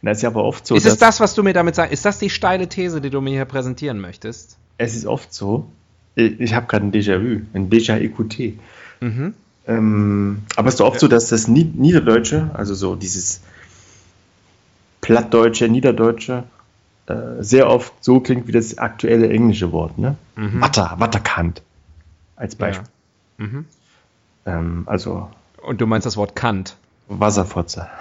Na, 0.00 0.10
ist 0.10 0.22
ja 0.22 0.28
aber 0.28 0.42
oft 0.42 0.66
so. 0.66 0.74
ist 0.74 0.84
es 0.84 0.98
das, 0.98 1.20
was 1.20 1.34
du 1.36 1.44
mir 1.44 1.52
damit 1.52 1.76
sagst? 1.76 1.92
Ist 1.92 2.04
das 2.04 2.18
die 2.18 2.30
steile 2.30 2.68
These, 2.68 3.00
die 3.00 3.10
du 3.10 3.20
mir 3.20 3.30
hier 3.30 3.44
präsentieren 3.44 4.00
möchtest? 4.00 4.56
Es 4.76 4.96
ist 4.96 5.06
oft 5.06 5.32
so. 5.32 5.68
Ich, 6.16 6.40
ich 6.40 6.52
habe 6.52 6.66
gerade 6.66 6.84
ein 6.84 6.90
Déjà-vu, 6.90 7.42
ein 7.54 7.70
Déjà-écouté. 7.70 8.54
Mhm. 8.98 9.34
Ähm, 9.68 10.42
aber 10.56 10.66
es 10.66 10.74
ist 10.74 10.80
doch 10.80 10.88
oft 10.88 10.98
so, 10.98 11.06
dass 11.06 11.28
das 11.28 11.46
Nied- 11.46 11.78
Niederdeutsche, 11.78 12.50
also 12.54 12.74
so 12.74 12.96
dieses 12.96 13.40
Plattdeutsche, 15.00 15.68
Niederdeutsche, 15.68 16.42
äh, 17.06 17.42
sehr 17.42 17.68
oft 17.68 17.92
so 18.04 18.20
klingt 18.20 18.46
wie 18.46 18.52
das 18.52 18.78
aktuelle 18.78 19.28
englische 19.30 19.72
Wort, 19.72 19.98
ne? 19.98 20.16
Mhm. 20.36 20.60
Watter, 20.60 20.94
Watterkant. 20.98 21.62
Als 22.36 22.54
Ja. 22.54 22.58
Beispiel. 22.60 22.88
Mhm. 23.38 23.66
Ähm, 24.46 24.82
also 24.86 25.30
Und 25.62 25.80
du 25.80 25.86
meinst 25.86 26.06
das 26.06 26.16
Wort 26.16 26.34
Kant? 26.36 26.76
Wasserfotze. 27.08 27.88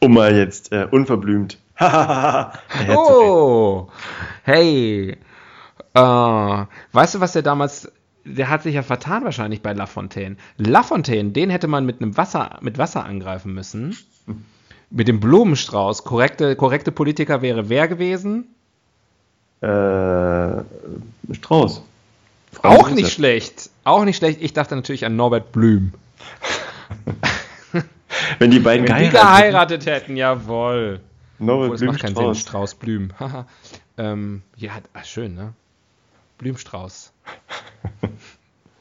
um 0.00 0.14
mal 0.14 0.34
jetzt 0.34 0.72
äh, 0.72 0.86
unverblümt. 0.90 1.58
Oh, 2.88 3.88
hey. 4.42 5.16
Äh, 5.94 6.00
weißt 6.92 7.14
du, 7.14 7.20
was 7.20 7.32
der 7.32 7.42
damals, 7.42 7.90
der 8.36 8.48
hat 8.48 8.62
sich 8.62 8.74
ja 8.74 8.82
vertan 8.82 9.24
wahrscheinlich 9.24 9.62
bei 9.62 9.72
Lafontaine. 9.72 10.36
Lafontaine, 10.56 11.30
den 11.30 11.50
hätte 11.50 11.66
man 11.66 11.86
mit 11.86 12.00
einem 12.00 12.16
Wasser, 12.16 12.58
mit 12.60 12.78
Wasser 12.78 13.04
angreifen 13.04 13.54
müssen. 13.54 13.96
Mit 14.90 15.08
dem 15.08 15.20
Blumenstrauß. 15.20 16.04
Korrekte, 16.04 16.56
korrekte 16.56 16.92
Politiker 16.92 17.42
wäre 17.42 17.68
wer 17.68 17.88
gewesen? 17.88 18.46
Äh, 19.60 20.62
Strauß. 21.34 21.82
Auch 22.62 22.82
Franz 22.84 22.94
nicht 22.94 23.12
schlecht. 23.12 23.70
Auch 23.84 24.04
nicht 24.04 24.16
schlecht. 24.16 24.40
Ich 24.40 24.52
dachte 24.52 24.76
natürlich 24.76 25.04
an 25.04 25.16
Norbert 25.16 25.52
Blüm. 25.52 25.92
Wenn 28.38 28.50
die 28.50 28.60
beiden 28.60 28.88
Wenn 28.88 28.96
die 28.96 29.10
geheiratet, 29.10 29.82
geheiratet 29.82 29.86
hätten, 29.86 30.16
jawohl. 30.16 31.00
Norbert 31.38 31.68
Oh, 31.68 31.72
das 31.72 31.80
Blüm 31.80 31.90
macht 31.90 32.00
keinen 32.00 32.14
Sinn. 32.14 32.34
Strauß. 32.34 32.40
Strauß 32.40 32.74
Blüm. 32.76 33.10
Ähm, 34.00 34.42
ja, 34.56 34.74
ach, 34.94 35.04
schön, 35.04 35.34
ne? 35.34 35.54
Blümstrauß. 36.38 37.12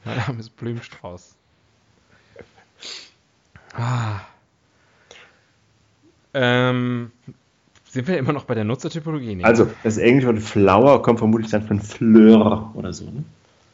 mein 0.08 0.18
Name 0.18 0.40
ist 0.40 0.56
Blümstrauß. 0.58 1.36
Ah. 3.74 4.22
Ähm, 6.34 7.12
sind 7.90 8.08
wir 8.08 8.18
immer 8.18 8.34
noch 8.34 8.46
bei 8.46 8.56
der 8.56 8.64
Nutzertypologie? 8.64 9.36
Nee. 9.36 9.44
Also, 9.44 9.70
das 9.84 9.98
englische 9.98 10.28
Wort 10.28 10.40
Flower 10.42 11.02
kommt 11.02 11.20
vermutlich 11.20 11.50
dann 11.52 11.66
von 11.68 11.80
Fleur 11.82 12.72
oder 12.76 12.94
so, 12.94 13.06
ne? 13.06 13.24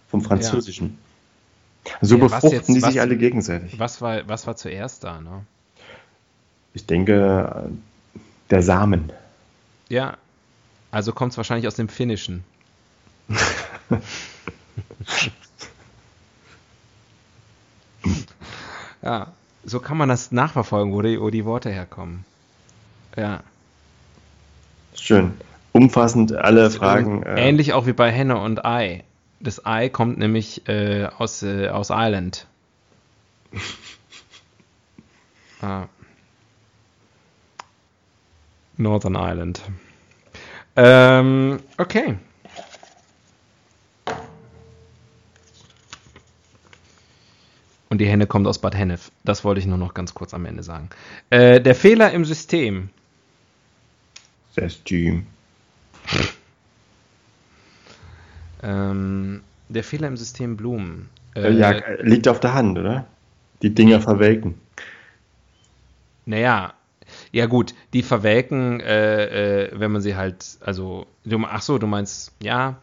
Vom 0.09 0.21
Französischen. 0.21 0.97
So 2.01 2.15
Ja, 2.17 2.21
was 2.23 2.31
befruchten 2.31 2.51
jetzt- 2.57 2.69
die 2.69 2.81
was- 2.81 2.91
sich 2.91 3.01
alle 3.01 3.17
gegenseitig. 3.17 3.77
was, 3.79 4.01
war, 4.01 4.27
was 4.27 4.47
war 4.47 4.55
zuerst 4.55 5.03
da, 5.03 5.19
ne? 5.19 5.45
Ich 6.73 6.85
denke, 6.85 7.69
der 8.49 8.61
Samen. 8.63 9.11
Ja, 9.89 10.17
also 10.91 11.11
kommt 11.11 11.31
es 11.33 11.37
wahrscheinlich 11.37 11.67
aus 11.67 11.75
dem 11.75 11.89
Finnischen. 11.89 12.43
ja, 19.03 19.27
so 19.65 19.79
kann 19.79 19.97
man 19.97 20.09
das 20.09 20.31
nachverfolgen, 20.31 20.93
wo 20.93 21.01
die, 21.01 21.19
wo 21.19 21.29
die 21.29 21.45
Worte 21.45 21.69
herkommen. 21.69 22.25
Ja. 23.15 23.41
Schön. 24.95 25.33
Umfassend 25.71 26.33
alle 26.33 26.69
Fragen. 26.69 27.23
äh, 27.23 27.49
Ähnlich 27.49 27.73
auch 27.73 27.87
wie 27.87 27.93
bei 27.93 28.11
Henne 28.11 28.37
und 28.37 28.65
Ei. 28.65 29.03
Das 29.39 29.65
Ei 29.65 29.89
kommt 29.89 30.17
nämlich 30.17 30.67
äh, 30.67 31.07
aus, 31.17 31.43
äh, 31.43 31.69
aus 31.69 31.89
Ireland. 31.89 32.45
ah. 35.61 35.85
Northern 38.77 39.15
Ireland. 39.15 39.61
Ähm, 40.75 41.59
okay. 41.77 42.15
Und 47.93 47.99
die 47.99 48.07
Henne 48.07 48.25
kommt 48.25 48.47
aus 48.47 48.57
Bad 48.57 48.75
Hennef. 48.75 49.11
Das 49.23 49.43
wollte 49.43 49.59
ich 49.59 49.67
nur 49.67 49.77
noch 49.77 49.93
ganz 49.93 50.15
kurz 50.15 50.33
am 50.33 50.45
Ende 50.45 50.63
sagen. 50.63 50.89
Äh, 51.29 51.61
der 51.61 51.75
Fehler 51.75 52.11
im 52.11 52.25
System. 52.25 52.89
System. 54.55 55.27
Ähm, 58.63 59.41
der 59.69 59.83
Fehler 59.83 60.07
im 60.07 60.17
System 60.17 60.57
Blumen. 60.57 61.07
Äh, 61.35 61.51
ja, 61.51 61.69
äh, 61.69 62.01
liegt 62.01 62.27
auf 62.27 62.39
der 62.39 62.55
Hand, 62.55 62.79
oder? 62.79 63.05
Die 63.61 63.75
Dinger 63.75 64.01
verwelken. 64.01 64.55
Naja, 66.25 66.73
ja 67.31 67.45
gut, 67.45 67.75
die 67.93 68.01
verwelken, 68.01 68.79
äh, 68.79 69.65
äh, 69.65 69.71
wenn 69.75 69.91
man 69.91 70.01
sie 70.01 70.15
halt, 70.15 70.57
also, 70.61 71.05
du, 71.25 71.45
ach 71.45 71.61
so, 71.61 71.77
du 71.77 71.85
meinst, 71.85 72.31
ja, 72.41 72.77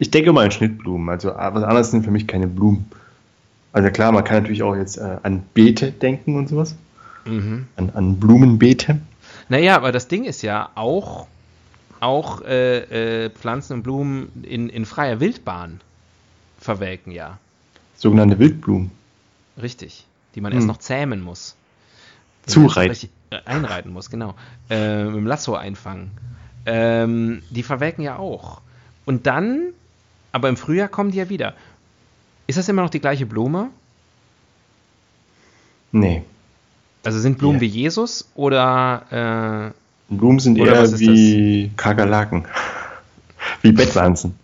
Ich 0.00 0.10
denke 0.10 0.32
mal 0.32 0.46
an 0.46 0.50
Schnittblumen. 0.50 1.08
Also 1.08 1.30
äh, 1.30 1.54
was 1.54 1.62
anderes 1.62 1.92
sind 1.92 2.04
für 2.04 2.10
mich 2.10 2.26
keine 2.26 2.48
Blumen. 2.48 2.90
Also 3.76 3.90
klar, 3.90 4.10
man 4.10 4.24
kann 4.24 4.38
natürlich 4.42 4.62
auch 4.62 4.74
jetzt 4.74 4.96
äh, 4.96 5.18
an 5.22 5.42
Beete 5.52 5.92
denken 5.92 6.36
und 6.36 6.48
sowas. 6.48 6.74
mhm. 7.26 7.66
An, 7.76 7.90
an 7.90 8.18
Blumenbeete. 8.18 9.00
Naja, 9.50 9.76
aber 9.76 9.92
das 9.92 10.08
Ding 10.08 10.24
ist 10.24 10.40
ja 10.40 10.70
auch, 10.76 11.26
auch 12.00 12.40
äh, 12.40 13.24
äh, 13.26 13.30
Pflanzen 13.30 13.74
und 13.74 13.82
Blumen 13.82 14.30
in, 14.44 14.70
in 14.70 14.86
freier 14.86 15.20
Wildbahn 15.20 15.82
verwelken 16.58 17.12
ja. 17.12 17.36
Sogenannte 17.96 18.38
Wildblumen. 18.38 18.90
Richtig. 19.60 20.06
Die 20.34 20.40
man 20.40 20.52
Hm. 20.52 20.58
erst 20.58 20.68
noch 20.68 20.78
zähmen 20.78 21.20
muss. 21.20 21.54
Zureiten. 22.46 23.10
Äh, 23.28 23.40
Einreiten 23.44 23.92
muss, 23.92 24.08
genau. 24.08 24.36
Äh, 24.70 25.04
mit 25.04 25.16
dem 25.16 25.26
Lasso 25.26 25.54
einfangen. 25.54 26.12
Ähm, 26.64 27.42
die 27.50 27.62
verwelken 27.62 28.02
ja 28.02 28.16
auch. 28.16 28.62
Und 29.04 29.26
dann, 29.26 29.74
aber 30.32 30.48
im 30.48 30.56
Frühjahr 30.56 30.88
kommen 30.88 31.10
die 31.10 31.18
ja 31.18 31.28
wieder. 31.28 31.52
Ist 32.46 32.58
das 32.58 32.68
immer 32.68 32.82
noch 32.82 32.90
die 32.90 33.00
gleiche 33.00 33.26
Blume? 33.26 33.68
Nee. 35.92 36.22
Also 37.04 37.18
sind 37.18 37.38
Blumen 37.38 37.56
Ja. 37.56 37.60
wie 37.62 37.66
Jesus 37.66 38.28
oder 38.34 39.72
Blumen 40.08 40.38
sind 40.38 40.60
Oder 40.60 40.74
eher 40.74 40.98
wie 40.98 41.70
Kakerlaken. 41.76 42.44
wie 43.62 43.72
Bettwanzen. 43.72 44.34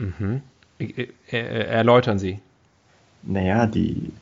äh, 0.00 0.02
mhm. 0.04 0.42
äh, 0.78 1.06
äh, 1.30 1.66
erläutern 1.66 2.18
Sie? 2.18 2.38
Naja, 3.22 3.66
die. 3.66 4.12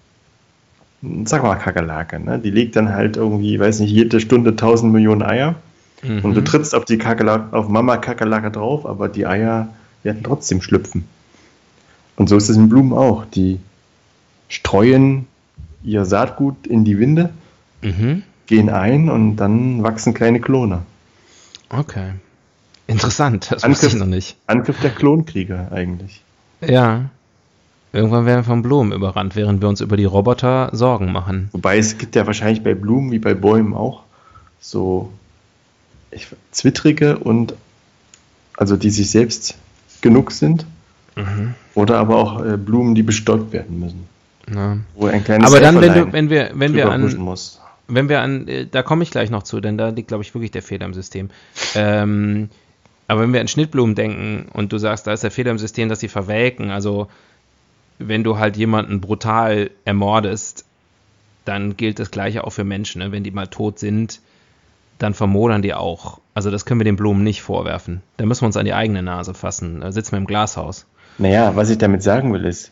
Sag 1.24 1.42
mal 1.42 1.56
Kakerlake, 1.56 2.18
ne? 2.18 2.38
Die 2.38 2.50
legt 2.50 2.74
dann 2.74 2.88
halt 2.88 3.16
irgendwie, 3.16 3.60
weiß 3.60 3.80
nicht, 3.80 3.90
jede 3.92 4.18
Stunde 4.18 4.50
1000 4.50 4.92
Millionen 4.92 5.22
Eier. 5.22 5.54
Mhm. 6.02 6.20
Und 6.24 6.34
du 6.34 6.42
trittst 6.42 6.74
auf 6.74 6.84
die 6.84 6.98
Kakerlake, 6.98 7.56
auf 7.56 7.68
Mama 7.68 7.98
Kakerlake 7.98 8.50
drauf, 8.50 8.86
aber 8.86 9.08
die 9.08 9.26
Eier 9.26 9.68
werden 10.02 10.22
trotzdem 10.24 10.62
schlüpfen. 10.62 11.06
Und 12.16 12.28
so 12.28 12.36
ist 12.36 12.48
es 12.48 12.56
in 12.56 12.68
Blumen 12.68 12.92
auch. 12.92 13.24
Die 13.26 13.60
streuen 14.48 15.26
ihr 15.82 16.04
Saatgut 16.04 16.66
in 16.66 16.84
die 16.84 16.98
Winde, 16.98 17.30
Mhm. 17.82 18.22
gehen 18.46 18.70
ein 18.70 19.08
und 19.08 19.36
dann 19.36 19.82
wachsen 19.82 20.14
kleine 20.14 20.40
Klone. 20.40 20.82
Okay. 21.68 22.12
Interessant, 22.86 23.50
das 23.50 23.64
Angriff, 23.64 23.92
ich 23.92 23.94
noch 23.94 24.06
nicht. 24.06 24.36
Angriff 24.46 24.80
der 24.80 24.90
Klonkrieger 24.90 25.70
eigentlich. 25.72 26.22
Ja. 26.60 27.06
Irgendwann 27.92 28.26
werden 28.26 28.40
wir 28.40 28.44
von 28.44 28.62
Blumen 28.62 28.92
überrannt, 28.92 29.36
während 29.36 29.60
wir 29.60 29.68
uns 29.68 29.80
über 29.80 29.96
die 29.96 30.04
Roboter 30.04 30.70
Sorgen 30.72 31.12
machen. 31.12 31.48
Wobei 31.52 31.78
es 31.78 31.98
gibt 31.98 32.14
ja 32.14 32.26
wahrscheinlich 32.26 32.62
bei 32.62 32.74
Blumen 32.74 33.10
wie 33.10 33.18
bei 33.18 33.34
Bäumen 33.34 33.74
auch 33.74 34.02
so 34.60 35.12
ich, 36.10 36.28
zwittrige 36.50 37.18
und 37.18 37.54
also 38.56 38.76
die 38.76 38.90
sich 38.90 39.10
selbst 39.10 39.56
genug 40.00 40.32
sind. 40.32 40.66
Mhm. 41.16 41.54
Oder 41.74 41.98
aber 41.98 42.16
auch 42.16 42.44
äh, 42.44 42.56
Blumen, 42.56 42.94
die 42.94 43.02
bestäubt 43.02 43.52
werden 43.52 43.80
müssen. 43.80 44.06
Ja. 44.54 44.78
Wo 44.94 45.06
ein 45.06 45.24
kleines 45.24 45.50
Aber 45.50 45.60
dann, 45.60 45.80
wenn, 45.80 45.94
du, 45.94 46.12
wenn 46.12 46.30
wir, 46.30 46.50
wenn 46.54 46.74
wir 46.74 46.90
an, 46.90 47.16
muss. 47.16 47.60
wenn 47.88 48.08
wir 48.08 48.20
an, 48.20 48.46
äh, 48.46 48.66
da 48.66 48.82
komme 48.82 49.02
ich 49.02 49.10
gleich 49.10 49.30
noch 49.30 49.42
zu, 49.42 49.60
denn 49.60 49.76
da 49.76 49.88
liegt, 49.88 50.08
glaube 50.08 50.22
ich, 50.22 50.34
wirklich 50.34 50.52
der 50.52 50.62
Fehler 50.62 50.86
im 50.86 50.94
System. 50.94 51.30
Ähm, 51.74 52.50
aber 53.08 53.22
wenn 53.22 53.32
wir 53.32 53.40
an 53.40 53.48
Schnittblumen 53.48 53.94
denken 53.94 54.46
und 54.52 54.72
du 54.72 54.78
sagst, 54.78 55.06
da 55.06 55.12
ist 55.12 55.22
der 55.22 55.30
Fehler 55.30 55.50
im 55.50 55.58
System, 55.58 55.88
dass 55.88 56.00
sie 56.00 56.08
verwelken, 56.08 56.70
also 56.70 57.08
wenn 57.98 58.24
du 58.24 58.38
halt 58.38 58.56
jemanden 58.56 59.00
brutal 59.00 59.70
ermordest, 59.84 60.64
dann 61.44 61.76
gilt 61.76 61.98
das 61.98 62.10
Gleiche 62.10 62.44
auch 62.44 62.50
für 62.50 62.64
Menschen. 62.64 63.00
Ne? 63.00 63.12
Wenn 63.12 63.24
die 63.24 63.30
mal 63.30 63.46
tot 63.46 63.78
sind, 63.78 64.20
dann 64.98 65.14
vermodern 65.14 65.62
die 65.62 65.74
auch. 65.74 66.20
Also 66.34 66.50
das 66.50 66.64
können 66.64 66.80
wir 66.80 66.84
den 66.84 66.96
Blumen 66.96 67.22
nicht 67.22 67.42
vorwerfen. 67.42 68.02
Da 68.16 68.26
müssen 68.26 68.42
wir 68.42 68.46
uns 68.46 68.56
an 68.56 68.64
die 68.64 68.74
eigene 68.74 69.02
Nase 69.02 69.34
fassen. 69.34 69.80
Da 69.80 69.92
sitzen 69.92 70.12
wir 70.12 70.18
im 70.18 70.26
Glashaus. 70.26 70.86
Naja, 71.18 71.56
was 71.56 71.70
ich 71.70 71.78
damit 71.78 72.02
sagen 72.02 72.32
will, 72.32 72.44
ist, 72.44 72.70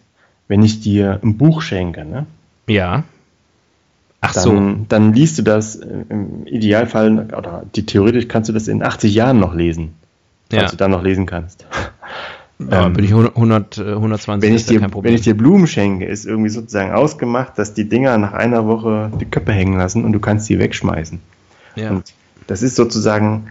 wenn 0.49 0.63
ich 0.63 0.81
dir 0.81 1.21
ein 1.23 1.37
Buch 1.39 1.63
schenke, 1.63 2.05
ne, 2.05 2.27
Ja. 2.67 3.05
Ach 4.21 4.33
so. 4.33 4.55
dann, 4.55 4.87
dann 4.89 5.13
liest 5.13 5.39
du 5.39 5.43
das 5.43 5.77
äh, 5.77 5.87
im 6.09 6.47
Idealfall, 6.47 7.29
oder 7.37 7.65
die, 7.75 7.85
theoretisch 7.85 8.27
kannst 8.29 8.49
du 8.49 8.53
das 8.55 8.69
in 8.69 8.83
80 8.83 9.15
Jahren 9.15 9.39
noch 9.39 9.55
lesen, 9.55 9.95
falls 10.51 10.63
Ja. 10.63 10.69
du 10.71 10.77
dann 10.77 10.91
noch 10.91 11.03
lesen 11.03 11.27
kannst. 11.27 11.67
Ja, 12.71 12.87
Ähm, 12.87 12.93
bin 12.93 13.05
ich 13.05 13.11
100, 13.13 13.79
äh, 13.79 13.83
120, 13.95 14.49
wenn, 14.49 14.55
ich 14.57 14.65
dir, 14.65 14.81
wenn 14.81 15.13
ich 15.13 15.23
dir 15.23 15.37
Blumen 15.37 15.67
schenke, 15.67 16.05
ist 16.05 16.25
irgendwie 16.25 16.51
sozusagen 16.51 16.93
ausgemacht, 16.93 17.59
dass 17.59 17.75
die 17.75 17.89
Dinger 17.89 18.17
nach 18.17 18.33
einer 18.33 18.65
Woche 18.65 19.11
die 19.21 19.25
Köpfe 19.25 19.51
hängen 19.53 19.77
lassen 19.77 20.05
und 20.05 20.13
du 20.13 20.21
kannst 20.21 20.47
sie 20.47 20.61
wegschmeißen. 20.61 21.19
ja. 21.75 21.91
Und 21.91 22.15
das 22.47 22.63
ist 22.63 22.77
sozusagen 22.77 23.49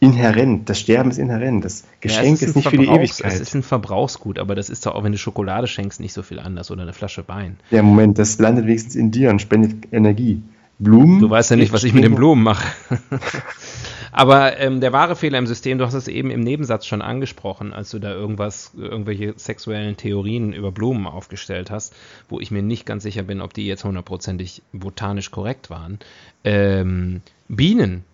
inhärent. 0.00 0.68
Das 0.68 0.80
Sterben 0.80 1.10
ist 1.10 1.18
inhärent. 1.18 1.64
Das 1.64 1.82
Ja, 1.82 1.86
Geschenk 2.00 2.34
es 2.34 2.42
ist, 2.42 2.56
ein 2.56 2.58
nicht 2.58 2.68
für 2.68 2.76
die 2.76 2.86
Verbrauchs- 2.86 3.20
Ewigkeit. 3.20 3.32
Es 3.32 3.40
ist 3.40 3.54
ein 3.54 3.62
Verbrauchsgut, 3.62 4.38
aber 4.38 4.54
das 4.54 4.70
ist 4.70 4.86
doch 4.86 4.94
auch, 4.94 5.04
wenn 5.04 5.12
du 5.12 5.18
Schokolade 5.18 5.66
schenkst, 5.66 6.00
nicht 6.00 6.12
so 6.12 6.22
viel 6.22 6.38
anders 6.38 6.70
oder 6.70 6.82
eine 6.82 6.92
Flasche 6.92 7.26
Wein. 7.28 7.56
Ja, 7.70 7.82
Moment, 7.82 8.18
das 8.18 8.38
landet 8.38 8.66
wenigstens 8.66 8.96
in 8.96 9.10
dir 9.10 9.30
und 9.30 9.40
spendet 9.40 9.92
Energie. 9.92 10.42
Blumen. 10.78 11.20
Du 11.20 11.30
weißt 11.30 11.50
ja 11.50 11.56
nicht, 11.56 11.72
was 11.72 11.84
ich 11.84 11.94
mit 11.94 12.02
den 12.02 12.16
Blumen 12.16 12.42
mache. 12.42 12.66
aber 14.12 14.58
ähm, 14.58 14.80
der 14.80 14.92
wahre 14.92 15.14
Fehler 15.14 15.38
im 15.38 15.46
System, 15.46 15.78
du 15.78 15.86
hast 15.86 15.94
es 15.94 16.08
eben 16.08 16.30
im 16.30 16.40
Nebensatz 16.40 16.86
schon 16.86 17.00
angesprochen, 17.00 17.72
als 17.72 17.90
du 17.90 18.00
da 18.00 18.12
irgendwas, 18.12 18.72
irgendwelche 18.76 19.34
sexuellen 19.36 19.96
Theorien 19.96 20.52
über 20.52 20.72
Blumen 20.72 21.06
aufgestellt 21.06 21.70
hast, 21.70 21.94
wo 22.28 22.40
ich 22.40 22.50
mir 22.50 22.62
nicht 22.62 22.86
ganz 22.86 23.04
sicher 23.04 23.22
bin, 23.22 23.40
ob 23.40 23.54
die 23.54 23.66
jetzt 23.66 23.84
hundertprozentig 23.84 24.62
botanisch 24.72 25.30
korrekt 25.30 25.70
waren. 25.70 26.00
Ähm, 26.42 27.22
Bienen. 27.48 28.04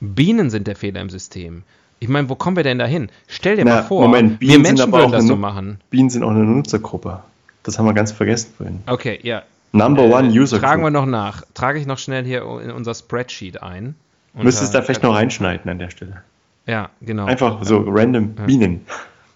Bienen 0.00 0.50
sind 0.50 0.66
der 0.66 0.76
Fehler 0.76 1.00
im 1.00 1.10
System. 1.10 1.62
Ich 1.98 2.08
meine, 2.08 2.28
wo 2.28 2.34
kommen 2.34 2.56
wir 2.56 2.64
denn 2.64 2.78
da 2.78 2.86
hin? 2.86 3.10
Stell 3.28 3.56
dir 3.56 3.64
Na, 3.64 3.76
mal 3.76 3.82
vor, 3.82 4.02
Moment, 4.02 4.32
wir 4.32 4.38
Bienen 4.38 4.52
sind 4.52 4.62
Menschen 4.62 4.82
aber 4.82 4.98
würden 5.00 5.12
das 5.12 5.26
so 5.26 5.36
machen. 5.36 5.80
Bienen 5.90 6.08
sind 6.08 6.22
auch 6.22 6.30
eine 6.30 6.44
Nutzergruppe. 6.44 7.20
Das 7.62 7.78
haben 7.78 7.84
wir 7.84 7.92
ganz 7.92 8.10
vergessen 8.10 8.52
vorhin. 8.56 8.80
Okay, 8.86 9.20
ja. 9.22 9.42
Number 9.72 10.04
Äh, 10.04 10.12
one 10.12 10.28
User 10.30 10.58
Tragen 10.58 10.82
wir 10.82 10.90
noch 10.90 11.06
nach. 11.06 11.42
Trage 11.54 11.78
ich 11.78 11.86
noch 11.86 11.98
schnell 11.98 12.24
hier 12.24 12.42
in 12.62 12.70
unser 12.70 12.94
Spreadsheet 12.94 13.62
ein. 13.62 13.94
Müsstest 14.34 14.74
da 14.74 14.82
vielleicht 14.82 15.02
noch 15.02 15.14
reinschneiden 15.14 15.70
an 15.70 15.78
der 15.78 15.90
Stelle. 15.90 16.22
Ja, 16.66 16.88
genau. 17.00 17.26
Einfach 17.26 17.62
so 17.64 17.84
random 17.86 18.34
Bienen. 18.34 18.86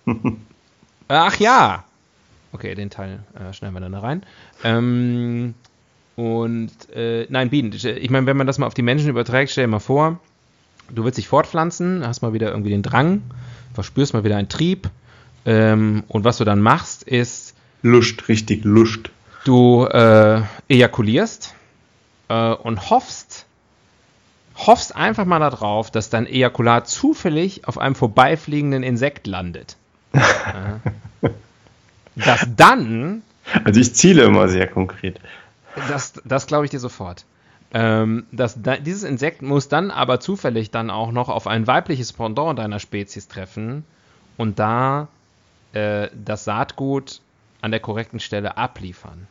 Ach 1.09 1.37
ja! 1.37 1.85
Okay, 2.53 2.75
den 2.75 2.89
Teil 2.89 3.19
äh, 3.35 3.53
schneiden 3.53 3.75
wir 3.75 3.81
dann 3.81 3.93
da 3.93 3.99
rein. 3.99 4.23
Ähm, 4.63 5.55
und, 6.17 6.71
äh, 6.95 7.27
nein, 7.29 7.51
Bienen. 7.51 7.73
Ich 7.73 8.11
meine, 8.11 8.27
wenn 8.27 8.37
man 8.37 8.47
das 8.47 8.59
mal 8.59 8.67
auf 8.67 8.75
die 8.75 8.83
Menschen 8.83 9.11
überträgt, 9.11 9.51
stell 9.51 9.65
dir 9.65 9.71
mal 9.71 9.81
vor, 9.81 10.21
du 10.91 11.05
willst 11.05 11.19
dich 11.19 11.29
fortpflanzen, 11.29 12.07
hast 12.07 12.23
mal 12.23 12.33
wieder 12.33 12.51
irgendwie 12.51 12.71
den 12.71 12.83
Drang, 12.83 13.23
verspürst 13.75 14.15
mal 14.15 14.25
wieder 14.25 14.37
einen 14.37 14.49
Trieb. 14.49 14.89
Ähm, 15.47 16.05
und 16.09 16.25
was 16.25 16.39
du 16.39 16.45
dann 16.45 16.61
machst, 16.61 17.03
ist, 17.03 17.55
Lust, 17.83 18.29
richtig 18.29 18.65
Lust. 18.65 19.11
du 19.45 19.85
äh, 19.87 20.41
ejakulierst 20.69 21.55
äh, 22.29 22.53
und 22.55 22.89
hoffst, 22.89 23.45
hoffst 24.57 24.97
einfach 24.97 25.27
mal 25.27 25.41
darauf, 25.41 25.91
dass 25.91 26.09
dein 26.09 26.27
Ejakulat 26.27 26.89
zufällig 26.89 27.69
auf 27.69 27.77
einem 27.77 27.95
vorbeifliegenden 27.95 28.83
Insekt 28.83 29.27
landet. 29.27 29.77
Ja. 30.15 30.81
Dass 32.17 32.47
dann, 32.57 33.23
Also 33.65 33.81
ich 33.81 33.95
ziele 33.97 34.23
immer 34.23 34.49
sehr 34.49 34.69
konkret. 34.69 35.19
das, 35.89 36.13
das 36.25 36.47
glaube 36.47 36.65
ich 36.65 36.71
dir 36.71 36.79
sofort. 36.79 37.25
Ähm, 37.77 38.27
dass 38.31 38.63
da, 38.63 38.77
dieses 38.77 39.03
Insekt 39.03 39.43
muss 39.43 39.69
dann 39.69 39.91
aber 39.91 40.21
zufällig 40.21 40.71
dann 40.71 40.91
auch 40.91 41.11
noch 41.11 41.29
auf 41.29 41.49
ein 41.49 41.67
weibliches 41.67 42.13
Pendant 42.13 42.57
deiner 42.57 42.79
Spezies 42.79 43.27
treffen 43.27 43.85
und 44.37 44.61
da 44.61 45.09
äh, 45.73 46.09
das 46.15 46.45
Saatgut 46.45 47.21
an 47.61 47.73
der 47.73 47.81
korrekten 47.81 48.21
Stelle 48.21 48.57
abliefern. 48.57 49.27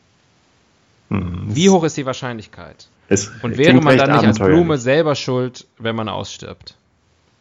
Hm, 1.08 1.56
Wie 1.56 1.70
hoch 1.70 1.84
ist 1.84 1.96
die 1.96 2.04
Wahrscheinlichkeit? 2.04 2.88
es 3.08 3.28
Und 3.42 3.56
wäre 3.56 3.80
man 3.80 3.96
dann 3.96 4.12
nicht 4.12 4.24
als. 4.24 4.38
Blume 4.38 4.78
selber 4.78 5.14
schuld, 5.14 5.66
wenn 5.78 5.96
man 5.96 6.08
ausstirbt? 6.08 6.76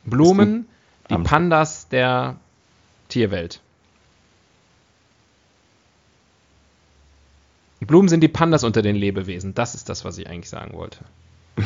Blumen, 0.05 0.67
die. 1.09 1.17
Pandas 1.17 1.87
der 1.89 2.37
Tierwelt. 3.09 3.59
Blumen 7.85 8.09
sind 8.09 8.21
die 8.21 8.27
Pandas 8.27 8.63
unter 8.63 8.81
den 8.81 8.95
Lebewesen. 8.95 9.53
Das 9.53 9.75
ist 9.75 9.89
das, 9.89 10.05
was 10.05 10.17
ich 10.17 10.27
eigentlich 10.27 10.49
sagen 10.49 10.73
wollte. 10.73 10.99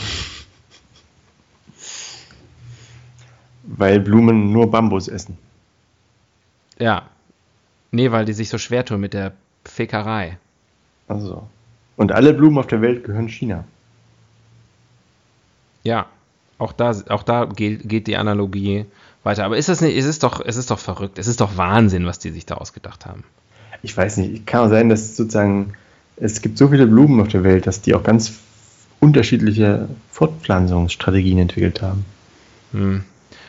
Weil 3.63 3.99
Blumen 3.99 4.51
nur 4.51 4.71
Bambus 4.71 5.07
essen. 5.07 5.37
Ja. 6.79 7.03
Nee, 7.91 8.11
weil 8.11 8.25
die 8.25 8.33
sich 8.33 8.49
so 8.49 8.57
schwer 8.57 8.85
tun 8.85 8.99
mit 8.99 9.13
der 9.13 9.33
Fickerei. 9.65 10.37
Also. 11.07 11.47
Und 11.97 12.11
alle 12.11 12.33
Blumen 12.33 12.57
auf 12.57 12.67
der 12.67 12.81
Welt 12.81 13.03
gehören 13.03 13.27
China. 13.27 13.65
Ja. 15.83 16.07
Auch 16.59 16.73
da, 16.73 16.95
auch 17.09 17.23
da 17.23 17.45
geht, 17.45 17.87
geht 17.87 18.07
die 18.07 18.17
Analogie 18.17 18.85
weiter. 19.23 19.45
Aber 19.45 19.57
ist 19.57 19.69
das 19.69 19.81
nicht, 19.81 19.95
es 19.97 20.05
ist 20.05 20.23
doch, 20.23 20.41
es 20.43 20.55
ist 20.55 20.71
doch 20.71 20.79
verrückt. 20.79 21.19
Es 21.19 21.27
ist 21.27 21.41
doch 21.41 21.57
Wahnsinn, 21.57 22.05
was 22.05 22.19
die 22.19 22.31
sich 22.31 22.45
da 22.45 22.55
ausgedacht 22.55 23.05
haben. 23.05 23.23
Ich 23.83 23.95
weiß 23.95 24.17
nicht, 24.17 24.47
kann 24.47 24.65
auch 24.65 24.69
sein, 24.69 24.89
dass 24.89 25.15
sozusagen 25.15 25.73
es 26.19 26.41
gibt 26.41 26.57
so 26.57 26.67
viele 26.69 26.87
Blumen 26.87 27.21
auf 27.21 27.27
der 27.27 27.43
Welt, 27.43 27.67
dass 27.67 27.81
die 27.81 27.93
auch 27.93 28.03
ganz 28.03 28.33
unterschiedliche 28.99 29.87
Fortpflanzungsstrategien 30.11 31.37
entwickelt 31.37 31.81
haben. 31.81 32.05
Hm. 32.71 33.03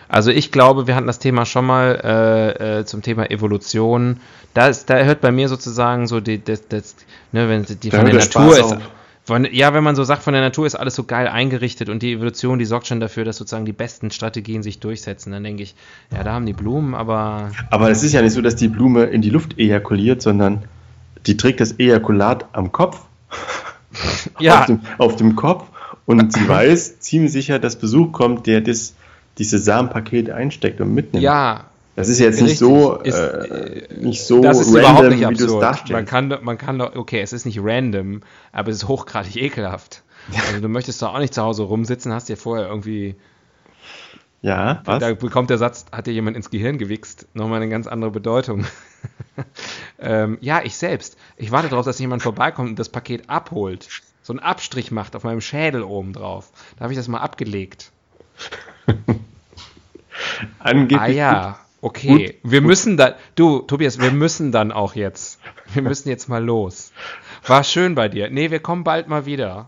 Also 0.09 0.31
ich 0.31 0.53
glaube, 0.53 0.87
wir 0.87 0.95
hatten 0.95 1.07
das 1.07 1.19
Thema 1.19 1.45
schon 1.45 1.67
mal 1.67 2.01
äh, 2.03 2.81
äh, 2.81 2.85
zum 2.85 3.03
Thema 3.03 3.31
Evolution. 3.31 4.19
Da, 4.55 4.69
ist, 4.69 4.89
da 4.89 4.99
hört 4.99 5.21
bei 5.21 5.31
mir 5.31 5.49
sozusagen 5.49 6.07
so 6.07 6.21
die, 6.21 6.43
das, 6.43 6.67
das, 6.69 6.97
ne, 7.33 7.49
wenn 7.49 7.65
die 7.65 7.91
Da 7.91 7.99
von 7.99 8.07
der 8.07 8.15
Natur 8.15 8.55
Spaß 8.55 8.59
ist. 8.59 8.73
auf. 8.77 8.91
Von, 9.25 9.47
ja, 9.53 9.75
wenn 9.75 9.85
man 9.85 9.95
so 9.95 10.05
sagt, 10.05 10.23
von 10.23 10.33
der 10.33 10.41
Natur 10.41 10.67
ist 10.67 10.75
alles 10.75 10.95
so 10.95 11.05
geil 11.05 11.29
eingerichtet 11.29 11.91
und 11.91 12.03
die 12.03 12.15
Evolution, 12.15 12.59
die 12.59 12.65
sorgt 12.65 12.87
schon 12.87 12.99
dafür, 12.99 13.27
dass 13.27 13.37
sozusagen 13.37 13.67
die 13.67 13.75
besten 13.75 14.11
Strategien 14.11 14.63
sich 14.63 14.81
durchsetzen. 14.81 15.33
Dann 15.33 15.45
denke 15.45 15.63
ich, 15.63 15.75
ja, 16.11 16.25
da 16.25 16.33
haben 16.33 16.47
die 16.47 16.55
Blumen, 16.55 16.95
aber 16.95 17.51
Aber 17.69 17.91
es 17.91 18.03
ist 18.03 18.15
ja 18.15 18.23
nicht 18.23 18.33
so, 18.33 18.41
dass 18.41 18.57
die 18.57 18.69
Blume 18.69 19.05
in 19.05 19.21
die 19.21 19.29
Luft 19.29 19.59
ejakuliert, 19.59 20.23
sondern 20.23 20.65
die 21.27 21.37
trägt 21.37 21.61
das 21.61 21.79
Ejakulat 21.79 22.47
am 22.53 22.73
Kopf, 22.73 23.01
ja, 24.39 24.61
auf, 24.61 24.67
dem, 24.67 24.81
auf 24.99 25.17
dem 25.17 25.37
Kopf 25.37 25.65
und 26.07 26.33
sie 26.33 26.49
weiß 26.49 27.01
ziemlich 27.01 27.33
sicher, 27.33 27.59
dass 27.59 27.77
Besuch 27.77 28.13
kommt, 28.13 28.47
der 28.47 28.61
das, 28.61 28.95
diese 29.39 29.59
Samenpakete 29.59 30.35
einsteckt 30.35 30.81
und 30.81 30.95
mitnimmt. 30.95 31.23
ja, 31.25 31.65
Das 31.97 32.09
ist 32.09 32.19
jetzt 32.21 32.41
nicht 32.43 32.59
so, 32.59 32.97
Ist, 32.97 33.15
äh, 33.17 33.83
nicht 34.01 34.23
so 34.25 34.41
das 34.41 34.59
ist 34.61 34.69
random, 34.69 34.81
überhaupt 34.81 35.11
nicht 35.11 35.29
wie 35.31 35.35
du 35.35 35.45
es 35.55 35.61
darstellst. 35.61 35.93
Man 35.93 36.07
kann, 36.07 36.31
doch- 36.31 36.43
man 36.43 36.59
kann 36.59 36.79
doch, 36.79 36.95
okay, 36.97 37.21
es 37.21 37.33
ist 37.33 37.45
nicht 37.45 37.61
random, 37.63 38.21
aber 38.53 38.71
es 38.71 38.77
ist 38.79 38.89
hochgradig 38.89 39.37
ekelhaft. 39.43 40.03
Also 40.49 40.61
du 40.61 40.69
möchtest 40.69 41.01
doch 41.03 41.15
auch 41.15 41.19
nicht 41.21 41.33
zu 41.35 41.43
Hause 41.43 41.63
rumsitzen, 41.63 42.13
hast 42.13 42.29
dir 42.29 42.37
vorher 42.37 42.69
irgendwie, 42.69 43.15
ja, 44.41 44.83
was? 44.85 45.01
da 45.01 45.15
bekommt 45.15 45.51
der 45.51 45.59
Satz, 45.59 45.87
hat 45.91 46.07
dir 46.07 46.13
jemand 46.13 46.37
ins 46.37 46.51
Gehirn 46.51 46.79
gewichst, 46.79 47.27
nochmal 47.35 47.61
eine 47.61 47.69
ganz 47.71 47.87
andere 47.87 48.11
Bedeutung. 48.11 48.65
ähm, 49.99 50.39
ja, 50.41 50.63
ich 50.63 50.77
selbst. 50.77 51.19
Ich 51.37 51.51
warte 51.51 51.69
darauf, 51.69 51.85
dass 51.85 51.99
jemand 51.99 52.23
vorbeikommt 52.23 52.71
und 52.71 52.79
das 52.79 52.89
Paket 52.89 53.29
abholt. 53.29 53.89
So 54.23 54.33
einen 54.33 54.41
Abstrich 54.41 54.91
macht 54.91 55.17
auf 55.17 55.25
meinem 55.25 55.41
Schädel 55.41 55.83
oben 55.83 56.13
drauf. 56.13 56.53
Da 56.77 56.85
habe 56.85 56.93
ich 56.93 56.99
das 56.99 57.09
mal 57.09 57.19
abgelegt. 57.19 57.91
Angeblich 60.59 61.01
Ah 61.01 61.07
ja. 61.09 61.59
Okay, 61.81 62.39
wir 62.43 62.61
müssen 62.61 62.97
dann, 62.97 63.15
du, 63.37 63.61
Tobias, 63.61 64.01
wir 64.01 64.11
müssen 64.11 64.51
dann 64.51 64.73
auch 64.73 64.97
jetzt. 64.97 65.41
Wir 65.73 65.83
müssen 65.83 66.09
jetzt 66.09 66.29
mal 66.29 66.45
los. 66.45 66.93
War 67.47 67.63
schön 67.63 67.95
bei 67.95 68.09
dir. 68.09 68.31
Nee, 68.31 68.51
wir 68.51 68.59
kommen 68.59 68.83
bald 68.83 69.07
mal 69.07 69.27
wieder. 69.27 69.67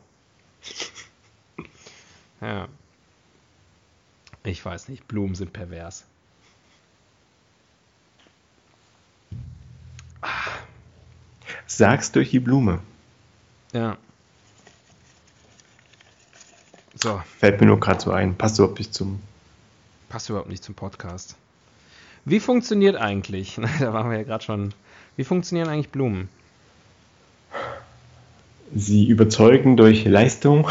Ja. 2.41 2.67
Ich 4.45 4.65
weiß 4.65 4.89
nicht, 4.89 5.07
Blumen 5.07 5.35
sind 5.35 5.53
pervers. 5.53 6.05
Sag's 11.67 12.13
durch 12.13 12.31
die 12.31 12.41
Blume. 12.41 12.81
Ja. 13.73 13.97
So, 17.03 17.23
Fällt 17.39 17.61
mir 17.61 17.67
nur 17.67 17.81
gerade 17.81 18.01
so 18.01 18.11
ein. 18.11 18.37
Passt 18.37 18.59
überhaupt 18.59 18.79
nicht 18.79 18.93
zum. 18.93 19.21
passt 20.09 20.29
überhaupt 20.29 20.49
nicht 20.49 20.65
zum 20.65 20.75
Podcast. 20.75 21.37
Wie 22.25 22.41
funktioniert 22.41 22.97
eigentlich, 22.97 23.59
da 23.81 23.93
waren 23.93 24.11
wir 24.11 24.19
ja 24.19 24.25
gerade 24.25 24.45
schon, 24.45 24.75
wie 25.17 25.25
funktionieren 25.25 25.69
eigentlich 25.69 25.91
Blumen? 25.91 26.29
Sie 28.75 29.09
überzeugen 29.09 29.77
durch 29.77 30.05
Leistung. 30.05 30.69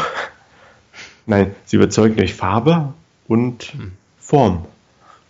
Nein, 1.26 1.54
sie 1.66 1.76
überzeugen 1.76 2.16
durch 2.16 2.34
Farbe 2.34 2.94
und 3.30 3.74
Form. 4.18 4.66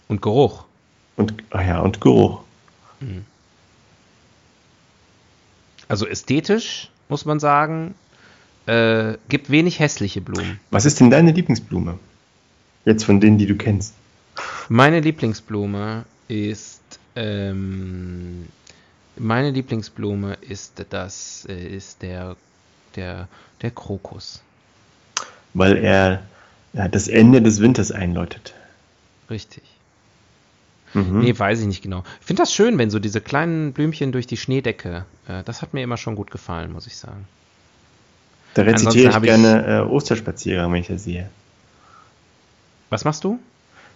Und 0.08 0.22
Geruch. 0.22 0.64
Und, 1.16 1.34
ah 1.50 1.60
ja, 1.60 1.80
und 1.80 2.00
Geruch. 2.00 2.40
Also 5.86 6.06
ästhetisch, 6.06 6.88
muss 7.10 7.26
man 7.26 7.40
sagen, 7.40 7.94
äh, 8.64 9.18
gibt 9.28 9.50
wenig 9.50 9.80
hässliche 9.80 10.22
Blumen. 10.22 10.58
Was 10.70 10.86
ist 10.86 10.98
denn 11.00 11.10
deine 11.10 11.32
Lieblingsblume? 11.32 11.98
Jetzt 12.86 13.04
von 13.04 13.20
denen, 13.20 13.36
die 13.36 13.46
du 13.46 13.56
kennst. 13.56 13.92
Meine 14.70 15.00
Lieblingsblume 15.00 16.06
ist, 16.28 16.80
ähm, 17.16 18.48
meine 19.16 19.50
Lieblingsblume 19.50 20.38
ist 20.40 20.86
das, 20.88 21.46
äh, 21.50 21.76
ist 21.76 22.00
der, 22.00 22.36
der, 22.96 23.28
der 23.60 23.70
Krokus. 23.70 24.42
Weil 25.52 25.76
er 25.76 26.22
ja, 26.72 26.88
das 26.88 27.08
Ende 27.08 27.42
des 27.42 27.60
Winters 27.60 27.92
einläutet. 27.92 28.54
Richtig. 29.28 29.62
Mhm. 30.94 31.20
Nee, 31.20 31.38
weiß 31.38 31.60
ich 31.60 31.66
nicht 31.66 31.82
genau. 31.82 32.02
Ich 32.20 32.26
finde 32.26 32.42
das 32.42 32.52
schön, 32.52 32.78
wenn 32.78 32.90
so 32.90 32.98
diese 32.98 33.20
kleinen 33.20 33.72
Blümchen 33.72 34.12
durch 34.12 34.26
die 34.26 34.36
Schneedecke, 34.36 35.04
äh, 35.28 35.42
das 35.44 35.62
hat 35.62 35.72
mir 35.72 35.82
immer 35.82 35.96
schon 35.96 36.16
gut 36.16 36.30
gefallen, 36.30 36.72
muss 36.72 36.86
ich 36.86 36.96
sagen. 36.96 37.26
Da 38.54 38.62
rezitiere 38.62 39.10
ich 39.10 39.22
gerne 39.22 39.66
äh, 39.66 39.80
Osterspaziergang, 39.88 40.72
wenn 40.72 40.80
ich 40.80 40.88
das 40.88 41.04
sehe. 41.04 41.28
Was 42.88 43.04
machst 43.04 43.22
du? 43.22 43.38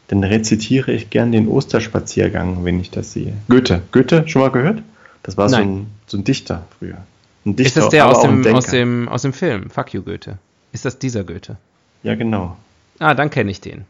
Dann 0.09 0.23
rezitiere 0.23 0.93
ich 0.93 1.11
gern 1.11 1.33
den 1.33 1.49
Osterspaziergang, 1.49 2.65
wenn 2.65 2.79
ich 2.79 2.91
das 2.91 3.13
sehe. 3.13 3.33
Goethe. 3.49 3.83
Goethe, 3.91 4.29
schon 4.29 4.43
mal 4.43 4.51
gehört? 4.51 4.83
Das 5.25 5.37
war 5.37 5.49
so 5.49 5.57
ein, 5.57 5.87
so 6.07 6.19
ein 6.19 6.25
Dichter 6.25 6.67
früher. 6.79 6.99
Ein 7.45 7.53
Ist 7.53 7.59
Dichter, 7.59 7.81
das 7.81 7.89
der 7.91 8.07
aus 8.07 8.21
dem, 8.23 8.47
aus, 8.55 8.67
dem, 8.67 9.09
aus 9.09 9.23
dem 9.23 9.33
Film? 9.33 9.71
Fuck 9.71 9.95
you, 9.95 10.03
Goethe. 10.03 10.39
Ist 10.73 10.85
das 10.85 10.99
dieser 10.99 11.25
Goethe? 11.25 11.57
Ja, 12.05 12.15
genau. 12.15 12.57
Ah, 13.01 13.15
dann 13.15 13.31
kenne 13.31 13.51
ich 13.51 13.61
den. 13.61 13.85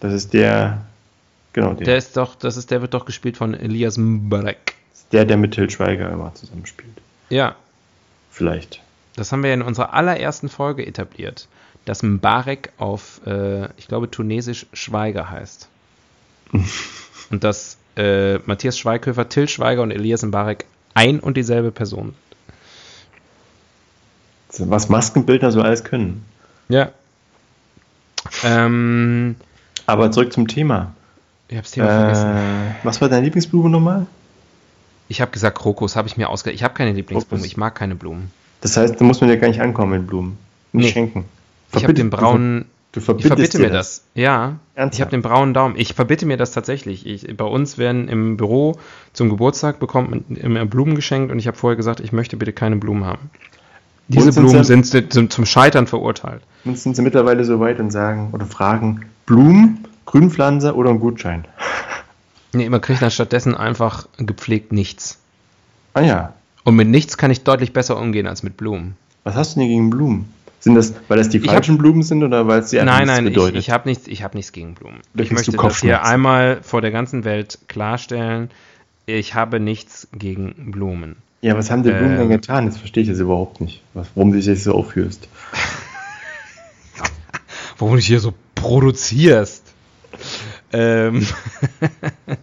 Das 0.00 0.12
ist 0.12 0.34
der, 0.34 0.82
genau, 1.54 1.72
der, 1.72 1.86
Der 1.86 1.96
ist 1.96 2.16
doch, 2.16 2.34
das 2.34 2.58
ist, 2.58 2.70
der 2.70 2.82
wird 2.82 2.92
doch 2.92 3.06
gespielt 3.06 3.38
von 3.38 3.54
Elias 3.54 3.96
Mbarek. 3.96 4.74
der, 5.12 5.24
der 5.24 5.38
mit 5.38 5.54
Til 5.54 5.70
Schweiger 5.70 6.10
immer 6.10 6.34
zusammenspielt. 6.34 6.92
Ja, 7.30 7.56
Vielleicht. 8.30 8.82
das 9.14 9.32
haben 9.32 9.42
wir 9.42 9.54
in 9.54 9.62
unserer 9.62 9.94
allerersten 9.94 10.48
Folge 10.48 10.86
etabliert, 10.86 11.48
dass 11.86 12.02
Mbarek 12.02 12.72
auf, 12.76 13.20
äh, 13.26 13.66
ich 13.78 13.88
glaube, 13.88 14.10
tunesisch 14.10 14.66
Schweiger 14.72 15.30
heißt. 15.30 15.68
und 17.30 17.42
dass 17.44 17.78
äh, 17.96 18.38
Matthias 18.40 18.78
Schweighöfer, 18.78 19.28
Till 19.28 19.48
Schweiger 19.48 19.82
und 19.82 19.92
Elias 19.92 20.22
Mbarek 20.22 20.66
ein 20.94 21.20
und 21.20 21.36
dieselbe 21.36 21.70
Person. 21.70 22.14
Was 24.58 24.88
Maskenbildner 24.88 25.52
so 25.52 25.60
alles 25.62 25.84
können. 25.84 26.24
Ja. 26.68 26.90
Ähm, 28.44 29.36
Aber 29.86 30.10
zurück 30.10 30.32
zum 30.32 30.48
Thema. 30.48 30.92
ich 31.48 31.56
hab's 31.56 31.70
Thema 31.72 31.88
vergessen. 31.88 32.30
Äh, 32.36 32.74
was 32.84 33.00
war 33.00 33.08
deine 33.08 33.24
Lieblingsblume 33.24 33.68
nochmal? 33.70 34.06
Ich 35.08 35.20
habe 35.20 35.30
gesagt, 35.30 35.56
Krokus 35.58 35.94
habe 35.96 36.08
ich 36.08 36.16
mir 36.16 36.28
ausge... 36.28 36.50
Ich 36.50 36.62
habe 36.64 36.74
keine 36.74 36.92
Lieblingsblumen, 36.92 37.40
Krokus. 37.42 37.46
ich 37.52 37.56
mag 37.56 37.74
keine 37.74 37.94
Blumen. 37.94 38.30
Das 38.60 38.76
heißt, 38.76 39.00
da 39.00 39.04
muss 39.04 39.20
man 39.20 39.30
ja 39.30 39.36
gar 39.36 39.48
nicht 39.48 39.60
ankommen 39.60 39.92
mit 39.92 40.06
Blumen. 40.06 40.36
Nicht 40.72 40.86
Nee. 40.86 40.92
schenken. 40.92 41.24
Ich 41.76 41.82
habe 41.84 41.94
den 41.94 42.10
braunen... 42.10 42.66
Du, 42.92 43.00
Ich 43.00 43.04
verbittest 43.04 43.28
verbitte 43.28 43.58
mir 43.58 43.70
das. 43.70 44.04
Ja, 44.14 44.56
ich 44.72 44.78
Ernsthaft? 44.78 45.00
habe 45.02 45.10
den 45.10 45.20
braunen 45.22 45.52
Daumen. 45.52 45.74
Ich 45.76 45.92
verbitte 45.92 46.24
mir 46.24 46.38
das 46.38 46.52
tatsächlich. 46.52 47.04
Ich, 47.06 47.36
bei 47.36 47.44
uns 47.44 47.76
werden 47.76 48.08
im 48.08 48.38
Büro 48.38 48.78
zum 49.12 49.28
Geburtstag 49.28 49.78
bekommt 49.78 50.10
man 50.10 50.24
immer 50.36 50.64
Blumen 50.64 50.94
geschenkt 50.94 51.30
und 51.30 51.38
ich 51.38 51.46
habe 51.46 51.58
vorher 51.58 51.76
gesagt, 51.76 52.00
ich 52.00 52.12
möchte 52.12 52.38
bitte 52.38 52.54
keine 52.54 52.76
Blumen 52.76 53.04
haben. 53.04 53.30
Diese 54.08 54.30
sind 54.32 54.44
Blumen 54.44 54.64
sie- 54.64 54.82
sind, 54.82 55.12
sind 55.12 55.32
zum 55.32 55.46
Scheitern 55.46 55.86
verurteilt. 55.86 56.42
Nun 56.64 56.76
sind 56.76 56.94
sie 56.96 57.02
mittlerweile 57.02 57.44
so 57.44 57.58
weit 57.60 57.80
und 57.80 57.90
sagen 57.90 58.30
oder 58.32 58.46
fragen, 58.46 59.06
Blumen, 59.26 59.84
Grünpflanze 60.04 60.74
oder 60.74 60.90
ein 60.90 61.00
Gutschein? 61.00 61.44
Nee, 62.52 62.70
man 62.70 62.80
kriegt 62.80 63.02
dann 63.02 63.10
stattdessen 63.10 63.54
einfach 63.54 64.06
gepflegt 64.16 64.72
nichts. 64.72 65.18
Ah 65.92 66.00
ja, 66.00 66.32
Und 66.64 66.74
mit 66.76 66.88
nichts 66.88 67.18
kann 67.18 67.30
ich 67.30 67.44
deutlich 67.44 67.74
besser 67.74 67.98
umgehen 68.00 68.26
als 68.26 68.42
mit 68.42 68.56
Blumen. 68.56 68.96
was 69.24 69.34
hast 69.34 69.56
du 69.56 69.60
denn 69.60 69.68
gegen 69.68 69.90
Blumen? 69.90 70.32
Sind 70.60 70.74
das, 70.74 70.94
weil 71.08 71.18
das 71.18 71.28
die 71.28 71.40
falschen 71.40 71.76
Blumen 71.76 72.02
sind 72.02 72.22
oder 72.24 72.46
weil 72.46 72.60
es 72.60 72.70
die 72.70 72.76
Nein, 72.76 72.86
nichts 72.86 73.06
nein, 73.08 73.26
ich, 73.26 73.32
bedeutet? 73.34 73.58
ich 73.58 73.70
habe 73.70 73.86
nichts, 73.88 74.06
ich 74.08 74.22
hab 74.22 74.34
nichts 74.34 74.52
gegen 74.52 74.74
Blumen. 74.74 75.00
Oder 75.14 75.24
ich 75.24 75.32
möchte 75.32 75.52
das 75.52 75.80
hier 75.80 76.02
einmal 76.02 76.60
vor 76.62 76.80
der 76.80 76.92
ganzen 76.92 77.24
Welt 77.24 77.58
klarstellen. 77.68 78.50
Ich 79.04 79.34
habe 79.34 79.60
nichts 79.60 80.08
gegen 80.16 80.70
Blumen. 80.72 81.16
Ja, 81.46 81.56
was 81.56 81.70
haben 81.70 81.84
die 81.84 81.90
Blumen 81.90 82.14
Äh, 82.14 82.18
denn 82.18 82.28
getan? 82.28 82.64
Jetzt 82.64 82.78
verstehe 82.78 83.04
ich 83.04 83.08
das 83.08 83.20
überhaupt 83.20 83.60
nicht. 83.60 83.80
Was, 83.94 84.08
warum 84.16 84.32
du 84.32 84.36
dich 84.36 84.46
jetzt 84.46 84.64
so 84.64 84.74
aufführst. 84.74 85.28
Warum 87.78 87.92
du 87.92 87.98
dich 87.98 88.06
hier 88.06 88.20
so 88.20 88.32
produzierst. 88.54 89.62
Ähm. 90.72 91.26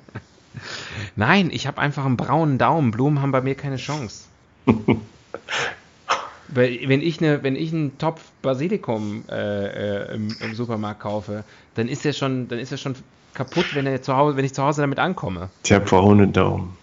Nein, 1.15 1.49
ich 1.51 1.65
habe 1.65 1.81
einfach 1.81 2.05
einen 2.05 2.17
braunen 2.17 2.59
Daumen. 2.59 2.91
Blumen 2.91 3.19
haben 3.21 3.31
bei 3.31 3.41
mir 3.41 3.55
keine 3.55 3.77
Chance. 3.77 4.25
Weil, 6.47 6.79
wenn 6.85 7.01
ich, 7.01 7.19
eine, 7.19 7.41
wenn 7.41 7.55
ich 7.55 7.73
einen 7.73 7.97
Topf 7.97 8.21
Basilikum 8.43 9.25
äh, 9.27 10.11
äh, 10.11 10.15
im, 10.15 10.35
im 10.39 10.53
Supermarkt 10.53 10.99
kaufe, 11.01 11.43
dann 11.73 11.87
ist 11.89 12.05
der 12.05 12.13
schon, 12.13 12.47
dann 12.47 12.59
ist 12.59 12.71
er 12.71 12.77
schon 12.77 12.93
kaputt, 13.33 13.65
wenn, 13.73 13.87
er 13.87 14.03
zu 14.03 14.15
Hause, 14.15 14.37
wenn 14.37 14.45
ich 14.45 14.53
zu 14.53 14.63
Hause 14.63 14.81
damit 14.81 14.99
ankomme. 14.99 15.49
Tja, 15.63 15.79
braune 15.79 16.27
Daumen. 16.27 16.77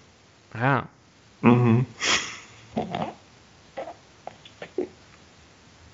Ja. 0.54 0.88
Mhm. 1.42 1.86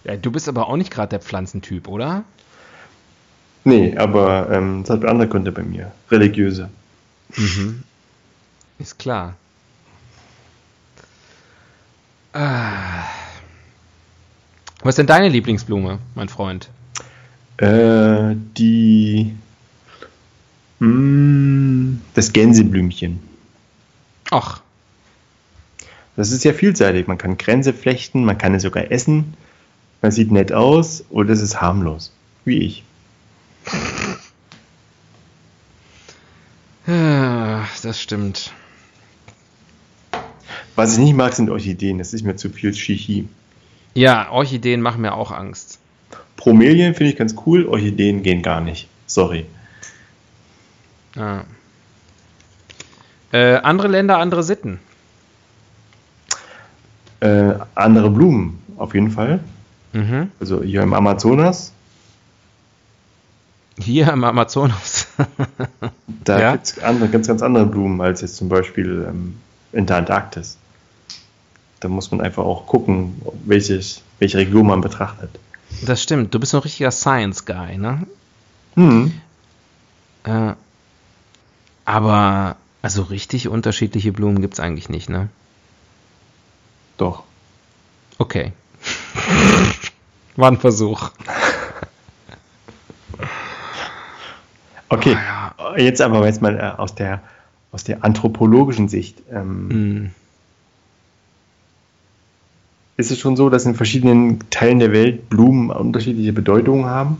ja 0.04 0.16
du 0.16 0.30
bist 0.30 0.48
aber 0.48 0.68
auch 0.68 0.76
nicht 0.76 0.90
gerade 0.90 1.10
der 1.10 1.20
Pflanzentyp, 1.20 1.88
oder? 1.88 2.24
Nee, 3.64 3.96
aber 3.96 4.48
ähm, 4.50 4.82
es 4.82 4.90
hat 4.90 5.04
andere 5.04 5.28
Gründe 5.28 5.50
bei 5.50 5.62
mir. 5.62 5.90
Religiöse. 6.10 6.70
Ist 8.78 8.98
klar. 8.98 9.34
Ah. 12.32 13.04
Was 14.82 14.90
ist 14.92 14.98
denn 14.98 15.06
deine 15.06 15.28
Lieblingsblume, 15.28 15.98
mein 16.14 16.28
Freund? 16.28 16.68
Äh, 17.56 18.36
die. 18.56 19.34
Mh, 20.78 21.96
das 22.14 22.32
Gänseblümchen. 22.32 23.20
Ach, 24.30 24.60
Das 26.16 26.32
ist 26.32 26.44
ja 26.44 26.52
vielseitig. 26.52 27.06
Man 27.06 27.18
kann 27.18 27.36
Kränze 27.36 27.72
flechten, 27.72 28.24
man 28.24 28.38
kann 28.38 28.54
es 28.54 28.62
sogar 28.62 28.90
essen. 28.90 29.34
Man 30.02 30.12
sieht 30.12 30.32
nett 30.32 30.52
aus 30.52 31.04
oder 31.10 31.30
es 31.30 31.42
ist 31.42 31.60
harmlos. 31.60 32.12
Wie 32.44 32.58
ich. 32.58 32.84
ah, 36.86 37.64
das 37.82 38.00
stimmt. 38.00 38.52
Was 40.74 40.92
ich 40.94 40.98
nicht 40.98 41.14
mag, 41.14 41.34
sind 41.34 41.50
Orchideen. 41.50 41.98
Das 41.98 42.12
ist 42.12 42.24
mir 42.24 42.36
zu 42.36 42.50
viel 42.50 42.72
Shishi. 42.72 43.28
Ja, 43.94 44.30
Orchideen 44.30 44.80
machen 44.82 45.00
mir 45.00 45.14
auch 45.14 45.32
Angst. 45.32 45.78
Bromelien 46.36 46.94
finde 46.94 47.12
ich 47.12 47.18
ganz 47.18 47.34
cool, 47.46 47.66
Orchideen 47.66 48.22
gehen 48.22 48.42
gar 48.42 48.60
nicht. 48.60 48.88
Sorry. 49.06 49.46
Ah. 51.16 51.44
Äh, 53.32 53.56
andere 53.56 53.88
Länder, 53.88 54.18
andere 54.18 54.42
Sitten. 54.42 54.80
Äh, 57.20 57.54
andere 57.74 58.10
Blumen, 58.10 58.58
auf 58.76 58.94
jeden 58.94 59.10
Fall. 59.10 59.40
Mhm. 59.92 60.30
Also 60.40 60.62
hier 60.62 60.82
im 60.82 60.92
Amazonas, 60.92 61.72
Hier 63.78 64.10
im 64.12 64.24
Amazonas. 64.24 65.06
da 66.24 66.40
Ja. 66.40 66.52
gibt 66.52 66.66
es 66.66 66.76
ganz, 66.76 67.26
ganz 67.28 67.42
andere 67.42 67.66
Blumen 67.66 68.00
als 68.00 68.20
jetzt 68.22 68.36
zum 68.36 68.48
Beispiel 68.48 69.06
ähm, 69.08 69.36
in 69.72 69.86
der 69.86 69.96
Antarktis. 69.96 70.56
Da 71.80 71.88
muss 71.88 72.10
man 72.10 72.20
einfach 72.22 72.44
auch 72.44 72.66
gucken, 72.66 73.20
welches, 73.44 74.02
welche 74.18 74.38
Region 74.38 74.66
man 74.66 74.80
betrachtet. 74.80 75.30
das 75.84 76.02
stimmt. 76.02 76.32
Du 76.34 76.40
bist 76.40 76.54
ein 76.54 76.60
richtiger 76.62 76.90
Science-Guy, 76.90 77.76
ne? 77.78 78.06
Hm. 78.76 79.12
Äh, 80.24 80.52
Aber 81.84 82.56
also 82.82 83.02
richtig 83.02 83.48
unterschiedliche 83.48 84.12
Blumen 84.12 84.40
gibt 84.40 84.54
es 84.54 84.60
eigentlich 84.60 84.88
nicht, 84.88 85.08
ne? 85.10 85.28
Doch. 86.96 87.24
Okay. 88.18 88.52
War 90.36 90.50
ein 90.50 90.58
Versuch. 90.58 91.10
Okay, 94.88 95.16
Ah, 95.16 95.76
jetzt 95.76 96.00
aber 96.00 96.24
jetzt 96.26 96.42
mal 96.42 96.56
äh, 96.56 96.80
aus 96.80 96.94
der, 96.94 97.20
aus 97.72 97.82
der 97.82 98.04
anthropologischen 98.04 98.88
Sicht. 98.88 99.20
Ähm, 99.30 99.68
Hm. 99.70 100.10
Ist 102.96 103.10
es 103.10 103.18
schon 103.18 103.36
so, 103.36 103.50
dass 103.50 103.66
in 103.66 103.74
verschiedenen 103.74 104.38
Teilen 104.48 104.78
der 104.78 104.92
Welt 104.92 105.28
Blumen 105.28 105.70
unterschiedliche 105.70 106.32
Bedeutungen 106.32 106.86
haben? 106.86 107.18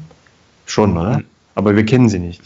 Schon, 0.65 0.97
oder? 0.97 1.23
Aber 1.55 1.77
wir 1.77 1.85
kennen 1.85 2.09
sie 2.09 2.19
nicht. 2.19 2.43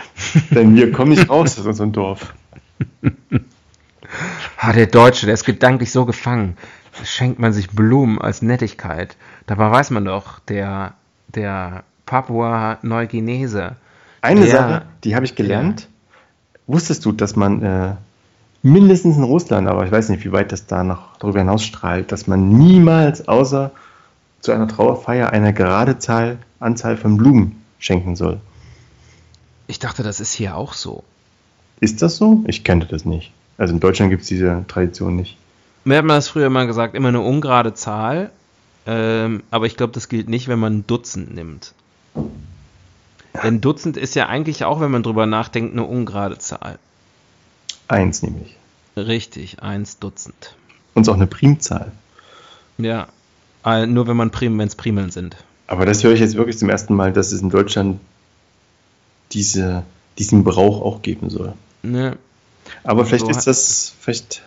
Denn 0.50 0.74
wir 0.76 0.90
kommen 0.92 1.10
nicht 1.10 1.28
raus 1.28 1.58
aus 1.58 1.66
unserem 1.66 1.92
Dorf. 1.92 2.32
Ah, 4.58 4.72
der 4.72 4.86
Deutsche, 4.86 5.26
der 5.26 5.34
ist 5.34 5.44
gedanklich 5.44 5.92
so 5.92 6.04
gefangen. 6.06 6.56
Schenkt 7.04 7.38
man 7.38 7.52
sich 7.52 7.70
Blumen 7.70 8.20
als 8.20 8.42
Nettigkeit. 8.42 9.16
Dabei 9.46 9.70
weiß 9.70 9.90
man 9.90 10.04
doch, 10.04 10.38
der, 10.40 10.94
der 11.28 11.84
Papua-Neuguinese. 12.06 13.76
Eine 14.22 14.40
Der- 14.42 14.50
Sache, 14.50 14.82
die 15.04 15.14
habe 15.14 15.24
ich 15.24 15.34
gelernt. 15.34 15.88
Wusstest 16.66 17.04
du, 17.04 17.12
dass 17.12 17.36
man 17.36 17.62
äh, 17.62 17.94
mindestens 18.62 19.16
in 19.16 19.22
Russland, 19.24 19.66
aber 19.68 19.84
ich 19.84 19.90
weiß 19.92 20.08
nicht, 20.08 20.24
wie 20.24 20.32
weit 20.32 20.52
das 20.52 20.66
da 20.66 20.84
noch 20.84 21.16
darüber 21.18 21.40
hinaus 21.40 21.64
strahlt, 21.64 22.12
dass 22.12 22.26
man 22.26 22.50
niemals 22.50 23.26
außer 23.28 23.70
zu 24.40 24.52
einer 24.52 24.68
Trauerfeier 24.68 25.30
eine 25.32 25.52
gerade 25.52 25.98
Zahl, 25.98 26.38
Anzahl 26.60 26.96
von 26.96 27.16
Blumen 27.16 27.62
schenken 27.78 28.14
soll? 28.14 28.40
Ich 29.66 29.78
dachte, 29.78 30.02
das 30.02 30.20
ist 30.20 30.32
hier 30.32 30.56
auch 30.56 30.74
so. 30.74 31.02
Ist 31.80 32.02
das 32.02 32.16
so? 32.16 32.44
Ich 32.46 32.62
kannte 32.64 32.86
das 32.86 33.04
nicht. 33.04 33.32
Also 33.60 33.74
in 33.74 33.80
Deutschland 33.80 34.08
gibt 34.10 34.22
es 34.22 34.28
diese 34.28 34.64
Tradition 34.68 35.16
nicht. 35.16 35.36
Mir 35.84 35.98
hat 35.98 36.06
man 36.06 36.16
das 36.16 36.28
früher 36.28 36.48
mal 36.48 36.66
gesagt, 36.66 36.94
immer 36.94 37.08
eine 37.08 37.20
ungerade 37.20 37.74
Zahl. 37.74 38.30
Ähm, 38.86 39.42
aber 39.50 39.66
ich 39.66 39.76
glaube, 39.76 39.92
das 39.92 40.08
gilt 40.08 40.30
nicht, 40.30 40.48
wenn 40.48 40.58
man 40.58 40.78
ein 40.78 40.86
Dutzend 40.86 41.34
nimmt. 41.34 41.74
Denn 43.44 43.60
Dutzend 43.60 43.98
ist 43.98 44.14
ja 44.14 44.28
eigentlich 44.28 44.64
auch, 44.64 44.80
wenn 44.80 44.90
man 44.90 45.02
drüber 45.02 45.26
nachdenkt, 45.26 45.74
eine 45.74 45.84
ungerade 45.84 46.38
Zahl. 46.38 46.78
Eins 47.86 48.22
nämlich. 48.22 48.56
Richtig, 48.96 49.62
eins 49.62 49.98
Dutzend. 49.98 50.56
Und 50.94 51.06
auch 51.10 51.14
eine 51.14 51.26
Primzahl. 51.26 51.92
Ja, 52.78 53.08
nur 53.86 54.06
wenn 54.06 54.16
man 54.16 54.30
Prim, 54.30 54.58
wenn 54.58 54.68
es 54.68 54.74
Primeln 54.74 55.10
sind. 55.10 55.36
Aber 55.66 55.84
das 55.84 56.02
höre 56.02 56.12
ich 56.12 56.20
jetzt 56.20 56.34
wirklich 56.34 56.56
zum 56.56 56.70
ersten 56.70 56.94
Mal, 56.94 57.12
dass 57.12 57.30
es 57.30 57.42
in 57.42 57.50
Deutschland 57.50 58.00
diese, 59.32 59.82
diesen 60.16 60.44
Brauch 60.44 60.80
auch 60.80 61.02
geben 61.02 61.28
soll. 61.28 61.52
Ne? 61.82 62.16
Aber 62.84 63.04
vielleicht 63.04 63.24
So 63.26 63.30
ist 63.30 63.46
das, 63.46 63.92
vielleicht 64.00 64.42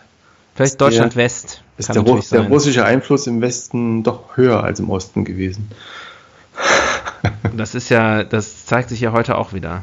Vielleicht 0.54 0.74
Ist 0.74 0.80
der- 0.80 0.88
Deutschland 0.88 1.16
West. 1.16 1.62
ist 1.78 1.88
der, 1.94 2.02
der 2.04 2.46
russische 2.46 2.84
Einfluss 2.84 3.26
im 3.26 3.40
Westen 3.40 4.04
doch 4.04 4.36
höher 4.36 4.62
als 4.62 4.78
im 4.78 4.88
Osten 4.88 5.24
gewesen. 5.24 5.68
Das 7.56 7.74
ist 7.74 7.88
ja, 7.88 8.22
das 8.22 8.64
zeigt 8.66 8.88
sich 8.88 9.00
ja 9.00 9.10
heute 9.12 9.36
auch 9.36 9.52
wieder. 9.52 9.82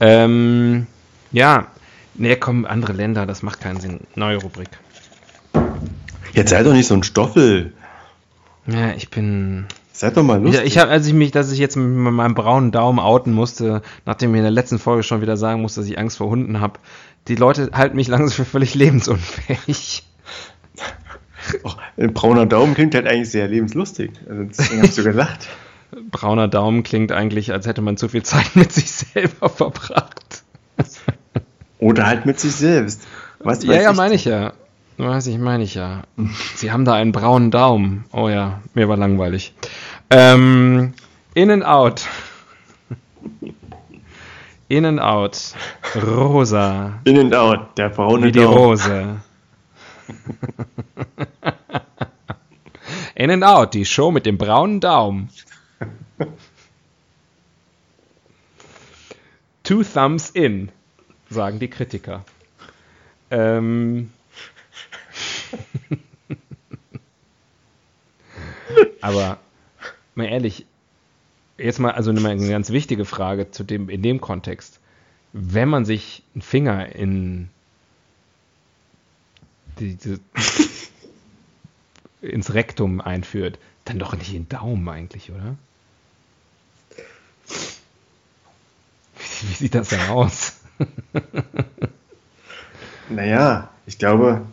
Ähm, 0.00 0.88
ja, 1.30 1.68
ne, 2.14 2.36
kommen 2.36 2.66
andere 2.66 2.92
Länder, 2.92 3.24
das 3.26 3.42
macht 3.42 3.60
keinen 3.60 3.80
Sinn. 3.80 4.00
Neue 4.16 4.38
Rubrik. 4.38 4.68
Jetzt 6.32 6.50
sei 6.50 6.64
doch 6.64 6.72
nicht 6.72 6.88
so 6.88 6.94
ein 6.94 7.04
Stoffel. 7.04 7.72
Ja, 8.66 8.92
ich 8.96 9.10
bin. 9.10 9.66
Seid 9.96 10.16
doch 10.16 10.24
mal 10.24 10.42
lustig. 10.42 10.60
Ja, 10.60 10.66
ich 10.66 10.78
habe, 10.78 10.90
als 10.90 11.06
ich 11.06 11.12
mich, 11.14 11.30
dass 11.30 11.52
ich 11.52 11.60
jetzt 11.60 11.76
mit 11.76 12.12
meinem 12.12 12.34
braunen 12.34 12.72
Daumen 12.72 12.98
outen 12.98 13.32
musste, 13.32 13.80
nachdem 14.04 14.34
ich 14.34 14.38
in 14.38 14.42
der 14.42 14.50
letzten 14.50 14.80
Folge 14.80 15.04
schon 15.04 15.20
wieder 15.20 15.36
sagen 15.36 15.62
musste, 15.62 15.80
dass 15.80 15.88
ich 15.88 15.98
Angst 15.98 16.16
vor 16.16 16.28
Hunden 16.30 16.60
habe, 16.60 16.80
die 17.28 17.36
Leute 17.36 17.70
halten 17.72 17.94
mich 17.94 18.08
langsam 18.08 18.30
für 18.30 18.44
völlig 18.44 18.74
lebensunfähig. 18.74 20.02
Och, 21.64 21.76
ein 21.96 22.12
brauner 22.12 22.44
Daumen 22.44 22.74
klingt 22.74 22.96
halt 22.96 23.06
eigentlich 23.06 23.30
sehr 23.30 23.46
lebenslustig. 23.46 24.10
Also 24.28 24.42
deswegen 24.42 24.78
habe 24.78 24.86
ich 24.88 24.94
so 24.94 25.02
gelacht. 25.04 25.46
Brauner 26.10 26.48
Daumen 26.48 26.82
klingt 26.82 27.12
eigentlich, 27.12 27.52
als 27.52 27.68
hätte 27.68 27.80
man 27.80 27.96
zu 27.96 28.08
viel 28.08 28.24
Zeit 28.24 28.56
mit 28.56 28.72
sich 28.72 28.90
selber 28.90 29.48
verbracht. 29.48 30.42
Oder 31.78 32.06
halt 32.06 32.26
mit 32.26 32.40
sich 32.40 32.56
selbst. 32.56 33.02
Was 33.38 33.62
Ja, 33.62 33.80
ja, 33.80 33.92
meine 33.92 34.14
ich 34.14 34.24
ja. 34.24 34.54
Weiß 34.96 35.26
ich, 35.26 35.38
meine 35.38 35.64
ich 35.64 35.74
ja. 35.74 36.02
Sie 36.54 36.70
haben 36.70 36.84
da 36.84 36.94
einen 36.94 37.12
braunen 37.12 37.50
Daumen. 37.50 38.04
Oh 38.12 38.28
ja, 38.28 38.60
mir 38.74 38.88
war 38.88 38.96
langweilig. 38.96 39.52
Ähm, 40.10 40.94
in 41.34 41.50
and 41.50 41.64
out. 41.64 42.06
In 44.68 44.84
and 44.86 45.00
out. 45.00 45.54
Rosa. 45.96 47.00
In 47.04 47.18
and 47.18 47.34
out, 47.34 47.76
der 47.76 47.88
braune 47.88 48.28
Wie 48.28 48.32
die 48.32 48.40
Daumen. 48.40 48.56
Rose. 48.56 49.20
In 53.16 53.30
and 53.30 53.44
out, 53.44 53.74
die 53.74 53.84
Show 53.84 54.10
mit 54.10 54.26
dem 54.26 54.38
braunen 54.38 54.80
Daumen. 54.80 55.28
Two 59.62 59.84
thumbs 59.84 60.30
in, 60.30 60.70
sagen 61.30 61.58
die 61.58 61.68
Kritiker. 61.68 62.24
Ähm. 63.30 64.10
Aber 69.00 69.38
mal 70.14 70.26
ehrlich, 70.26 70.66
jetzt 71.58 71.78
mal 71.78 71.92
also 71.92 72.10
eine, 72.10 72.48
ganz 72.48 72.70
wichtige 72.70 73.04
Frage 73.04 73.50
zu 73.50 73.64
dem 73.64 73.88
in 73.88 74.02
dem 74.02 74.20
Kontext. 74.20 74.80
Wenn 75.32 75.68
man 75.68 75.84
sich 75.84 76.22
einen 76.34 76.42
Finger 76.42 76.94
in 76.94 77.50
die, 79.78 79.96
die, 79.96 80.18
ins 82.22 82.54
Rektum 82.54 83.00
einführt, 83.00 83.58
dann 83.84 83.98
doch 83.98 84.16
nicht 84.16 84.32
in 84.32 84.44
den 84.44 84.48
Daumen 84.48 84.88
eigentlich, 84.88 85.30
oder? 85.30 85.56
Wie 89.42 89.54
sieht 89.54 89.74
das 89.74 89.88
denn 89.88 90.08
aus? 90.08 90.60
Naja, 93.10 93.68
ich 93.86 93.98
glaube, 93.98 94.46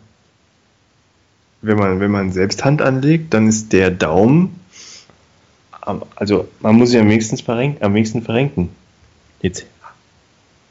wenn 1.62 1.78
man, 1.78 2.00
wenn 2.00 2.10
man 2.10 2.32
selbst 2.32 2.64
Hand 2.64 2.82
anlegt, 2.82 3.32
dann 3.32 3.48
ist 3.48 3.72
der 3.72 3.90
Daumen, 3.90 4.60
also 6.16 6.48
man 6.60 6.76
muss 6.76 6.90
sich 6.90 7.00
am 7.00 7.08
wenigsten 7.08 7.38
verrenken, 7.38 7.82
am 7.84 7.94
wenigsten 7.94 8.22
verrenken. 8.22 8.68
Jetzt 9.40 9.64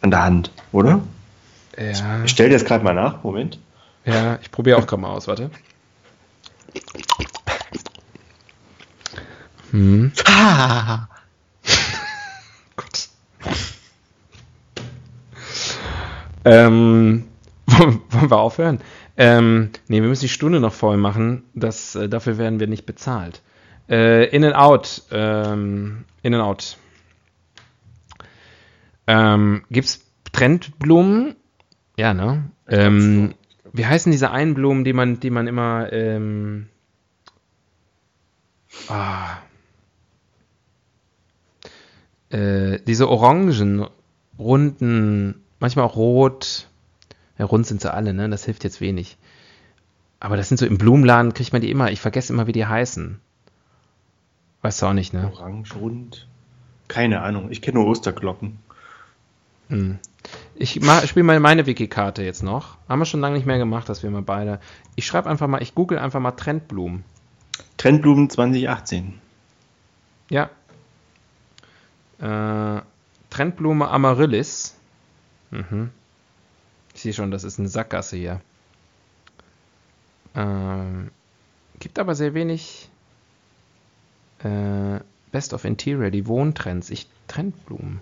an 0.01 0.11
der 0.11 0.23
Hand, 0.23 0.51
oder? 0.71 1.01
Ja, 1.77 2.23
Ich 2.23 2.31
stelle 2.31 2.49
das 2.49 2.65
gerade 2.65 2.83
mal 2.83 2.93
nach, 2.93 3.23
Moment. 3.23 3.57
ja 4.05 4.37
ich 4.41 4.51
probiere 4.51 4.77
auch 4.77 4.87
gerade 4.87 5.01
mal 5.01 5.11
aus, 5.11 5.27
warte. 5.27 5.49
Hm. 9.71 10.11
Gott. 12.75 13.09
Ähm, 16.43 17.27
wollen 17.67 18.29
wir 18.31 18.37
aufhören? 18.37 18.81
Ähm, 19.17 19.71
nee, 19.87 20.01
wir 20.01 20.07
müssen 20.07 20.23
die 20.23 20.29
Stunde 20.29 20.59
noch 20.59 20.73
voll 20.73 20.97
machen. 20.97 21.43
Das, 21.53 21.95
äh, 21.95 22.09
dafür 22.09 22.37
werden 22.37 22.59
wir 22.59 22.67
nicht 22.67 22.85
bezahlt. 22.85 23.41
Äh, 23.89 24.25
in 24.35 24.43
and 24.43 24.55
out. 24.55 25.03
Ähm, 25.11 26.05
in 26.21 26.33
and 26.33 26.43
out. 26.43 26.77
Ähm, 29.07 29.63
gibt's 29.69 30.05
Trendblumen? 30.31 31.35
Ja, 31.97 32.13
ne? 32.13 32.49
Ähm, 32.67 33.35
wie 33.73 33.85
heißen 33.85 34.11
diese 34.11 34.31
einen 34.31 34.53
Blumen, 34.53 34.83
die 34.83 34.93
man, 34.93 35.19
die 35.19 35.29
man 35.29 35.47
immer, 35.47 35.91
ähm, 35.91 36.67
ah, 38.87 39.37
äh, 42.29 42.79
diese 42.87 43.09
orangen, 43.09 43.85
runden, 44.39 45.43
manchmal 45.59 45.85
auch 45.85 45.95
rot. 45.95 46.69
Ja, 47.41 47.47
rund 47.47 47.65
sind 47.65 47.81
sie 47.81 47.91
alle, 47.91 48.13
ne? 48.13 48.29
Das 48.29 48.45
hilft 48.45 48.63
jetzt 48.63 48.81
wenig. 48.81 49.17
Aber 50.19 50.37
das 50.37 50.47
sind 50.47 50.57
so 50.57 50.67
im 50.67 50.77
Blumenladen, 50.77 51.33
kriegt 51.33 51.53
man 51.53 51.61
die 51.63 51.71
immer. 51.71 51.89
Ich 51.89 51.99
vergesse 51.99 52.31
immer, 52.31 52.45
wie 52.45 52.51
die 52.51 52.67
heißen. 52.67 53.19
Weißt 54.61 54.79
du 54.79 54.85
auch 54.85 54.93
nicht, 54.93 55.11
ne? 55.11 55.31
Orange, 55.33 55.73
rund. 55.73 56.27
Keine 56.87 57.21
Ahnung, 57.21 57.49
ich 57.49 57.63
kenne 57.63 57.79
nur 57.79 57.87
Osterglocken. 57.87 58.59
Hm. 59.69 59.97
Ich 60.53 60.73
spiele 60.73 61.23
mal 61.23 61.39
meine 61.39 61.65
Wiki-Karte 61.65 62.21
jetzt 62.21 62.43
noch. 62.43 62.77
Haben 62.87 62.99
wir 62.99 63.05
schon 63.05 63.21
lange 63.21 63.37
nicht 63.37 63.47
mehr 63.47 63.57
gemacht, 63.57 63.89
dass 63.89 64.03
wir 64.03 64.11
mal 64.11 64.21
beide. 64.21 64.59
Ich 64.95 65.07
schreibe 65.07 65.27
einfach 65.27 65.47
mal, 65.47 65.63
ich 65.63 65.73
google 65.73 65.97
einfach 65.97 66.19
mal 66.19 66.33
Trendblumen. 66.33 67.03
Trendblumen 67.77 68.29
2018. 68.29 69.19
Ja. 70.29 70.51
Äh, 72.19 72.83
Trendblume 73.31 73.87
Amaryllis. 73.87 74.75
Mhm. 75.49 75.89
Sehe 77.01 77.13
schon, 77.13 77.31
das 77.31 77.43
ist 77.43 77.59
eine 77.59 77.67
Sackgasse 77.67 78.17
hier. 78.17 78.41
Ähm, 80.35 81.11
gibt 81.79 81.99
aber 81.99 82.15
sehr 82.15 82.33
wenig 82.33 82.89
äh, 84.43 84.99
Best 85.31 85.53
of 85.53 85.65
Interior, 85.65 86.09
die 86.09 86.27
Wohntrends. 86.27 86.89
Ich 86.89 87.07
Trendblumen. 87.27 88.01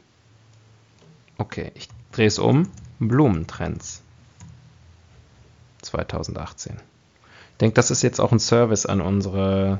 Okay, 1.37 1.71
ich 1.75 1.89
Dreh 2.11 2.25
es 2.25 2.39
um. 2.39 2.69
Blumentrends. 2.99 4.01
2018. 5.81 6.73
Ich 6.73 7.57
denke, 7.61 7.75
das 7.75 7.91
ist 7.91 8.01
jetzt 8.01 8.19
auch 8.19 8.31
ein 8.31 8.39
Service 8.39 8.85
an 8.85 9.01
unsere. 9.01 9.79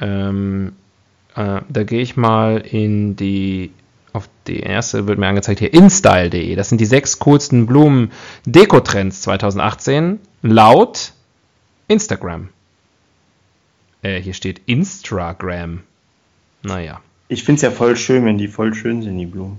Ähm, 0.00 0.74
äh, 1.36 1.60
da 1.68 1.84
gehe 1.84 2.02
ich 2.02 2.16
mal 2.16 2.58
in 2.58 3.16
die. 3.16 3.72
Auf 4.14 4.28
die 4.46 4.60
erste 4.60 5.08
wird 5.08 5.18
mir 5.18 5.26
angezeigt 5.26 5.58
hier 5.58 5.74
instyle.de. 5.74 6.54
Das 6.54 6.68
sind 6.68 6.80
die 6.80 6.86
sechs 6.86 7.18
coolsten 7.18 7.66
Blumen-Deko-Trends 7.66 9.22
2018 9.22 10.20
laut 10.40 11.12
Instagram. 11.88 12.48
Äh, 14.02 14.20
hier 14.20 14.32
steht 14.32 14.62
Instagram. 14.66 15.82
Naja. 16.62 17.00
Ich 17.26 17.42
finde 17.42 17.56
es 17.56 17.62
ja 17.62 17.72
voll 17.72 17.96
schön, 17.96 18.24
wenn 18.24 18.38
die 18.38 18.46
voll 18.46 18.72
schön 18.72 19.02
sind, 19.02 19.18
die 19.18 19.26
Blumen. 19.26 19.58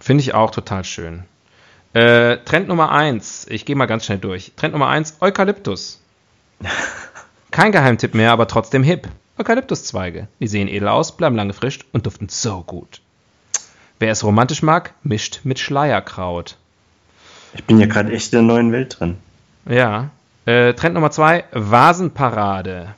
Finde 0.00 0.22
ich 0.22 0.34
auch 0.34 0.52
total 0.52 0.84
schön. 0.84 1.24
Äh, 1.94 2.36
Trend 2.44 2.68
Nummer 2.68 2.92
1. 2.92 3.48
Ich 3.50 3.64
gehe 3.64 3.74
mal 3.74 3.86
ganz 3.86 4.04
schnell 4.04 4.18
durch. 4.18 4.52
Trend 4.54 4.72
Nummer 4.72 4.86
1, 4.86 5.16
Eukalyptus. 5.20 6.00
Kein 7.50 7.72
Geheimtipp 7.72 8.14
mehr, 8.14 8.30
aber 8.30 8.46
trotzdem 8.46 8.84
hip. 8.84 9.08
Eukalyptuszweige. 9.36 10.28
Die 10.38 10.46
sehen 10.46 10.68
edel 10.68 10.86
aus, 10.86 11.16
bleiben 11.16 11.34
lange 11.34 11.54
frisch 11.54 11.80
und 11.90 12.06
duften 12.06 12.28
so 12.28 12.62
gut. 12.62 13.00
Wer 14.02 14.10
es 14.10 14.24
romantisch 14.24 14.62
mag, 14.62 14.94
mischt 15.04 15.42
mit 15.44 15.60
Schleierkraut. 15.60 16.56
Ich 17.54 17.62
bin 17.62 17.78
ja 17.78 17.86
gerade 17.86 18.10
echt 18.10 18.32
in 18.32 18.38
der 18.38 18.42
neuen 18.56 18.72
Welt 18.72 18.98
drin. 18.98 19.16
Ja. 19.64 20.10
Äh, 20.44 20.74
Trend 20.74 20.94
Nummer 20.94 21.12
2, 21.12 21.44
Vasenparade. 21.52 22.96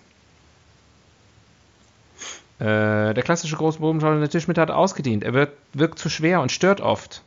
Äh, 2.58 3.12
der 3.12 3.22
klassische 3.22 3.54
große 3.54 3.80
bodenschauende 3.80 4.30
Tischmitte 4.30 4.62
hat 4.62 4.70
ausgedient. 4.70 5.24
Er 5.24 5.34
wirkt, 5.34 5.58
wirkt 5.74 5.98
zu 5.98 6.08
schwer 6.08 6.40
und 6.40 6.50
stört 6.50 6.80
oft, 6.80 7.20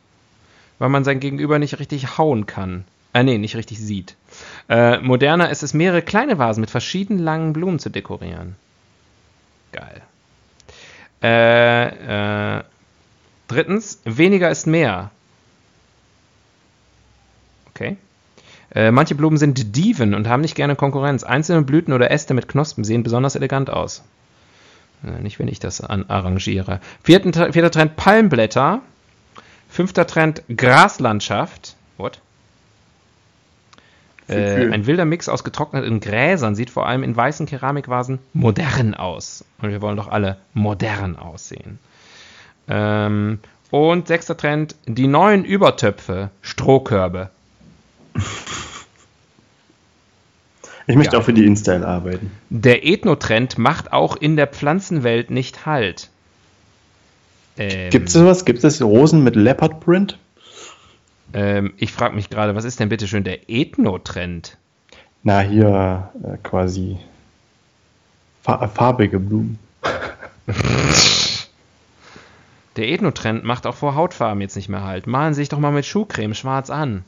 weil 0.80 0.88
man 0.88 1.04
sein 1.04 1.20
Gegenüber 1.20 1.60
nicht 1.60 1.78
richtig 1.78 2.18
hauen 2.18 2.46
kann. 2.46 2.82
Äh, 3.12 3.22
nee, 3.22 3.38
nicht 3.38 3.54
richtig 3.54 3.78
sieht. 3.78 4.16
Äh, 4.68 4.98
moderner 4.98 5.50
ist 5.50 5.62
es, 5.62 5.72
mehrere 5.72 6.02
kleine 6.02 6.36
Vasen 6.36 6.62
mit 6.62 6.70
verschiedenen 6.70 7.22
langen 7.22 7.52
Blumen 7.52 7.78
zu 7.78 7.90
dekorieren. 7.90 8.56
Geil. 9.70 10.02
Äh, 11.22 12.56
äh, 12.58 12.64
drittens, 13.48 14.00
weniger 14.04 14.50
ist 14.50 14.66
mehr. 14.66 15.10
Okay. 17.70 17.96
Äh, 18.74 18.90
manche 18.90 19.14
Blumen 19.14 19.38
sind 19.38 19.76
Diven 19.76 20.14
und 20.14 20.28
haben 20.28 20.42
nicht 20.42 20.54
gerne 20.54 20.76
Konkurrenz. 20.76 21.24
Einzelne 21.24 21.62
Blüten 21.62 21.92
oder 21.92 22.10
Äste 22.10 22.34
mit 22.34 22.48
Knospen 22.48 22.84
sehen 22.84 23.02
besonders 23.02 23.34
elegant 23.34 23.70
aus. 23.70 24.04
Äh, 25.04 25.22
nicht, 25.22 25.38
wenn 25.38 25.48
ich 25.48 25.58
das 25.58 25.80
an 25.80 26.04
arrangiere. 26.08 26.80
Vierten, 27.02 27.32
vierter 27.32 27.70
Trend 27.70 27.96
Palmblätter. 27.96 28.80
Fünfter 29.68 30.06
Trend 30.06 30.42
Graslandschaft. 30.54 31.76
What? 31.96 32.20
Äh, 34.28 34.70
ein 34.70 34.86
wilder 34.86 35.06
Mix 35.06 35.28
aus 35.28 35.42
getrockneten 35.42 36.00
Gräsern 36.00 36.54
sieht 36.54 36.68
vor 36.68 36.86
allem 36.86 37.02
in 37.02 37.16
weißen 37.16 37.46
Keramikvasen 37.46 38.18
modern 38.34 38.94
aus. 38.94 39.44
Und 39.62 39.70
wir 39.70 39.80
wollen 39.80 39.96
doch 39.96 40.08
alle 40.08 40.36
modern 40.52 41.16
aussehen. 41.16 41.78
Ähm, 42.68 43.38
und 43.70 44.08
sechster 44.08 44.36
Trend, 44.36 44.76
die 44.86 45.06
neuen 45.06 45.44
Übertöpfe, 45.44 46.30
Strohkörbe. 46.42 47.30
Ich 50.86 50.96
möchte 50.96 51.16
ja. 51.16 51.20
auch 51.20 51.24
für 51.24 51.34
die 51.34 51.44
InStyle 51.44 51.86
arbeiten. 51.86 52.30
Der 52.48 52.86
Ethnotrend 52.86 53.58
macht 53.58 53.92
auch 53.92 54.16
in 54.16 54.36
der 54.36 54.46
Pflanzenwelt 54.46 55.30
nicht 55.30 55.66
Halt. 55.66 56.08
Ähm, 57.58 57.90
Gibt 57.90 58.08
es 58.08 58.14
sowas? 58.14 58.46
Gibt 58.46 58.64
es 58.64 58.80
Rosen 58.80 59.22
mit 59.22 59.36
Leopard 59.36 59.80
Print? 59.80 60.18
Ähm, 61.34 61.74
ich 61.76 61.92
frage 61.92 62.14
mich 62.14 62.30
gerade, 62.30 62.54
was 62.54 62.64
ist 62.64 62.80
denn 62.80 62.88
bitte 62.88 63.06
schön 63.06 63.24
der 63.24 63.50
Ethnotrend? 63.50 64.56
Na, 65.24 65.40
hier 65.40 66.10
äh, 66.22 66.38
quasi 66.42 66.96
fa 68.42 68.66
farbige 68.68 69.18
Blumen. 69.18 69.58
der 72.78 72.88
Ethnotrend 72.88 73.44
macht 73.44 73.66
auch 73.66 73.74
vor 73.74 73.96
Hautfarben 73.96 74.40
jetzt 74.40 74.54
nicht 74.54 74.68
mehr 74.68 74.84
halt. 74.84 75.08
Malen 75.08 75.34
Sie 75.34 75.42
sich 75.42 75.48
doch 75.48 75.58
mal 75.58 75.72
mit 75.72 75.84
Schuhcreme 75.84 76.34
schwarz 76.34 76.70
an. 76.70 77.04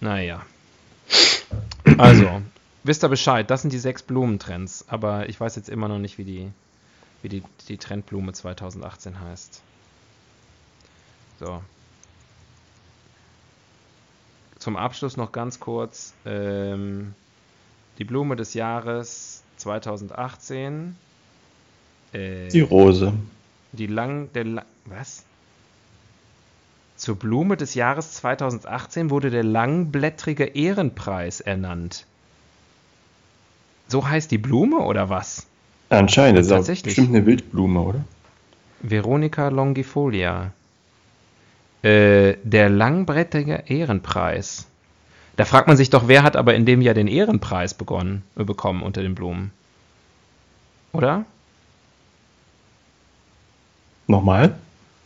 Naja. 0.00 0.44
Also, 1.96 2.42
wisst 2.84 3.02
ihr 3.02 3.08
Bescheid, 3.08 3.50
das 3.50 3.62
sind 3.62 3.72
die 3.72 3.78
sechs 3.78 4.02
Blumentrends, 4.02 4.84
aber 4.88 5.30
ich 5.30 5.40
weiß 5.40 5.56
jetzt 5.56 5.70
immer 5.70 5.88
noch 5.88 5.98
nicht, 5.98 6.18
wie 6.18 6.24
die, 6.24 6.52
wie 7.22 7.30
die, 7.30 7.42
die 7.68 7.78
Trendblume 7.78 8.34
2018 8.34 9.18
heißt. 9.18 9.62
So. 11.40 11.62
Zum 14.58 14.76
Abschluss 14.76 15.16
noch 15.16 15.32
ganz 15.32 15.58
kurz 15.58 16.12
ähm, 16.26 17.14
die 17.96 18.04
Blume 18.04 18.36
des 18.36 18.52
Jahres 18.52 19.42
2018. 19.56 20.96
Äh, 22.12 22.48
die 22.48 22.60
Rose. 22.60 23.14
Die 23.72 23.86
lang, 23.86 24.32
der, 24.32 24.64
was? 24.86 25.24
Zur 26.96 27.16
Blume 27.16 27.56
des 27.56 27.74
Jahres 27.74 28.14
2018 28.14 29.10
wurde 29.10 29.30
der 29.30 29.44
langblättrige 29.44 30.44
Ehrenpreis 30.44 31.40
ernannt. 31.40 32.06
So 33.86 34.08
heißt 34.08 34.30
die 34.30 34.38
Blume 34.38 34.78
oder 34.78 35.08
was? 35.08 35.46
Anscheinend, 35.90 36.50
das 36.50 36.68
ist 36.68 36.82
bestimmt 36.82 37.08
eine 37.10 37.24
Wildblume, 37.24 37.80
oder? 37.80 38.04
Veronica 38.80 39.48
longifolia. 39.48 40.52
Äh, 41.82 42.34
der 42.42 42.68
langblättrige 42.68 43.64
Ehrenpreis. 43.66 44.66
Da 45.36 45.44
fragt 45.44 45.68
man 45.68 45.76
sich 45.76 45.90
doch, 45.90 46.08
wer 46.08 46.24
hat 46.24 46.36
aber 46.36 46.54
in 46.54 46.66
dem 46.66 46.82
Jahr 46.82 46.94
den 46.94 47.06
Ehrenpreis 47.06 47.72
begonnen, 47.74 48.24
bekommen 48.34 48.82
unter 48.82 49.02
den 49.02 49.14
Blumen? 49.14 49.52
Oder? 50.92 51.24
Nochmal? 54.08 54.54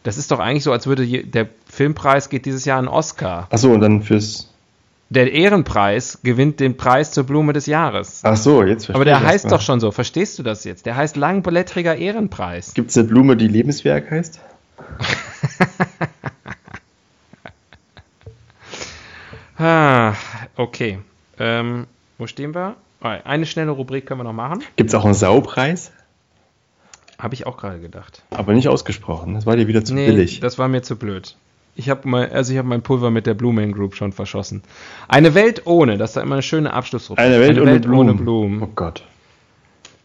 Das 0.04 0.16
ist 0.16 0.30
doch 0.30 0.38
eigentlich 0.38 0.64
so, 0.64 0.72
als 0.72 0.86
würde 0.86 1.06
der 1.06 1.48
Filmpreis 1.68 2.30
geht 2.30 2.46
dieses 2.46 2.64
Jahr 2.64 2.78
an 2.78 2.88
Oscar. 2.88 3.48
Achso, 3.50 3.72
und 3.72 3.80
dann 3.80 4.02
fürs. 4.02 4.48
Der 5.10 5.30
Ehrenpreis 5.32 6.20
gewinnt 6.22 6.58
den 6.58 6.78
Preis 6.78 7.10
zur 7.12 7.24
Blume 7.24 7.52
des 7.52 7.66
Jahres. 7.66 8.20
Ach 8.22 8.36
so, 8.36 8.62
jetzt 8.62 8.86
verstehe 8.86 8.94
Aber 8.94 9.04
der 9.04 9.20
heißt 9.22 9.44
mal. 9.44 9.50
doch 9.50 9.60
schon 9.60 9.78
so. 9.78 9.90
Verstehst 9.90 10.38
du 10.38 10.42
das 10.42 10.64
jetzt? 10.64 10.86
Der 10.86 10.96
heißt 10.96 11.16
langblättriger 11.16 11.94
Ehrenpreis. 11.96 12.72
Gibt 12.72 12.90
es 12.90 12.96
eine 12.96 13.08
Blume, 13.08 13.36
die 13.36 13.48
Lebenswerk 13.48 14.10
heißt? 14.10 14.40
ah, 19.58 20.14
okay. 20.56 20.98
Ähm, 21.38 21.86
wo 22.16 22.26
stehen 22.26 22.54
wir? 22.54 22.76
Eine 23.00 23.44
schnelle 23.46 23.72
Rubrik 23.72 24.06
können 24.06 24.20
wir 24.20 24.24
noch 24.24 24.32
machen. 24.32 24.62
Gibt 24.76 24.90
es 24.90 24.94
auch 24.94 25.04
einen 25.04 25.14
Saupreis? 25.14 25.90
Habe 27.18 27.34
ich 27.34 27.46
auch 27.46 27.56
gerade 27.56 27.80
gedacht. 27.80 28.22
Aber 28.30 28.52
nicht 28.52 28.68
ausgesprochen. 28.68 29.34
Das 29.34 29.46
war 29.46 29.56
dir 29.56 29.68
wieder 29.68 29.84
zu 29.84 29.94
nee, 29.94 30.06
billig. 30.06 30.40
Das 30.40 30.58
war 30.58 30.68
mir 30.68 30.82
zu 30.82 30.96
blöd. 30.96 31.36
Ich 31.74 31.88
habe 31.88 32.06
mein, 32.08 32.30
also 32.30 32.52
ich 32.52 32.62
mein 32.62 32.82
Pulver 32.82 33.10
mit 33.10 33.26
der 33.26 33.34
Blue 33.34 33.52
Man 33.52 33.72
Group 33.72 33.94
schon 33.94 34.12
verschossen. 34.12 34.62
Eine 35.08 35.34
Welt 35.34 35.66
ohne, 35.66 35.96
das 35.96 36.10
ist 36.10 36.16
da 36.16 36.22
immer 36.22 36.34
eine 36.34 36.42
schöne 36.42 36.72
Abschlussrubrik. 36.72 37.24
Eine 37.24 37.40
Welt, 37.40 37.50
eine 37.52 37.62
ohne, 37.62 37.72
Welt 37.72 37.82
Blumen. 37.82 38.10
ohne, 38.10 38.14
Blumen. 38.14 38.62
Oh 38.62 38.68
Gott. 38.74 39.04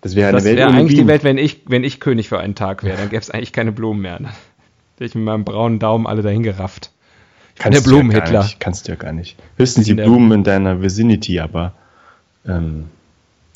Das 0.02 0.16
wäre 0.16 0.30
eine 0.30 0.38
das 0.38 0.46
Welt 0.46 0.58
wär 0.58 0.68
ohne 0.68 0.78
eigentlich 0.78 0.94
Blumen. 0.94 1.08
die 1.08 1.12
Welt, 1.12 1.24
wenn 1.24 1.38
ich, 1.38 1.62
wenn 1.66 1.84
ich 1.84 2.00
König 2.00 2.30
für 2.30 2.40
einen 2.40 2.56
Tag 2.56 2.84
wäre, 2.84 2.98
dann 2.98 3.10
gäbe 3.10 3.22
es 3.22 3.30
eigentlich 3.30 3.52
keine 3.52 3.72
Blumen 3.72 4.02
mehr. 4.02 4.20
Dann 4.20 4.28
hätte 4.28 5.06
ich 5.06 5.16
mit 5.16 5.26
meinem 5.26 5.44
braunen 5.44 5.80
Daumen 5.80 6.08
alle 6.08 6.22
dahin 6.22 6.44
gerafft. 6.44 6.92
Ich 7.56 7.64
kannst 7.64 7.86
der 7.86 7.90
Blumenhitler. 7.90 8.42
Ja 8.42 8.50
kannst 8.60 8.88
du 8.88 8.92
ja 8.92 8.96
gar 8.96 9.12
nicht. 9.12 9.36
Höchstens 9.58 9.88
die 9.88 9.96
Blumen 9.96 10.32
in 10.32 10.44
deiner 10.44 10.82
Vicinity, 10.82 11.40
aber 11.40 11.74
ähm, 12.48 12.86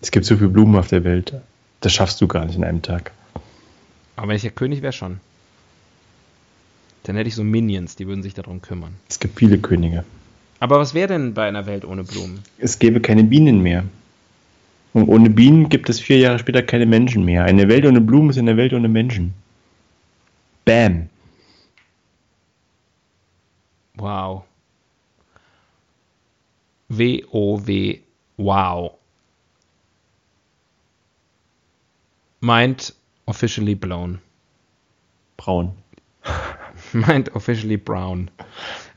es 0.02 0.12
gibt 0.12 0.26
so 0.26 0.36
viele 0.36 0.50
Blumen 0.50 0.76
auf 0.76 0.88
der 0.88 1.04
Welt. 1.04 1.34
Das 1.80 1.94
schaffst 1.94 2.20
du 2.20 2.28
gar 2.28 2.46
nicht 2.46 2.58
in 2.58 2.64
einem 2.64 2.82
Tag. 2.82 3.12
Aber 4.16 4.28
wenn 4.28 4.36
ich 4.36 4.42
der 4.42 4.52
König 4.52 4.82
wäre, 4.82 4.94
schon. 4.94 5.20
Dann 7.04 7.16
hätte 7.16 7.28
ich 7.28 7.36
so 7.36 7.44
Minions, 7.44 7.96
die 7.96 8.08
würden 8.08 8.22
sich 8.22 8.34
darum 8.34 8.62
kümmern. 8.62 8.94
Es 9.10 9.20
gibt 9.20 9.40
viele 9.40 9.58
Könige. 9.58 10.04
Aber 10.60 10.80
was 10.80 10.94
wäre 10.94 11.08
denn 11.08 11.34
bei 11.34 11.48
einer 11.48 11.66
Welt 11.66 11.86
ohne 11.86 12.04
Blumen? 12.04 12.44
Es 12.60 12.78
gäbe 12.78 13.02
keine 13.02 13.24
Bienen 13.24 13.62
mehr. 13.62 13.84
Und 14.94 15.08
ohne 15.08 15.30
Bienen 15.30 15.70
gibt 15.70 15.90
es 15.90 16.00
vier 16.00 16.20
Jahre 16.20 16.38
später 16.38 16.62
keine 16.62 16.86
Menschen 16.86 17.26
mehr. 17.26 17.46
Eine 17.46 17.68
Welt 17.68 17.86
ohne 17.86 18.02
Blumen 18.02 18.30
ist 18.30 18.38
eine 18.38 18.58
Welt 18.58 18.74
ohne 18.74 18.88
Menschen. 18.88 19.34
Bam. 20.66 21.10
Wow. 23.96 24.44
W-O-W. 26.90 28.00
Wow. 28.38 28.92
Meint 32.42 32.94
Officially 33.32 33.76
blown. 33.76 34.20
Braun. 35.38 35.72
Meint 36.92 37.34
officially 37.34 37.78
brown. 37.78 38.30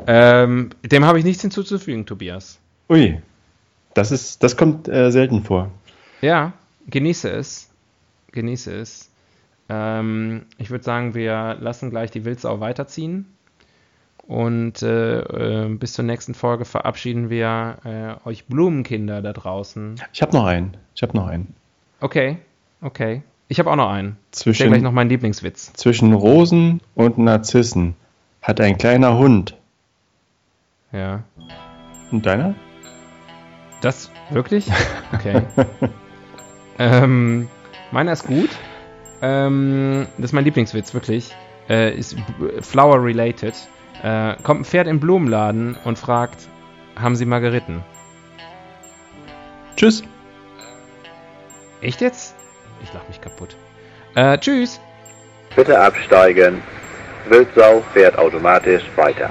Ähm, 0.09 0.71
dem 0.83 1.05
habe 1.05 1.21
ich 1.21 1.25
nichts 1.25 1.43
hinzuzufügen, 1.43 2.05
Tobias. 2.05 2.59
Ui, 2.91 3.23
das 3.95 4.11
ist, 4.11 4.43
das 4.43 4.57
kommt 4.57 4.89
äh, 4.89 5.13
selten 5.13 5.45
vor. 5.45 5.71
Ja, 6.21 6.53
genieße 6.89 7.31
es. 7.31 7.71
Genieße 8.33 8.75
es. 8.75 9.09
Ähm, 9.69 10.47
ich 10.59 10.71
würde 10.71 10.83
sagen, 10.83 11.15
wir 11.15 11.57
lassen 11.61 11.91
gleich 11.91 12.11
die 12.11 12.25
Wildsau 12.25 12.59
weiterziehen. 12.59 13.27
Und 14.27 14.83
äh, 14.83 15.21
äh, 15.21 15.69
bis 15.69 15.93
zur 15.93 16.05
nächsten 16.05 16.35
Folge 16.35 16.65
verabschieden 16.65 17.31
wir 17.31 17.77
äh, 17.85 18.29
euch 18.29 18.47
Blumenkinder 18.47 19.23
da 19.23 19.33
draußen. 19.33 19.95
Ich 20.13 20.23
habe 20.23 20.33
noch 20.33 20.47
einen. 20.47 20.77
Ich 20.97 21.05
habe 21.05 21.17
noch 21.17 21.29
einen. 21.29 21.55
Okay, 22.01 22.39
okay. 22.81 23.23
Ich 23.49 23.59
habe 23.59 23.71
auch 23.71 23.77
noch 23.77 23.91
einen. 23.91 24.17
Zwischen, 24.31 24.69
gleich 24.69 24.83
noch 24.83 24.93
mein 24.93 25.09
Lieblingswitz. 25.09 25.73
zwischen 25.75 26.13
Rosen 26.13 26.81
und 26.95 27.19
Narzissen 27.19 27.95
hat 28.43 28.61
ein 28.61 28.79
kleiner 28.79 29.17
Hund. 29.19 29.57
Ja. 30.93 31.23
Und 32.11 32.25
deiner? 32.27 32.55
Das 33.81 34.11
wirklich? 34.31 34.71
Okay. 35.13 35.43
ähm, 36.79 37.49
meiner 37.93 38.13
ist 38.13 38.27
gut. 38.27 38.51
Ähm, 39.23 40.07
das 40.17 40.27
ist 40.27 40.33
mein 40.33 40.45
Lieblingswitz, 40.45 40.93
wirklich. 40.93 41.35
Äh, 41.69 41.97
ist 41.97 42.17
b- 42.17 42.61
Flower 42.63 43.03
related. 43.05 43.55
Äh, 44.03 44.35
kommt 44.43 44.63
ein 44.63 44.65
Pferd 44.65 44.89
im 44.89 44.99
Blumenladen 45.01 45.77
und 45.85 45.99
fragt, 45.99 46.49
haben 46.97 47.15
Sie 47.15 47.25
Margeriten? 47.27 47.83
Tschüss. 49.77 50.03
Echt 51.81 52.01
jetzt? 52.01 52.34
Ich 52.85 52.93
lach 52.93 53.09
mich 53.09 53.21
kaputt. 53.21 53.57
Äh, 54.15 54.37
tschüss. 54.39 54.79
Bitte 55.57 55.81
absteigen. 55.81 56.63
Wildsau 57.31 57.83
fährt 57.95 58.19
automatisch 58.19 58.83
weiter. 58.97 59.31